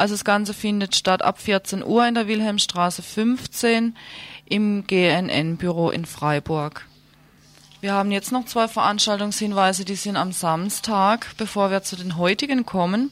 Also 0.02 0.16
das 0.16 0.26
Ganze 0.26 0.56
findet 0.56 0.95
statt 0.95 1.22
ab 1.22 1.39
14 1.39 1.86
Uhr 1.86 2.08
in 2.08 2.16
der 2.16 2.28
Wilhelmstraße 2.28 3.04
15 3.04 3.95
im 4.45 4.88
GNN-Büro 4.88 5.91
in 5.91 6.08
Freiburg. 6.08 6.88
Wir 7.82 7.93
haben 7.93 8.12
jetzt 8.12 8.32
noch 8.32 8.45
zwei 8.45 8.68
Veranstaltungshinweise, 8.68 9.86
die 9.86 9.93
sind 9.93 10.18
am 10.18 10.32
Samstag, 10.32 11.28
bevor 11.38 11.70
wir 11.70 11.84
zu 11.84 11.95
den 11.97 12.18
heutigen 12.18 12.66
kommen. 12.66 13.12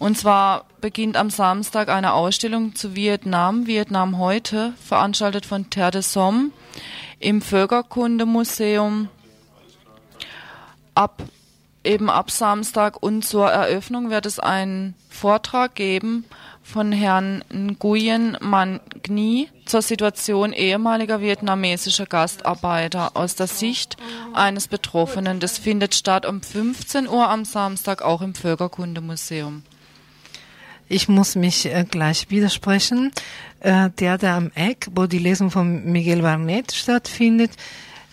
Und 0.00 0.18
zwar 0.18 0.64
beginnt 0.80 1.16
am 1.16 1.30
Samstag 1.30 1.90
eine 1.90 2.12
Ausstellung 2.12 2.74
zu 2.74 2.96
Vietnam, 2.96 3.68
Vietnam 3.68 4.18
heute, 4.18 4.72
veranstaltet 4.84 5.46
von 5.46 5.70
Terre 5.70 5.92
de 5.92 6.02
Somme 6.02 6.50
im 7.20 7.40
Völkerkundemuseum 7.40 9.10
ab 10.96 11.22
eben 11.86 12.10
ab 12.10 12.30
Samstag 12.30 13.02
und 13.02 13.24
zur 13.24 13.48
Eröffnung 13.48 14.10
wird 14.10 14.26
es 14.26 14.38
einen 14.38 14.94
Vortrag 15.08 15.74
geben 15.74 16.24
von 16.62 16.92
Herrn 16.92 17.44
Nguyen 17.52 18.36
Man 18.40 18.80
Ngni 19.06 19.48
zur 19.64 19.82
Situation 19.82 20.52
ehemaliger 20.52 21.20
vietnamesischer 21.20 22.06
Gastarbeiter 22.06 23.16
aus 23.16 23.36
der 23.36 23.46
Sicht 23.46 23.96
eines 24.34 24.68
Betroffenen. 24.68 25.40
Das 25.40 25.58
findet 25.58 25.94
statt 25.94 26.26
um 26.26 26.42
15 26.42 27.08
Uhr 27.08 27.28
am 27.28 27.44
Samstag 27.44 28.02
auch 28.02 28.20
im 28.20 28.34
Völkerkundemuseum. 28.34 29.62
Ich 30.88 31.08
muss 31.08 31.34
mich 31.34 31.66
äh, 31.66 31.84
gleich 31.88 32.30
widersprechen. 32.30 33.12
Äh, 33.60 33.90
der 33.98 34.18
da 34.18 34.36
am 34.36 34.50
Eck, 34.54 34.88
wo 34.94 35.06
die 35.06 35.18
Lesung 35.18 35.50
von 35.50 35.84
Miguel 35.90 36.22
Barnet 36.22 36.72
stattfindet, 36.72 37.52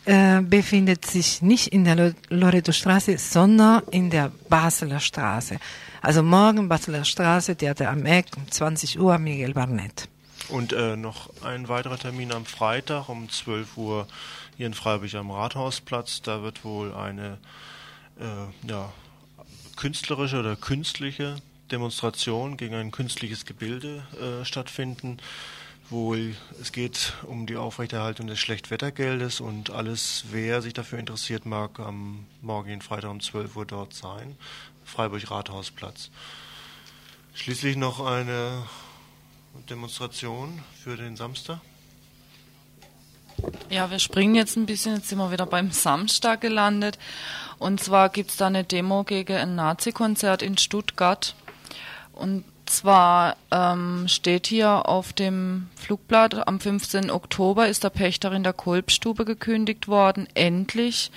äh, 0.06 0.42
befindet 0.42 1.06
sich 1.06 1.42
nicht 1.42 1.68
in 1.68 1.86
der 1.86 2.14
Loreto-Straße, 2.30 3.18
sondern 3.18 3.84
in 3.92 4.10
der 4.10 4.32
Basler 4.50 5.00
Straße. 5.00 5.60
Also 6.02 6.24
morgen 6.24 6.68
Basler 6.68 7.06
Straße, 7.06 7.56
Theater 7.56 7.90
am 7.90 8.06
Eck, 8.06 8.28
um 8.36 8.50
20 8.50 9.00
Uhr, 9.00 9.18
Miguel 9.18 9.54
Barnett. 9.54 10.10
Und 10.50 10.74
äh, 10.74 10.98
noch 10.98 11.30
ein 11.42 11.70
weiterer 11.70 11.98
Termin 11.98 12.34
am 12.34 12.46
Freitag 12.46 13.08
um 13.08 13.30
12 13.30 13.78
Uhr 13.78 14.08
hier 14.58 14.68
in 14.68 14.74
Freiburg 14.74 15.14
am 15.16 15.32
Rathausplatz. 15.32 16.22
Da 16.22 16.44
wird 16.44 16.66
wohl 16.66 16.94
eine 16.94 17.38
äh, 18.20 18.70
ja, 18.70 18.92
künstlerische 19.78 20.40
oder 20.40 20.56
künstliche 20.56 21.38
Demonstration 21.72 22.58
gegen 22.58 22.76
ein 22.76 22.92
künstliches 22.92 23.46
Gebilde 23.46 24.04
äh, 24.20 24.46
stattfinden. 24.46 25.18
Wohl, 25.90 26.36
es 26.62 26.72
geht 26.72 27.14
um 27.24 27.46
die 27.46 27.58
Aufrechterhaltung 27.58 28.28
des 28.28 28.40
Schlechtwettergeldes 28.40 29.42
und 29.42 29.70
alles, 29.70 30.26
wer 30.32 30.62
sich 30.62 30.74
dafür 30.74 30.98
interessiert, 30.98 31.46
mag 31.46 31.80
am 31.80 32.26
morgigen 32.42 32.82
Freitag 32.82 33.12
um 33.12 33.20
12 33.20 33.56
Uhr 33.56 33.66
dort 33.66 33.94
sein. 33.94 34.38
Freiburg-Rathausplatz. 34.86 36.10
Schließlich 37.34 37.76
noch 37.76 38.06
eine 38.06 38.64
Demonstration 39.70 40.64
für 40.84 40.98
den 40.98 41.16
Samstag. 41.16 41.60
Ja, 43.70 43.90
wir 43.92 44.00
springen 44.00 44.36
jetzt 44.36 44.56
ein 44.56 44.66
bisschen, 44.66 44.96
jetzt 44.96 45.10
sind 45.10 45.18
wir 45.18 45.32
wieder 45.32 45.46
beim 45.46 45.72
Samstag 45.72 46.42
gelandet. 46.42 46.98
Und 47.60 47.82
zwar 47.82 48.10
gibt 48.10 48.32
es 48.32 48.38
da 48.38 48.48
eine 48.48 48.64
Demo 48.64 49.04
gegen 49.04 49.36
ein 49.36 49.56
Nazi-Konzert 49.56 50.42
in 50.42 50.58
Stuttgart. 50.58 51.36
Und 52.14 52.46
zwar 52.74 53.38
ähm, 53.52 54.08
steht 54.08 54.48
hier 54.48 54.88
auf 54.90 55.14
dem 55.14 55.68
Flugblatt, 55.76 56.48
am 56.48 56.60
15. 56.60 57.12
Oktober 57.12 57.68
ist 57.68 57.84
der 57.84 57.90
Pächterin 57.90 58.44
der 58.44 58.54
Kolbstube 58.54 59.26
gekündigt 59.26 59.88
worden, 59.88 60.28
endlich. 60.34 61.12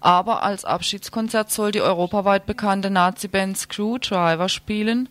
Aber 0.00 0.42
als 0.42 0.64
Abschiedskonzert 0.64 1.50
soll 1.50 1.70
die 1.70 1.80
europaweit 1.80 2.46
bekannte 2.46 2.90
Nazi-Band 2.90 3.56
Screwdriver 3.56 4.48
spielen. 4.48 5.08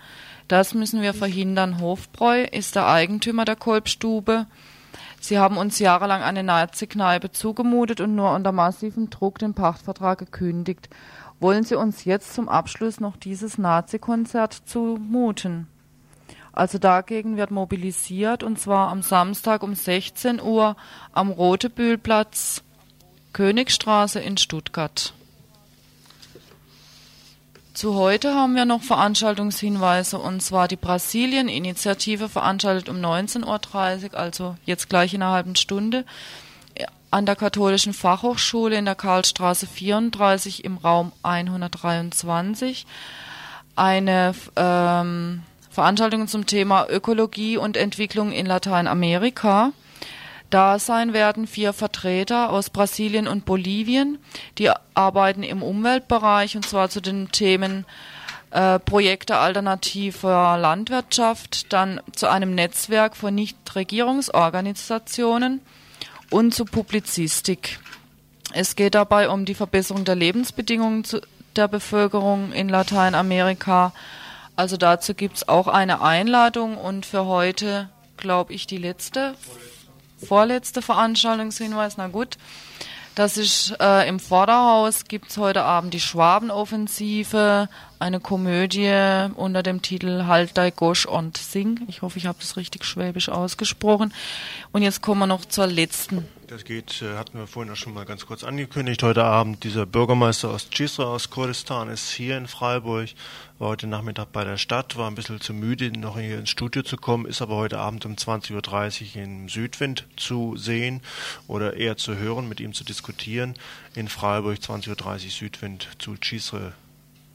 Das 0.47 0.73
müssen 0.73 1.01
wir 1.01 1.13
verhindern. 1.13 1.79
Hofbräu 1.79 2.43
ist 2.43 2.75
der 2.75 2.87
Eigentümer 2.87 3.45
der 3.45 3.55
Kolbstube. 3.55 4.47
Sie 5.21 5.37
haben 5.37 5.57
uns 5.57 5.79
jahrelang 5.79 6.23
eine 6.23 6.43
Nazi-Kneipe 6.43 7.31
zugemutet 7.31 8.01
und 8.01 8.15
nur 8.15 8.33
unter 8.33 8.51
massivem 8.51 9.09
Druck 9.09 9.39
den 9.39 9.53
Pachtvertrag 9.53 10.17
gekündigt. 10.17 10.89
Wollen 11.39 11.63
Sie 11.63 11.75
uns 11.75 12.05
jetzt 12.05 12.33
zum 12.33 12.49
Abschluss 12.49 12.99
noch 12.99 13.15
dieses 13.15 13.57
Nazi-Konzert 13.57 14.53
zumuten? 14.65 15.67
Also 16.53 16.77
dagegen 16.77 17.37
wird 17.37 17.51
mobilisiert 17.51 18.43
und 18.43 18.59
zwar 18.59 18.89
am 18.89 19.01
Samstag 19.01 19.63
um 19.63 19.73
16 19.73 20.41
Uhr 20.41 20.75
am 21.13 21.29
Rotebühlplatz, 21.29 22.61
Königstraße 23.33 24.19
in 24.19 24.37
Stuttgart. 24.37 25.13
Zu 27.73 27.95
heute 27.95 28.35
haben 28.35 28.55
wir 28.55 28.65
noch 28.65 28.83
Veranstaltungshinweise 28.83 30.19
und 30.19 30.43
zwar 30.43 30.67
die 30.67 30.75
Brasilien-Initiative 30.75 32.27
veranstaltet 32.27 32.89
um 32.89 32.97
19.30 32.97 34.11
Uhr, 34.11 34.19
also 34.19 34.55
jetzt 34.65 34.89
gleich 34.89 35.13
in 35.13 35.23
einer 35.23 35.31
halben 35.31 35.55
Stunde, 35.55 36.03
an 37.11 37.25
der 37.25 37.35
Katholischen 37.35 37.93
Fachhochschule 37.93 38.77
in 38.77 38.85
der 38.85 38.95
Karlstraße 38.95 39.67
34 39.67 40.63
im 40.63 40.77
Raum 40.77 41.11
123 41.23 42.85
eine 43.75 44.33
ähm, 44.55 45.43
Veranstaltung 45.72 46.28
zum 46.28 46.45
Thema 46.45 46.88
Ökologie 46.89 47.57
und 47.57 47.78
Entwicklung 47.78 48.34
in 48.34 48.45
Lateinamerika. 48.45 49.72
Da 50.49 50.80
sein 50.80 51.13
werden 51.13 51.47
vier 51.47 51.72
Vertreter 51.72 52.51
aus 52.51 52.69
Brasilien 52.69 53.26
und 53.26 53.45
Bolivien, 53.45 54.17
die 54.57 54.69
arbeiten 54.93 55.43
im 55.43 55.63
Umweltbereich 55.63 56.57
und 56.57 56.67
zwar 56.67 56.89
zu 56.89 56.99
den 56.99 57.32
Themen 57.32 57.86
äh, 58.51 58.80
Projekte 58.80 59.38
alternativer 59.38 60.57
Landwirtschaft, 60.57 61.72
dann 61.72 62.01
zu 62.13 62.30
einem 62.30 62.53
Netzwerk 62.53 63.15
von 63.15 63.34
Nichtregierungsorganisationen 63.34 65.61
und 66.30 66.53
zu 66.53 66.65
Publizistik. 66.65 67.80
Es 68.53 68.76
geht 68.76 68.95
dabei 68.95 69.30
um 69.30 69.45
die 69.45 69.55
Verbesserung 69.55 70.03
der 70.03 70.15
Lebensbedingungen 70.15 71.05
der 71.55 71.69
Bevölkerung 71.69 72.51
in 72.51 72.67
Lateinamerika. 72.67 73.93
Also 74.55 74.77
dazu 74.77 75.13
gibt 75.13 75.37
es 75.37 75.47
auch 75.47 75.67
eine 75.67 76.01
Einladung 76.01 76.77
und 76.77 77.05
für 77.05 77.25
heute, 77.25 77.89
glaube 78.17 78.53
ich, 78.53 78.67
die 78.67 78.77
letzte 78.77 79.35
vorletzte 80.25 80.81
Veranstaltungshinweis, 80.81 81.97
na 81.97 82.07
gut. 82.07 82.37
Das 83.15 83.37
ist 83.37 83.75
äh, 83.79 84.07
im 84.07 84.19
Vorderhaus, 84.19 85.05
gibt 85.05 85.31
es 85.31 85.37
heute 85.37 85.63
Abend 85.63 85.93
die 85.93 85.99
Schwabenoffensive 85.99 87.67
eine 88.01 88.19
Komödie 88.19 89.29
unter 89.35 89.63
dem 89.63 89.81
Titel 89.81 90.25
Halt 90.25 90.57
dei 90.57 90.71
Gosch 90.71 91.05
und 91.05 91.37
Sing. 91.37 91.81
Ich 91.87 92.01
hoffe, 92.01 92.17
ich 92.17 92.25
habe 92.25 92.39
das 92.39 92.57
richtig 92.57 92.83
schwäbisch 92.83 93.29
ausgesprochen. 93.29 94.13
Und 94.71 94.81
jetzt 94.81 95.01
kommen 95.01 95.19
wir 95.19 95.27
noch 95.27 95.45
zur 95.45 95.67
letzten. 95.67 96.25
Das 96.47 96.65
geht, 96.65 97.01
äh, 97.01 97.15
hatten 97.15 97.37
wir 97.37 97.47
vorhin 97.47 97.71
auch 97.71 97.77
schon 97.77 97.93
mal 97.93 98.03
ganz 98.03 98.25
kurz 98.25 98.43
angekündigt. 98.43 99.03
Heute 99.03 99.23
Abend 99.23 99.63
dieser 99.63 99.85
Bürgermeister 99.85 100.49
aus 100.49 100.69
Chisra 100.69 101.05
aus 101.05 101.29
Kurdistan 101.29 101.87
ist 101.87 102.11
hier 102.11 102.37
in 102.37 102.47
Freiburg, 102.47 103.07
war 103.57 103.69
heute 103.69 103.87
Nachmittag 103.87 104.33
bei 104.33 104.43
der 104.43 104.57
Stadt, 104.57 104.97
war 104.97 105.09
ein 105.09 105.15
bisschen 105.15 105.39
zu 105.39 105.53
müde, 105.53 105.97
noch 105.97 106.19
hier 106.19 106.39
ins 106.39 106.49
Studio 106.49 106.83
zu 106.83 106.97
kommen, 106.97 107.25
ist 107.25 107.41
aber 107.41 107.55
heute 107.55 107.79
Abend 107.79 108.05
um 108.05 108.15
20.30 108.15 109.15
Uhr 109.15 109.23
im 109.23 109.47
Südwind 109.47 110.05
zu 110.17 110.57
sehen 110.57 110.99
oder 111.47 111.77
eher 111.77 111.95
zu 111.95 112.17
hören, 112.17 112.49
mit 112.49 112.59
ihm 112.59 112.73
zu 112.73 112.83
diskutieren. 112.83 113.53
In 113.95 114.09
Freiburg 114.09 114.57
20.30 114.57 114.89
Uhr 114.89 115.17
Südwind 115.31 115.87
zu 115.99 116.17
Chisre 116.17 116.73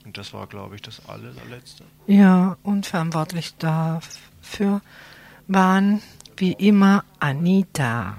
und 0.07 0.17
das 0.17 0.33
war, 0.33 0.47
glaube 0.47 0.77
ich, 0.77 0.83
das 0.83 1.03
allerletzte. 1.09 1.85
Ja, 2.07 2.57
und 2.63 2.87
verantwortlich 2.87 3.55
dafür 3.59 4.81
waren 5.49 6.01
wie 6.37 6.53
immer 6.53 7.05
Anita. 7.19 8.17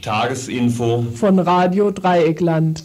Tagesinfo 0.00 1.02
von 1.14 1.38
Radio 1.38 1.90
Dreieckland. 1.90 2.82